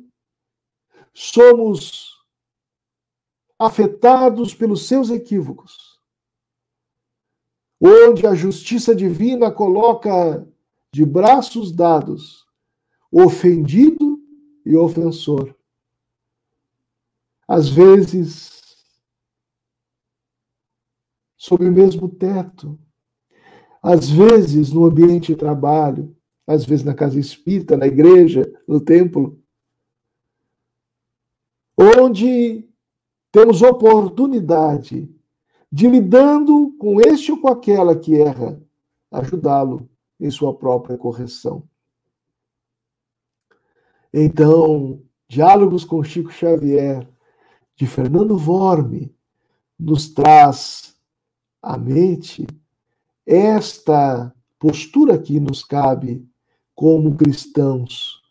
somos 1.14 2.16
afetados 3.58 4.54
pelos 4.54 4.88
seus 4.88 5.10
equívocos, 5.10 6.00
onde 7.82 8.28
a 8.28 8.36
justiça 8.36 8.94
divina 8.94 9.50
coloca 9.50 10.46
de 10.94 11.06
braços 11.06 11.72
dados 11.72 12.46
ofendido 13.12 14.20
e 14.66 14.76
ofensor. 14.76 15.56
Às 17.48 17.70
vezes, 17.70 18.62
sob 21.38 21.66
o 21.66 21.72
mesmo 21.72 22.10
teto, 22.10 22.80
às 23.82 24.10
vezes 24.10 24.72
no 24.72 24.86
ambiente 24.86 25.34
de 25.34 25.36
trabalho, 25.36 26.16
às 26.48 26.66
vezes 26.66 26.84
na 26.84 26.96
casa 26.96 27.20
espírita, 27.20 27.78
na 27.78 27.86
igreja, 27.86 28.52
no 28.68 28.80
templo, 28.80 29.40
onde 31.78 32.68
temos 33.32 33.62
oportunidade 33.62 35.14
de, 35.72 35.88
lidando 35.88 36.76
com 36.80 37.00
este 37.02 37.32
ou 37.32 37.40
com 37.40 37.50
aquela 37.50 37.96
que 37.96 38.16
erra, 38.16 38.62
ajudá-lo 39.12 39.90
em 40.20 40.32
sua 40.32 40.54
própria 40.54 40.98
correção. 40.98 41.68
Então, 44.14 45.04
Diálogos 45.28 45.84
com 45.84 46.04
Chico 46.04 46.32
Xavier, 46.32 47.08
de 47.76 47.86
Fernando 47.86 48.38
Vorme, 48.38 49.14
nos 49.78 50.08
traz 50.10 50.96
à 51.62 51.78
mente 51.78 52.48
esta 53.26 54.34
postura 54.60 55.18
que 55.18 55.40
nos 55.40 55.64
cabe 55.64 56.28
como 56.74 57.16
cristãos, 57.16 58.22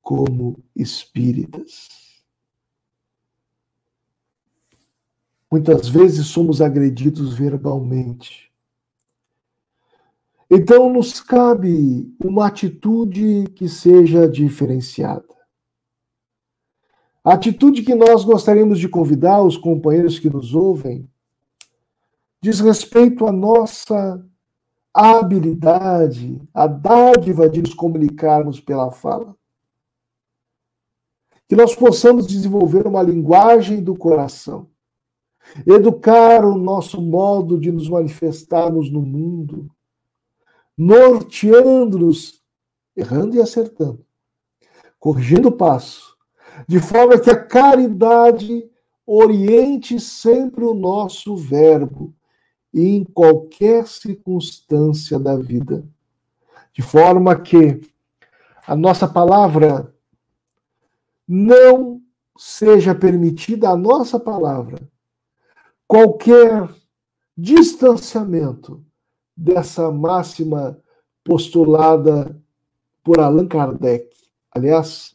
como 0.00 0.62
espíritas. 0.74 1.88
Muitas 5.50 5.88
vezes 5.88 6.26
somos 6.26 6.60
agredidos 6.60 7.34
verbalmente. 7.34 8.50
Então, 10.50 10.92
nos 10.92 11.20
cabe 11.20 12.14
uma 12.22 12.46
atitude 12.46 13.44
que 13.54 13.68
seja 13.68 14.28
diferenciada. 14.28 15.41
A 17.24 17.34
atitude 17.34 17.82
que 17.82 17.94
nós 17.94 18.24
gostaríamos 18.24 18.80
de 18.80 18.88
convidar 18.88 19.42
os 19.42 19.56
companheiros 19.56 20.18
que 20.18 20.28
nos 20.28 20.54
ouvem 20.54 21.08
diz 22.40 22.58
respeito 22.58 23.24
à 23.24 23.30
nossa 23.30 24.20
habilidade, 24.92 26.42
a 26.52 26.66
dádiva 26.66 27.48
de 27.48 27.62
nos 27.62 27.72
comunicarmos 27.72 28.60
pela 28.60 28.90
fala. 28.90 29.36
Que 31.48 31.54
nós 31.54 31.76
possamos 31.76 32.26
desenvolver 32.26 32.86
uma 32.88 33.02
linguagem 33.02 33.82
do 33.82 33.94
coração, 33.94 34.68
educar 35.64 36.44
o 36.44 36.58
nosso 36.58 37.00
modo 37.00 37.58
de 37.60 37.70
nos 37.70 37.88
manifestarmos 37.88 38.90
no 38.90 39.00
mundo, 39.00 39.70
norteando-nos, 40.76 42.42
errando 42.96 43.36
e 43.36 43.40
acertando, 43.40 44.04
corrigindo 44.98 45.48
o 45.48 45.52
passo, 45.52 46.11
de 46.66 46.78
forma 46.80 47.18
que 47.18 47.30
a 47.30 47.44
caridade 47.44 48.68
oriente 49.06 49.98
sempre 49.98 50.64
o 50.64 50.74
nosso 50.74 51.36
verbo 51.36 52.14
em 52.72 53.04
qualquer 53.04 53.86
circunstância 53.86 55.18
da 55.18 55.36
vida. 55.36 55.84
De 56.72 56.80
forma 56.80 57.38
que 57.38 57.80
a 58.66 58.74
nossa 58.74 59.06
palavra 59.06 59.94
não 61.28 62.00
seja 62.38 62.94
permitida 62.94 63.68
a 63.68 63.76
nossa 63.76 64.18
palavra 64.18 64.80
qualquer 65.86 66.68
distanciamento 67.36 68.82
dessa 69.36 69.90
máxima 69.90 70.78
postulada 71.22 72.40
por 73.02 73.20
Allan 73.20 73.46
Kardec. 73.46 74.08
Aliás, 74.50 75.14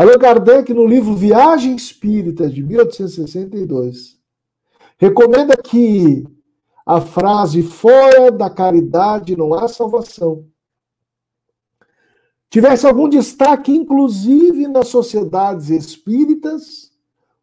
Allan 0.00 0.18
Kardec, 0.18 0.72
no 0.72 0.86
livro 0.86 1.14
Viagem 1.14 1.76
Espírita, 1.76 2.48
de 2.48 2.62
1862, 2.62 4.18
recomenda 4.96 5.54
que 5.54 6.26
a 6.86 7.02
frase 7.02 7.62
fora 7.62 8.32
da 8.32 8.48
caridade 8.48 9.36
não 9.36 9.52
há 9.52 9.68
salvação 9.68 10.46
tivesse 12.48 12.86
algum 12.86 13.10
destaque, 13.10 13.72
inclusive 13.72 14.66
nas 14.68 14.88
sociedades 14.88 15.68
espíritas 15.68 16.90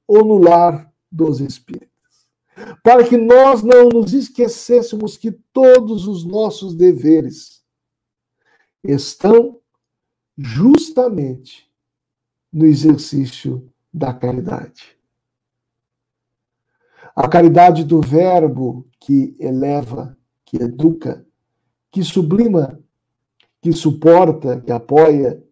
ou 0.07 0.25
no 0.25 0.39
lar 0.39 0.91
dos 1.11 1.39
espíritos. 1.39 1.91
Para 2.81 3.07
que 3.07 3.17
nós 3.17 3.61
não 3.61 3.87
nos 3.89 4.15
esquecêssemos 4.15 5.15
que 5.15 5.31
todos 5.31 6.07
os 6.07 6.25
nossos 6.25 6.73
deveres 6.73 7.63
estão 8.83 9.59
justamente 10.35 11.66
no 12.51 12.65
exercício 12.65 13.71
da 13.93 14.13
caridade. 14.13 14.97
A 17.15 17.27
caridade 17.27 17.83
do 17.83 17.99
Verbo 17.99 18.87
que 18.99 19.35
eleva, 19.39 20.17
que 20.45 20.57
educa, 20.57 21.25
que 21.91 22.03
sublima, 22.03 22.79
que 23.61 23.73
suporta, 23.73 24.61
que 24.61 24.71
apoia, 24.71 25.43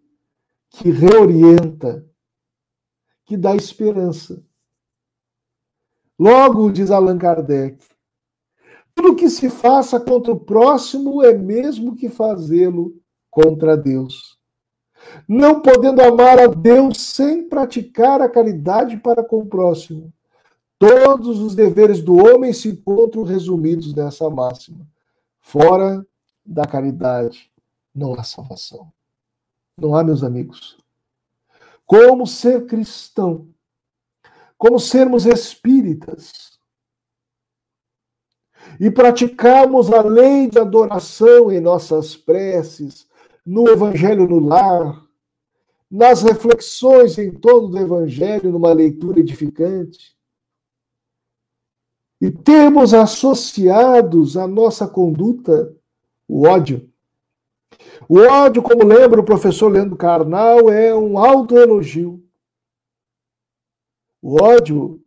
que 0.70 0.92
reorienta, 0.92 2.06
que 3.26 3.36
dá 3.36 3.56
esperança. 3.56 4.44
Logo, 6.18 6.72
diz 6.72 6.92
Allan 6.92 7.18
Kardec, 7.18 7.84
tudo 8.94 9.16
que 9.16 9.30
se 9.30 9.50
faça 9.50 10.00
contra 10.00 10.32
o 10.32 10.40
próximo 10.40 11.22
é 11.24 11.34
mesmo 11.34 11.96
que 11.96 12.08
fazê-lo 12.08 12.96
contra 13.30 13.76
Deus. 13.76 14.35
Não 15.28 15.62
podendo 15.62 16.02
amar 16.02 16.40
a 16.40 16.48
Deus 16.48 17.02
sem 17.02 17.48
praticar 17.48 18.22
a 18.22 18.30
caridade 18.30 18.98
para 18.98 19.24
com 19.24 19.40
o 19.40 19.46
próximo. 19.46 20.14
Todos 20.78 21.40
os 21.40 21.56
deveres 21.56 22.02
do 22.02 22.16
homem 22.16 22.52
se 22.52 22.70
encontram 22.70 23.24
resumidos 23.24 23.94
nessa 23.94 24.30
máxima. 24.30 24.86
Fora 25.40 26.06
da 26.46 26.66
caridade 26.66 27.50
não 27.94 28.14
há 28.14 28.24
salvação. 28.24 28.92
Não 29.78 29.96
há, 29.96 30.04
meus 30.04 30.24
amigos. 30.24 30.78
Como 31.86 32.26
ser 32.26 32.66
cristão, 32.66 33.48
como 34.58 34.80
sermos 34.80 35.26
espíritas 35.26 36.60
e 38.80 38.90
praticarmos 38.90 39.92
a 39.92 40.02
lei 40.02 40.50
de 40.50 40.60
adoração 40.60 41.52
em 41.52 41.60
nossas 41.60 42.16
preces, 42.16 43.08
no 43.46 43.68
Evangelho 43.70 44.28
no 44.28 44.40
lar, 44.40 45.06
nas 45.90 46.24
reflexões 46.24 47.18
em 47.18 47.32
torno 47.32 47.70
do 47.70 47.78
Evangelho, 47.78 48.52
numa 48.52 48.74
leitura 48.74 49.20
edificante, 49.20 50.16
e 52.20 52.32
temos 52.32 52.94
associados 52.94 54.36
à 54.36 54.48
nossa 54.48 54.88
conduta 54.88 55.76
o 56.28 56.48
ódio. 56.48 56.90
O 58.10 58.20
ódio, 58.20 58.64
como 58.64 58.84
lembra 58.84 59.20
o 59.20 59.26
professor 59.26 59.68
Leandro 59.70 59.96
Carnal, 59.96 60.70
é 60.70 60.96
um 60.96 61.18
autoelogio. 61.20 62.24
O 64.22 64.42
ódio 64.42 65.04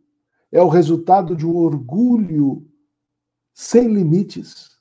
é 0.51 0.61
o 0.61 0.69
resultado 0.69 1.35
de 1.35 1.45
um 1.45 1.57
orgulho 1.57 2.65
sem 3.53 3.87
limites, 3.87 4.78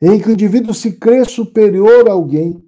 em 0.00 0.20
que 0.20 0.28
o 0.28 0.32
indivíduo 0.32 0.72
se 0.72 0.92
crê 0.92 1.24
superior 1.24 2.08
a 2.08 2.12
alguém, 2.12 2.64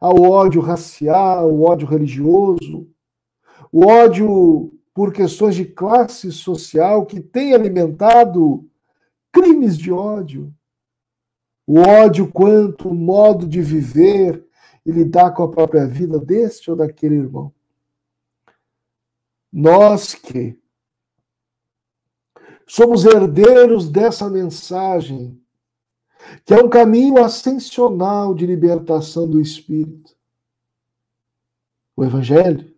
ao 0.00 0.22
ódio 0.22 0.60
racial, 0.60 1.50
o 1.50 1.62
ódio 1.62 1.86
religioso, 1.86 2.88
o 3.72 3.86
ódio 3.86 4.72
por 4.92 5.12
questões 5.12 5.54
de 5.54 5.64
classe 5.64 6.32
social 6.32 7.04
que 7.04 7.20
tem 7.20 7.54
alimentado 7.54 8.68
crimes 9.32 9.76
de 9.76 9.92
ódio. 9.92 10.52
O 11.66 11.80
ódio 11.80 12.30
quanto 12.30 12.88
o 12.88 12.94
modo 12.94 13.46
de 13.46 13.60
viver 13.60 14.46
e 14.84 14.90
lidar 14.90 15.32
com 15.32 15.42
a 15.42 15.50
própria 15.50 15.86
vida 15.86 16.18
deste 16.18 16.70
ou 16.70 16.76
daquele 16.76 17.16
irmão. 17.16 17.52
Nós 19.52 20.14
que 20.14 20.58
somos 22.66 23.04
herdeiros 23.04 23.90
dessa 23.90 24.30
mensagem, 24.30 25.38
que 26.44 26.54
é 26.54 26.62
um 26.62 26.68
caminho 26.68 27.22
ascensional 27.22 28.34
de 28.34 28.46
libertação 28.46 29.28
do 29.28 29.40
espírito. 29.40 30.14
O 31.96 32.04
Evangelho 32.04 32.76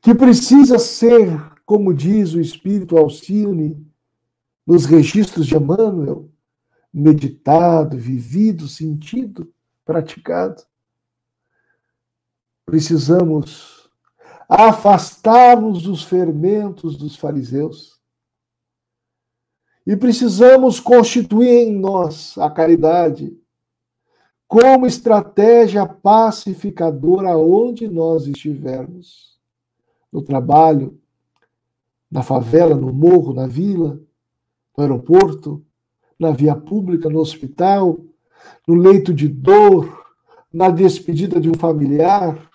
que 0.00 0.14
precisa 0.14 0.78
ser, 0.78 1.28
como 1.64 1.94
diz 1.94 2.32
o 2.34 2.40
Espírito 2.40 2.96
Alcine, 2.96 3.86
nos 4.66 4.84
registros 4.84 5.46
de 5.46 5.56
Emmanuel, 5.56 6.30
meditado, 6.92 7.96
vivido, 7.96 8.68
sentido, 8.68 9.52
praticado. 9.84 10.62
Precisamos 12.64 13.90
afastar-nos 14.48 15.82
dos 15.82 16.02
fermentos 16.04 16.96
dos 16.96 17.16
fariseus. 17.16 17.99
E 19.90 19.96
precisamos 19.96 20.78
constituir 20.78 21.66
em 21.66 21.72
nós 21.72 22.38
a 22.38 22.48
caridade 22.48 23.36
como 24.46 24.86
estratégia 24.86 25.84
pacificadora 25.84 27.30
aonde 27.30 27.88
nós 27.88 28.28
estivermos. 28.28 29.36
No 30.12 30.22
trabalho, 30.22 30.96
na 32.08 32.22
favela, 32.22 32.76
no 32.76 32.92
morro, 32.92 33.34
na 33.34 33.48
vila, 33.48 34.00
no 34.78 34.84
aeroporto, 34.84 35.60
na 36.16 36.30
via 36.30 36.54
pública, 36.54 37.10
no 37.10 37.18
hospital, 37.18 37.98
no 38.68 38.76
leito 38.76 39.12
de 39.12 39.26
dor, 39.26 40.04
na 40.52 40.70
despedida 40.70 41.40
de 41.40 41.50
um 41.50 41.54
familiar, 41.54 42.48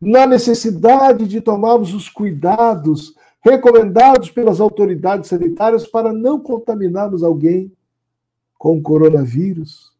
na 0.00 0.26
necessidade 0.26 1.28
de 1.28 1.40
tomarmos 1.40 1.94
os 1.94 2.08
cuidados 2.08 3.14
recomendados 3.42 4.30
pelas 4.30 4.60
autoridades 4.60 5.28
sanitárias 5.28 5.86
para 5.86 6.12
não 6.12 6.38
contaminarmos 6.38 7.22
alguém 7.22 7.72
com 8.56 8.78
o 8.78 8.82
coronavírus 8.82 9.92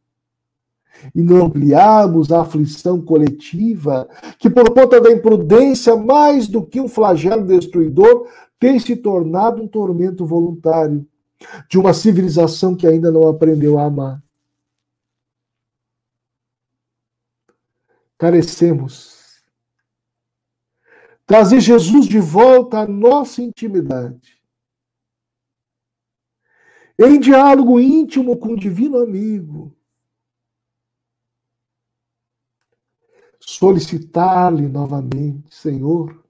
e 1.15 1.21
não 1.21 1.47
ampliarmos 1.47 2.31
a 2.31 2.43
aflição 2.43 3.01
coletiva, 3.01 4.09
que 4.39 4.49
por 4.49 4.73
conta 4.73 5.01
da 5.01 5.11
imprudência, 5.11 5.97
mais 5.97 6.47
do 6.47 6.65
que 6.65 6.81
um 6.81 6.87
flagelo 6.87 7.45
destruidor, 7.45 8.29
tem 8.61 8.79
se 8.79 8.95
tornado 8.95 9.61
um 9.61 9.67
tormento 9.67 10.25
voluntário 10.25 11.05
de 11.69 11.77
uma 11.77 11.93
civilização 11.93 12.77
que 12.77 12.87
ainda 12.87 13.11
não 13.11 13.27
aprendeu 13.27 13.79
a 13.79 13.85
amar. 13.85 14.23
Carecemos 18.17 19.22
trazer 21.27 21.61
Jesus 21.61 22.07
de 22.07 22.19
volta 22.19 22.81
à 22.81 22.87
nossa 22.87 23.43
intimidade. 23.43 24.43
Em 26.99 27.19
diálogo 27.19 27.81
íntimo 27.81 28.37
com 28.37 28.53
o 28.53 28.59
divino 28.59 28.99
amigo. 28.99 29.75
Solicitar-lhe 33.41 34.69
novamente, 34.69 35.55
Senhor, 35.55 36.25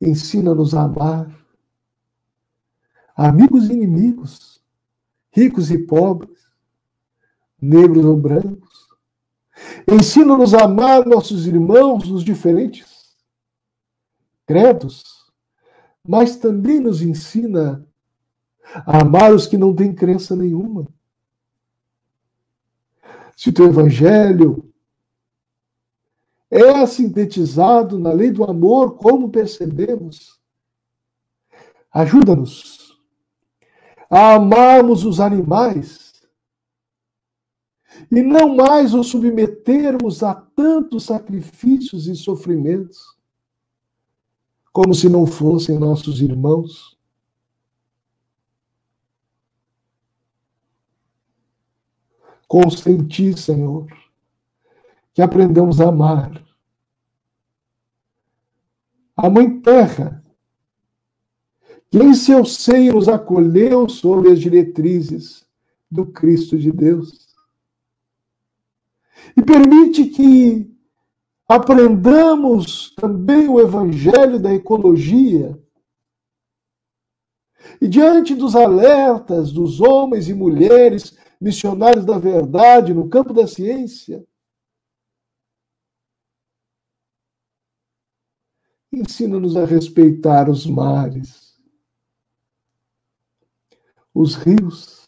ensina-nos 0.00 0.74
a 0.74 0.82
amar 0.82 1.46
amigos 3.14 3.68
e 3.68 3.72
inimigos, 3.72 4.62
ricos 5.30 5.70
e 5.70 5.78
pobres, 5.78 6.46
negros 7.60 8.04
ou 8.04 8.16
brancos, 8.16 8.65
Ensina-nos 9.90 10.54
a 10.54 10.64
amar 10.64 11.06
nossos 11.06 11.46
irmãos 11.46 12.08
nos 12.08 12.24
diferentes 12.24 13.16
credos, 14.46 15.32
mas 16.06 16.36
também 16.36 16.80
nos 16.80 17.02
ensina 17.02 17.86
a 18.86 19.02
amar 19.02 19.32
os 19.32 19.46
que 19.46 19.58
não 19.58 19.74
têm 19.74 19.94
crença 19.94 20.36
nenhuma. 20.36 20.86
Se 23.36 23.50
o 23.50 23.52
teu 23.52 23.66
evangelho 23.66 24.72
é 26.50 26.86
sintetizado 26.86 27.98
na 27.98 28.12
lei 28.12 28.30
do 28.30 28.44
amor, 28.44 28.96
como 28.96 29.30
percebemos, 29.30 30.40
ajuda-nos 31.92 32.96
a 34.08 34.34
amarmos 34.34 35.04
os 35.04 35.20
animais 35.20 36.15
e 38.10 38.22
não 38.22 38.54
mais 38.54 38.94
os 38.94 39.08
submetermos 39.08 40.22
a 40.22 40.34
tantos 40.34 41.04
sacrifícios 41.04 42.06
e 42.06 42.14
sofrimentos, 42.14 43.16
como 44.72 44.94
se 44.94 45.08
não 45.08 45.26
fossem 45.26 45.78
nossos 45.78 46.20
irmãos. 46.20 46.96
Consenti, 52.46 53.36
Senhor, 53.36 53.86
que 55.14 55.22
aprendamos 55.22 55.80
a 55.80 55.88
amar. 55.88 56.44
A 59.16 59.30
Mãe 59.30 59.60
Terra, 59.60 60.22
que 61.90 61.98
em 61.98 62.14
seu 62.14 62.44
seio 62.44 62.94
nos 62.94 63.08
acolheu 63.08 63.88
sob 63.88 64.30
as 64.30 64.38
diretrizes 64.38 65.46
do 65.90 66.04
Cristo 66.06 66.58
de 66.58 66.70
Deus 66.70 67.25
e 69.34 69.42
permite 69.42 70.06
que 70.06 70.70
aprendamos 71.48 72.94
também 72.96 73.48
o 73.48 73.60
evangelho 73.60 74.38
da 74.38 74.52
ecologia. 74.52 75.58
E 77.80 77.88
diante 77.88 78.34
dos 78.34 78.54
alertas 78.54 79.52
dos 79.52 79.80
homens 79.80 80.28
e 80.28 80.34
mulheres 80.34 81.16
missionários 81.40 82.04
da 82.04 82.18
verdade 82.18 82.92
no 82.92 83.08
campo 83.08 83.32
da 83.32 83.46
ciência, 83.46 84.26
ensina-nos 88.92 89.56
a 89.56 89.64
respeitar 89.64 90.48
os 90.48 90.66
mares, 90.66 91.60
os 94.14 94.34
rios, 94.34 95.06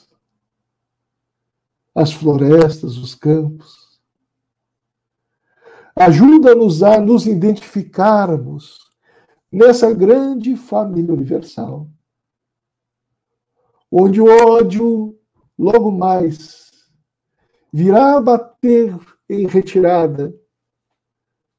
as 1.95 2.13
florestas, 2.13 2.99
os 2.99 3.15
campos. 3.15 3.88
Ajuda-nos 6.01 6.85
a 6.85 7.01
nos 7.01 7.27
identificarmos 7.27 8.79
nessa 9.51 9.93
grande 9.93 10.55
família 10.55 11.13
universal, 11.13 11.89
onde 13.91 14.21
o 14.21 14.27
ódio 14.27 15.19
logo 15.59 15.91
mais 15.91 16.71
virá 17.73 18.21
bater 18.21 18.97
em 19.29 19.45
retirada, 19.49 20.33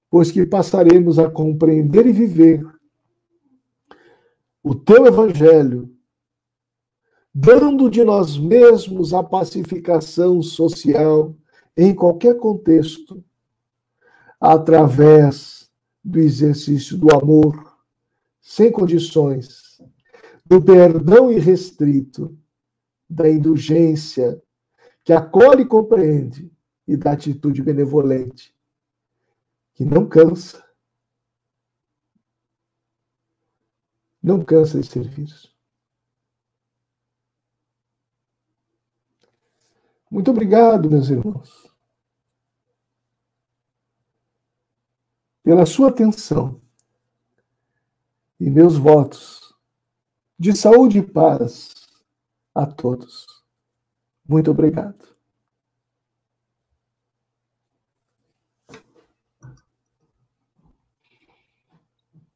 pois 0.10 0.32
que 0.32 0.46
passaremos 0.46 1.20
a 1.20 1.30
compreender 1.30 2.08
e 2.08 2.14
viver 2.14 2.66
o 4.64 4.74
teu 4.74 5.06
evangelho, 5.06 5.94
dando 7.36 7.90
de 7.90 8.06
nós 8.06 8.38
mesmos 8.38 9.14
a 9.14 9.22
pacificação 9.22 10.42
social 10.42 11.36
em 11.76 11.94
qualquer 11.94 12.38
contexto 12.38 13.22
através 14.40 15.70
do 16.04 16.20
exercício 16.20 16.98
do 16.98 17.14
amor, 17.14 17.78
sem 18.40 18.72
condições, 18.72 19.82
do 20.46 20.64
perdão 20.64 21.32
irrestrito, 21.32 22.38
da 23.10 23.30
indulgência, 23.30 24.42
que 25.04 25.12
acolhe 25.12 25.64
e 25.64 25.68
compreende, 25.68 26.52
e 26.88 26.96
da 26.98 27.12
atitude 27.12 27.62
benevolente, 27.62 28.56
que 29.74 29.86
não 29.86 30.08
cansa, 30.08 30.64
não 34.22 34.44
cansa 34.44 34.80
de 34.80 34.88
servir. 34.88 35.30
Muito 40.10 40.32
obrigado, 40.32 40.90
meus 40.90 41.10
irmãos. 41.10 41.72
Pela 45.50 45.66
sua 45.66 45.90
atenção 45.90 46.62
e 48.40 48.52
meus 48.52 48.78
votos 48.78 49.52
de 50.38 50.56
saúde 50.56 51.00
e 51.00 51.02
paz 51.02 51.74
a 52.54 52.68
todos. 52.68 53.26
Muito 54.28 54.52
obrigado. 54.52 55.18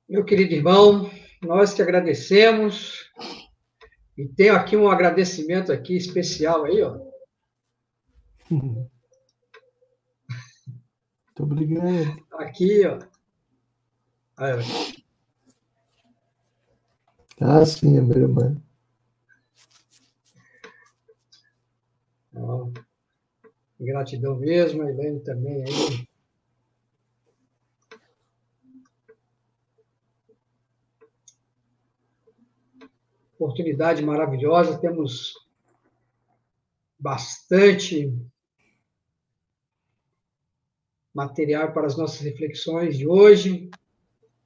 Meu 0.09 0.25
querido 0.25 0.55
irmão, 0.55 1.07
nós 1.39 1.71
que 1.71 1.83
agradecemos 1.83 3.11
e 4.17 4.27
tenho 4.27 4.55
aqui 4.55 4.75
um 4.75 4.89
agradecimento 4.89 5.71
aqui 5.71 5.95
especial 5.95 6.65
aí, 6.65 6.81
ó. 6.81 6.99
Muito 11.33 11.43
obrigado. 11.51 12.25
Aqui, 12.33 12.85
ó. 12.85 12.99
Aí, 14.37 14.53
Ah, 17.41 17.65
sim, 17.65 17.97
é 17.97 18.01
minha 18.01 18.17
irmã. 18.19 18.61
Ó, 22.35 22.69
gratidão 23.79 24.35
mesmo, 24.35 24.83
a 24.83 24.89
Helene 24.91 25.19
também 25.21 25.63
aí. 25.63 26.07
Oportunidade 33.39 34.03
maravilhosa, 34.03 34.79
temos 34.79 35.33
bastante 36.99 38.13
material 41.13 41.73
para 41.73 41.87
as 41.87 41.97
nossas 41.97 42.21
reflexões 42.21 42.97
de 42.97 43.07
hoje, 43.07 43.69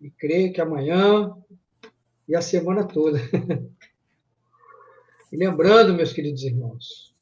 e 0.01 0.09
creio 0.11 0.53
que 0.53 0.61
amanhã 0.61 1.35
e 2.27 2.35
a 2.35 2.41
semana 2.41 2.85
toda. 2.85 3.19
e 5.31 5.37
lembrando, 5.37 5.93
meus 5.93 6.13
queridos 6.13 6.43
irmãos, 6.43 7.15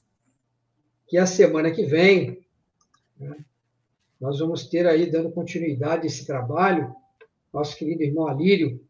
que 1.08 1.18
a 1.18 1.26
semana 1.26 1.72
que 1.72 1.86
vem 1.86 2.46
né, 3.18 3.38
nós 4.20 4.40
vamos 4.40 4.68
ter 4.68 4.88
aí, 4.88 5.10
dando 5.10 5.32
continuidade 5.32 6.04
a 6.04 6.08
esse 6.08 6.26
trabalho, 6.26 6.94
nosso 7.54 7.78
querido 7.78 8.04
irmão 8.04 8.28
Alírio 8.28 8.84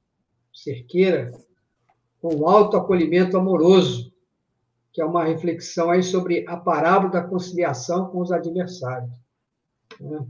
Cerqueira, 0.54 1.32
com 2.22 2.36
o 2.36 2.48
alto 2.48 2.78
acolhimento 2.78 3.38
amoroso, 3.38 4.14
que 4.94 5.02
é 5.02 5.06
uma 5.06 5.26
reflexão 5.26 5.92
aí 5.92 6.02
sobre 6.02 6.46
a 6.48 6.56
parábola 6.56 7.12
da 7.12 7.24
conciliação 7.24 8.10
com 8.10 8.22
os 8.22 8.32
adversários. 8.32 9.12
Né? 10.00 10.26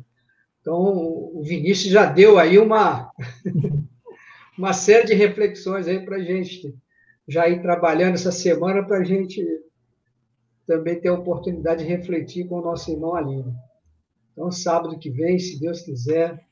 Então, 0.66 0.82
o 0.82 1.44
Vinícius 1.44 1.94
já 1.94 2.08
deu 2.08 2.40
aí 2.40 2.58
uma, 2.58 3.12
uma 4.58 4.74
série 4.74 5.06
de 5.06 5.14
reflexões 5.14 5.88
aí 5.88 6.04
para 6.04 6.16
a 6.16 6.24
gente 6.24 6.76
já 7.28 7.48
ir 7.48 7.62
trabalhando 7.62 8.16
essa 8.16 8.32
semana 8.32 8.84
para 8.84 8.98
a 8.98 9.04
gente 9.04 9.46
também 10.66 11.00
ter 11.00 11.10
a 11.10 11.14
oportunidade 11.14 11.84
de 11.84 11.90
refletir 11.90 12.48
com 12.48 12.56
o 12.56 12.64
nosso 12.64 12.90
irmão 12.90 13.14
Aline. 13.14 13.54
Então, 14.32 14.52
sábado 14.52 14.98
que 14.98 15.12
vem, 15.12 15.38
se 15.38 15.60
Deus 15.60 15.82
quiser, 15.82 16.44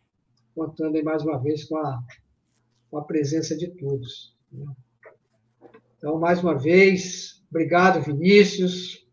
contando 0.54 0.96
aí 0.96 1.02
mais 1.02 1.24
uma 1.24 1.40
vez 1.42 1.64
com 1.64 1.78
a, 1.78 2.00
com 2.92 3.00
a 3.00 3.04
presença 3.04 3.58
de 3.58 3.68
todos. 3.68 4.38
Né? 4.52 4.64
Então, 5.98 6.20
mais 6.20 6.40
uma 6.40 6.54
vez, 6.54 7.44
obrigado, 7.50 8.00
Vinícius. 8.00 9.08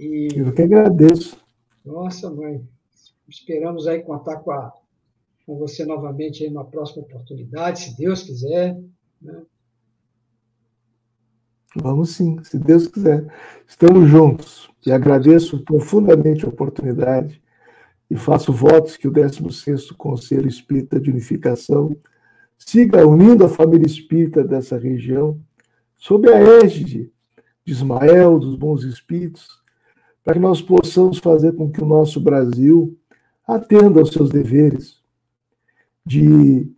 E... 0.00 0.28
Eu 0.34 0.54
que 0.54 0.62
agradeço. 0.62 1.43
Nossa, 1.84 2.30
mãe. 2.30 2.66
Esperamos 3.28 3.86
aí 3.86 4.02
contar 4.02 4.36
com, 4.36 4.50
a, 4.50 4.72
com 5.46 5.58
você 5.58 5.84
novamente 5.84 6.44
em 6.44 6.50
uma 6.50 6.64
próxima 6.64 7.02
oportunidade, 7.02 7.80
se 7.80 7.96
Deus 7.96 8.22
quiser. 8.22 8.80
Né? 9.20 9.42
Vamos 11.76 12.10
sim, 12.10 12.42
se 12.42 12.58
Deus 12.58 12.86
quiser. 12.86 13.26
Estamos 13.66 14.08
juntos. 14.08 14.70
E 14.86 14.92
agradeço 14.92 15.64
profundamente 15.64 16.44
a 16.44 16.48
oportunidade 16.48 17.42
e 18.10 18.16
faço 18.16 18.52
votos 18.52 18.96
que 18.96 19.08
o 19.08 19.12
16º 19.12 19.94
Conselho 19.96 20.46
Espírita 20.46 21.00
de 21.00 21.10
Unificação 21.10 21.96
siga 22.56 23.06
unindo 23.06 23.44
a 23.44 23.48
família 23.48 23.86
espírita 23.86 24.44
dessa 24.44 24.78
região 24.78 25.40
sob 25.96 26.30
a 26.30 26.38
égide 26.62 27.10
de 27.64 27.72
Ismael, 27.72 28.38
dos 28.38 28.56
bons 28.56 28.84
espíritos, 28.84 29.63
para 30.24 30.34
que 30.34 30.40
nós 30.40 30.62
possamos 30.62 31.18
fazer 31.18 31.52
com 31.52 31.70
que 31.70 31.82
o 31.82 31.86
nosso 31.86 32.18
Brasil 32.18 32.98
atenda 33.46 34.00
aos 34.00 34.10
seus 34.10 34.30
deveres 34.30 35.02
de 36.04 36.72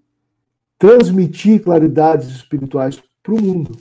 transmitir 0.78 1.62
claridades 1.62 2.28
espirituais 2.28 3.00
para 3.22 3.34
o 3.34 3.40
mundo. 3.40 3.78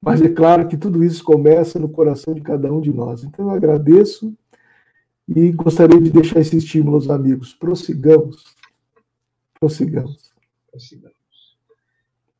Mas 0.00 0.22
é 0.22 0.28
claro 0.28 0.68
que 0.68 0.76
tudo 0.76 1.02
isso 1.02 1.24
começa 1.24 1.78
no 1.78 1.88
coração 1.88 2.34
de 2.34 2.40
cada 2.40 2.72
um 2.72 2.80
de 2.80 2.92
nós. 2.92 3.24
Então 3.24 3.46
eu 3.46 3.50
agradeço 3.50 4.36
e 5.26 5.50
gostaria 5.50 6.00
de 6.00 6.10
deixar 6.10 6.40
esse 6.40 6.56
estímulo 6.56 6.96
aos 6.96 7.10
amigos. 7.10 7.52
Prossigamos. 7.52 8.44
Prossigamos. 9.58 10.32
Prossigamos. 10.70 11.16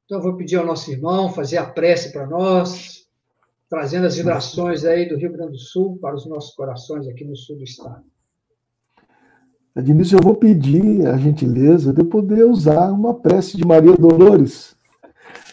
Então 0.04 0.18
eu 0.18 0.22
vou 0.22 0.36
pedir 0.36 0.56
ao 0.56 0.64
nosso 0.64 0.90
irmão 0.90 1.32
fazer 1.32 1.56
a 1.56 1.66
prece 1.66 2.12
para 2.12 2.26
nós, 2.26 2.97
trazendo 3.68 4.06
as 4.06 4.16
vibrações 4.16 4.84
aí 4.84 5.08
do 5.08 5.16
Rio 5.16 5.32
Grande 5.32 5.52
do 5.52 5.58
Sul 5.58 5.98
para 5.98 6.14
os 6.14 6.26
nossos 6.26 6.54
corações 6.54 7.06
aqui 7.06 7.24
no 7.24 7.36
sul 7.36 7.56
do 7.56 7.64
estado. 7.64 8.02
Adilson, 9.74 10.16
eu 10.16 10.22
vou 10.22 10.34
pedir 10.34 11.06
a 11.06 11.16
gentileza 11.16 11.92
de 11.92 12.02
poder 12.02 12.44
usar 12.44 12.90
uma 12.90 13.14
prece 13.14 13.56
de 13.56 13.64
Maria 13.64 13.94
Dolores, 13.96 14.74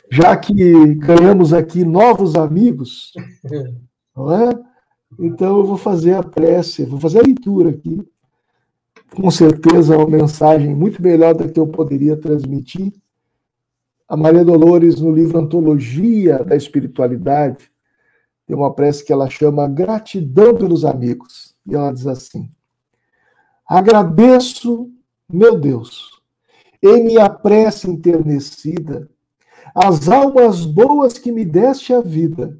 já 0.09 0.35
que 0.35 0.95
ganhamos 0.95 1.53
aqui 1.53 1.83
novos 1.83 2.35
amigos, 2.35 3.13
não 4.15 4.31
é? 4.33 4.49
Então 5.19 5.59
eu 5.59 5.65
vou 5.65 5.77
fazer 5.77 6.13
a 6.13 6.23
prece, 6.23 6.85
vou 6.85 6.99
fazer 6.99 7.19
a 7.19 7.23
leitura 7.23 7.69
aqui. 7.69 8.01
Com 9.15 9.29
certeza 9.29 9.97
uma 9.97 10.09
mensagem 10.09 10.73
muito 10.73 11.01
melhor 11.01 11.35
do 11.35 11.47
que 11.47 11.59
eu 11.59 11.67
poderia 11.67 12.17
transmitir. 12.17 12.91
A 14.07 14.17
Maria 14.17 14.43
Dolores, 14.43 14.99
no 14.99 15.11
livro 15.11 15.37
Antologia 15.37 16.43
da 16.43 16.55
Espiritualidade, 16.55 17.71
tem 18.45 18.55
uma 18.55 18.73
prece 18.73 19.03
que 19.03 19.11
ela 19.11 19.29
chama 19.29 19.67
Gratidão 19.67 20.55
pelos 20.55 20.85
Amigos. 20.85 21.55
E 21.65 21.75
ela 21.75 21.91
diz 21.91 22.05
assim: 22.05 22.49
Agradeço, 23.67 24.91
meu 25.27 25.59
Deus, 25.59 26.21
em 26.81 27.03
minha 27.03 27.29
prece 27.29 27.89
enternecida, 27.89 29.09
as 29.73 30.07
almas 30.07 30.65
boas 30.65 31.17
que 31.17 31.31
me 31.31 31.43
deste 31.43 31.93
a 31.93 32.01
vida 32.01 32.57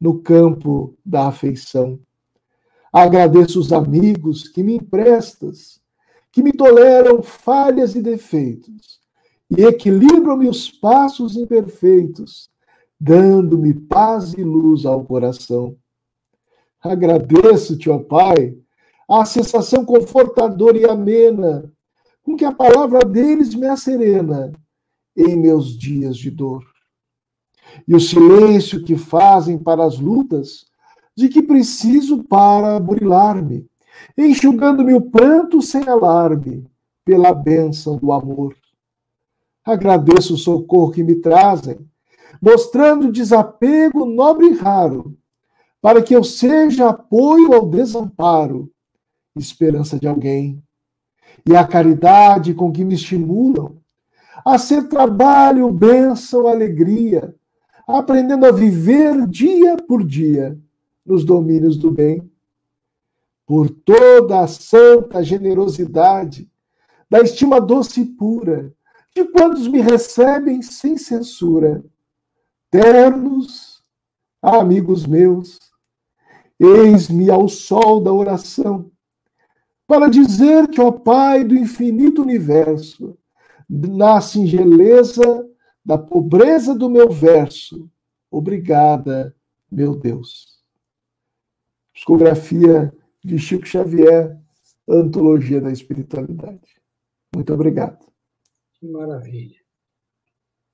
no 0.00 0.20
campo 0.20 0.96
da 1.04 1.26
afeição. 1.28 1.98
Agradeço 2.92 3.60
os 3.60 3.72
amigos 3.72 4.48
que 4.48 4.62
me 4.62 4.76
emprestas, 4.76 5.80
que 6.32 6.42
me 6.42 6.52
toleram 6.52 7.22
falhas 7.22 7.94
e 7.94 8.02
defeitos 8.02 9.00
e 9.56 9.64
equilibram 9.64 10.36
meus 10.36 10.70
passos 10.70 11.36
imperfeitos 11.36 12.49
dando-me 13.00 13.72
paz 13.72 14.34
e 14.34 14.42
luz 14.42 14.84
ao 14.84 15.04
coração. 15.04 15.74
Agradeço-te, 16.82 17.88
ó 17.88 17.98
Pai, 17.98 18.56
a 19.08 19.24
sensação 19.24 19.84
confortadora 19.84 20.78
e 20.78 20.84
amena 20.84 21.72
com 22.22 22.36
que 22.36 22.44
a 22.44 22.52
palavra 22.52 23.00
deles 23.00 23.54
me 23.54 23.66
acerena 23.66 24.52
em 25.16 25.36
meus 25.36 25.76
dias 25.76 26.16
de 26.16 26.30
dor. 26.30 26.62
E 27.88 27.94
o 27.94 28.00
silêncio 28.00 28.84
que 28.84 28.96
fazem 28.96 29.58
para 29.58 29.84
as 29.84 29.98
lutas 29.98 30.66
de 31.16 31.28
que 31.28 31.42
preciso 31.42 32.22
para 32.24 32.78
burilar-me, 32.78 33.66
enxugando-me 34.16 34.94
o 34.94 35.00
pranto 35.00 35.60
sem 35.60 35.88
alarme, 35.88 36.66
pela 37.04 37.32
bênção 37.32 37.96
do 37.96 38.12
amor. 38.12 38.54
Agradeço 39.64 40.34
o 40.34 40.38
socorro 40.38 40.92
que 40.92 41.02
me 41.02 41.16
trazem, 41.16 41.78
mostrando 42.40 43.12
desapego 43.12 44.04
nobre 44.06 44.46
e 44.46 44.54
raro, 44.54 45.16
para 45.80 46.02
que 46.02 46.14
eu 46.14 46.24
seja 46.24 46.88
apoio 46.88 47.52
ao 47.52 47.68
desamparo, 47.68 48.70
esperança 49.36 49.98
de 49.98 50.06
alguém, 50.06 50.62
e 51.46 51.56
a 51.56 51.66
caridade 51.66 52.54
com 52.54 52.72
que 52.72 52.84
me 52.84 52.94
estimulam 52.94 53.80
a 54.44 54.58
ser 54.58 54.88
trabalho, 54.88 55.70
bênção, 55.70 56.46
alegria, 56.46 57.34
aprendendo 57.86 58.46
a 58.46 58.52
viver 58.52 59.26
dia 59.26 59.76
por 59.76 60.04
dia 60.04 60.58
nos 61.04 61.24
domínios 61.24 61.76
do 61.76 61.90
bem. 61.90 62.30
Por 63.46 63.68
toda 63.68 64.40
a 64.40 64.46
santa 64.46 65.22
generosidade, 65.22 66.48
da 67.08 67.20
estima 67.20 67.60
doce 67.60 68.02
e 68.02 68.06
pura, 68.06 68.72
de 69.14 69.24
quantos 69.24 69.66
me 69.66 69.80
recebem 69.80 70.62
sem 70.62 70.96
censura, 70.96 71.84
ternos, 72.70 73.82
amigos 74.40 75.06
meus, 75.06 75.58
eis-me 76.58 77.30
ao 77.30 77.48
sol 77.48 78.00
da 78.00 78.12
oração, 78.12 78.90
para 79.86 80.08
dizer 80.08 80.68
que, 80.68 80.80
ó 80.80 80.92
Pai 80.92 81.42
do 81.42 81.56
infinito 81.56 82.22
universo, 82.22 83.18
na 83.68 84.20
singeleza 84.20 85.48
da 85.84 85.98
pobreza 85.98 86.74
do 86.74 86.88
meu 86.88 87.10
verso, 87.10 87.90
obrigada, 88.30 89.34
meu 89.70 89.96
Deus. 89.96 90.60
Psicografia 91.92 92.94
de 93.22 93.38
Chico 93.38 93.66
Xavier, 93.66 94.38
Antologia 94.88 95.60
da 95.60 95.70
Espiritualidade. 95.70 96.80
Muito 97.34 97.52
obrigado. 97.52 98.04
Que 98.74 98.86
maravilha. 98.86 99.59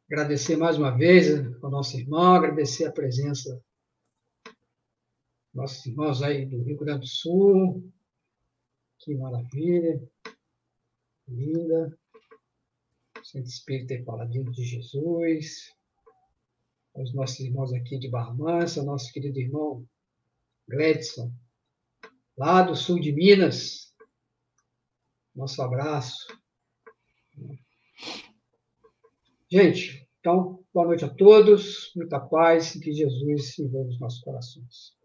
Agradecer 0.09 0.57
mais 0.57 0.79
uma 0.79 0.97
vez 0.97 1.29
ao 1.63 1.71
nosso 1.71 1.99
irmão, 1.99 2.35
agradecer 2.35 2.85
a 2.85 2.93
presença 2.93 3.61
nossos 5.57 5.87
irmãos 5.87 6.23
aí 6.23 6.45
do 6.45 6.63
Rio 6.63 6.77
Grande 6.77 7.01
do 7.01 7.07
Sul. 7.07 7.91
Que 8.99 9.15
maravilha. 9.15 10.07
Linda. 11.27 11.99
Centro 13.25 13.49
Espírita 13.49 13.95
e 13.95 14.05
Paladino 14.05 14.53
de 14.53 14.63
Jesus. 14.63 15.75
Os 16.95 17.15
nossos 17.15 17.41
irmãos 17.41 17.73
aqui 17.73 17.99
de 17.99 18.09
Barra 18.09 18.35
Mansa, 18.35 18.85
nosso 18.85 19.11
querido 19.13 19.41
irmão 19.41 19.89
Gledson, 20.69 21.33
lá 22.37 22.63
do 22.63 22.77
sul 22.77 23.01
de 23.01 23.13
Minas. 23.13 23.95
Nosso 25.35 25.63
abraço. 25.63 26.27
Gente, 29.49 30.05
então, 30.19 30.59
boa 30.75 30.89
noite 30.89 31.05
a 31.05 31.09
todos, 31.09 31.93
muita 31.95 32.19
paz 32.19 32.75
e 32.75 32.81
que 32.81 32.93
Jesus 32.93 33.57
envolva 33.61 33.87
nos 33.91 34.01
nossos 34.01 34.21
corações. 34.21 34.96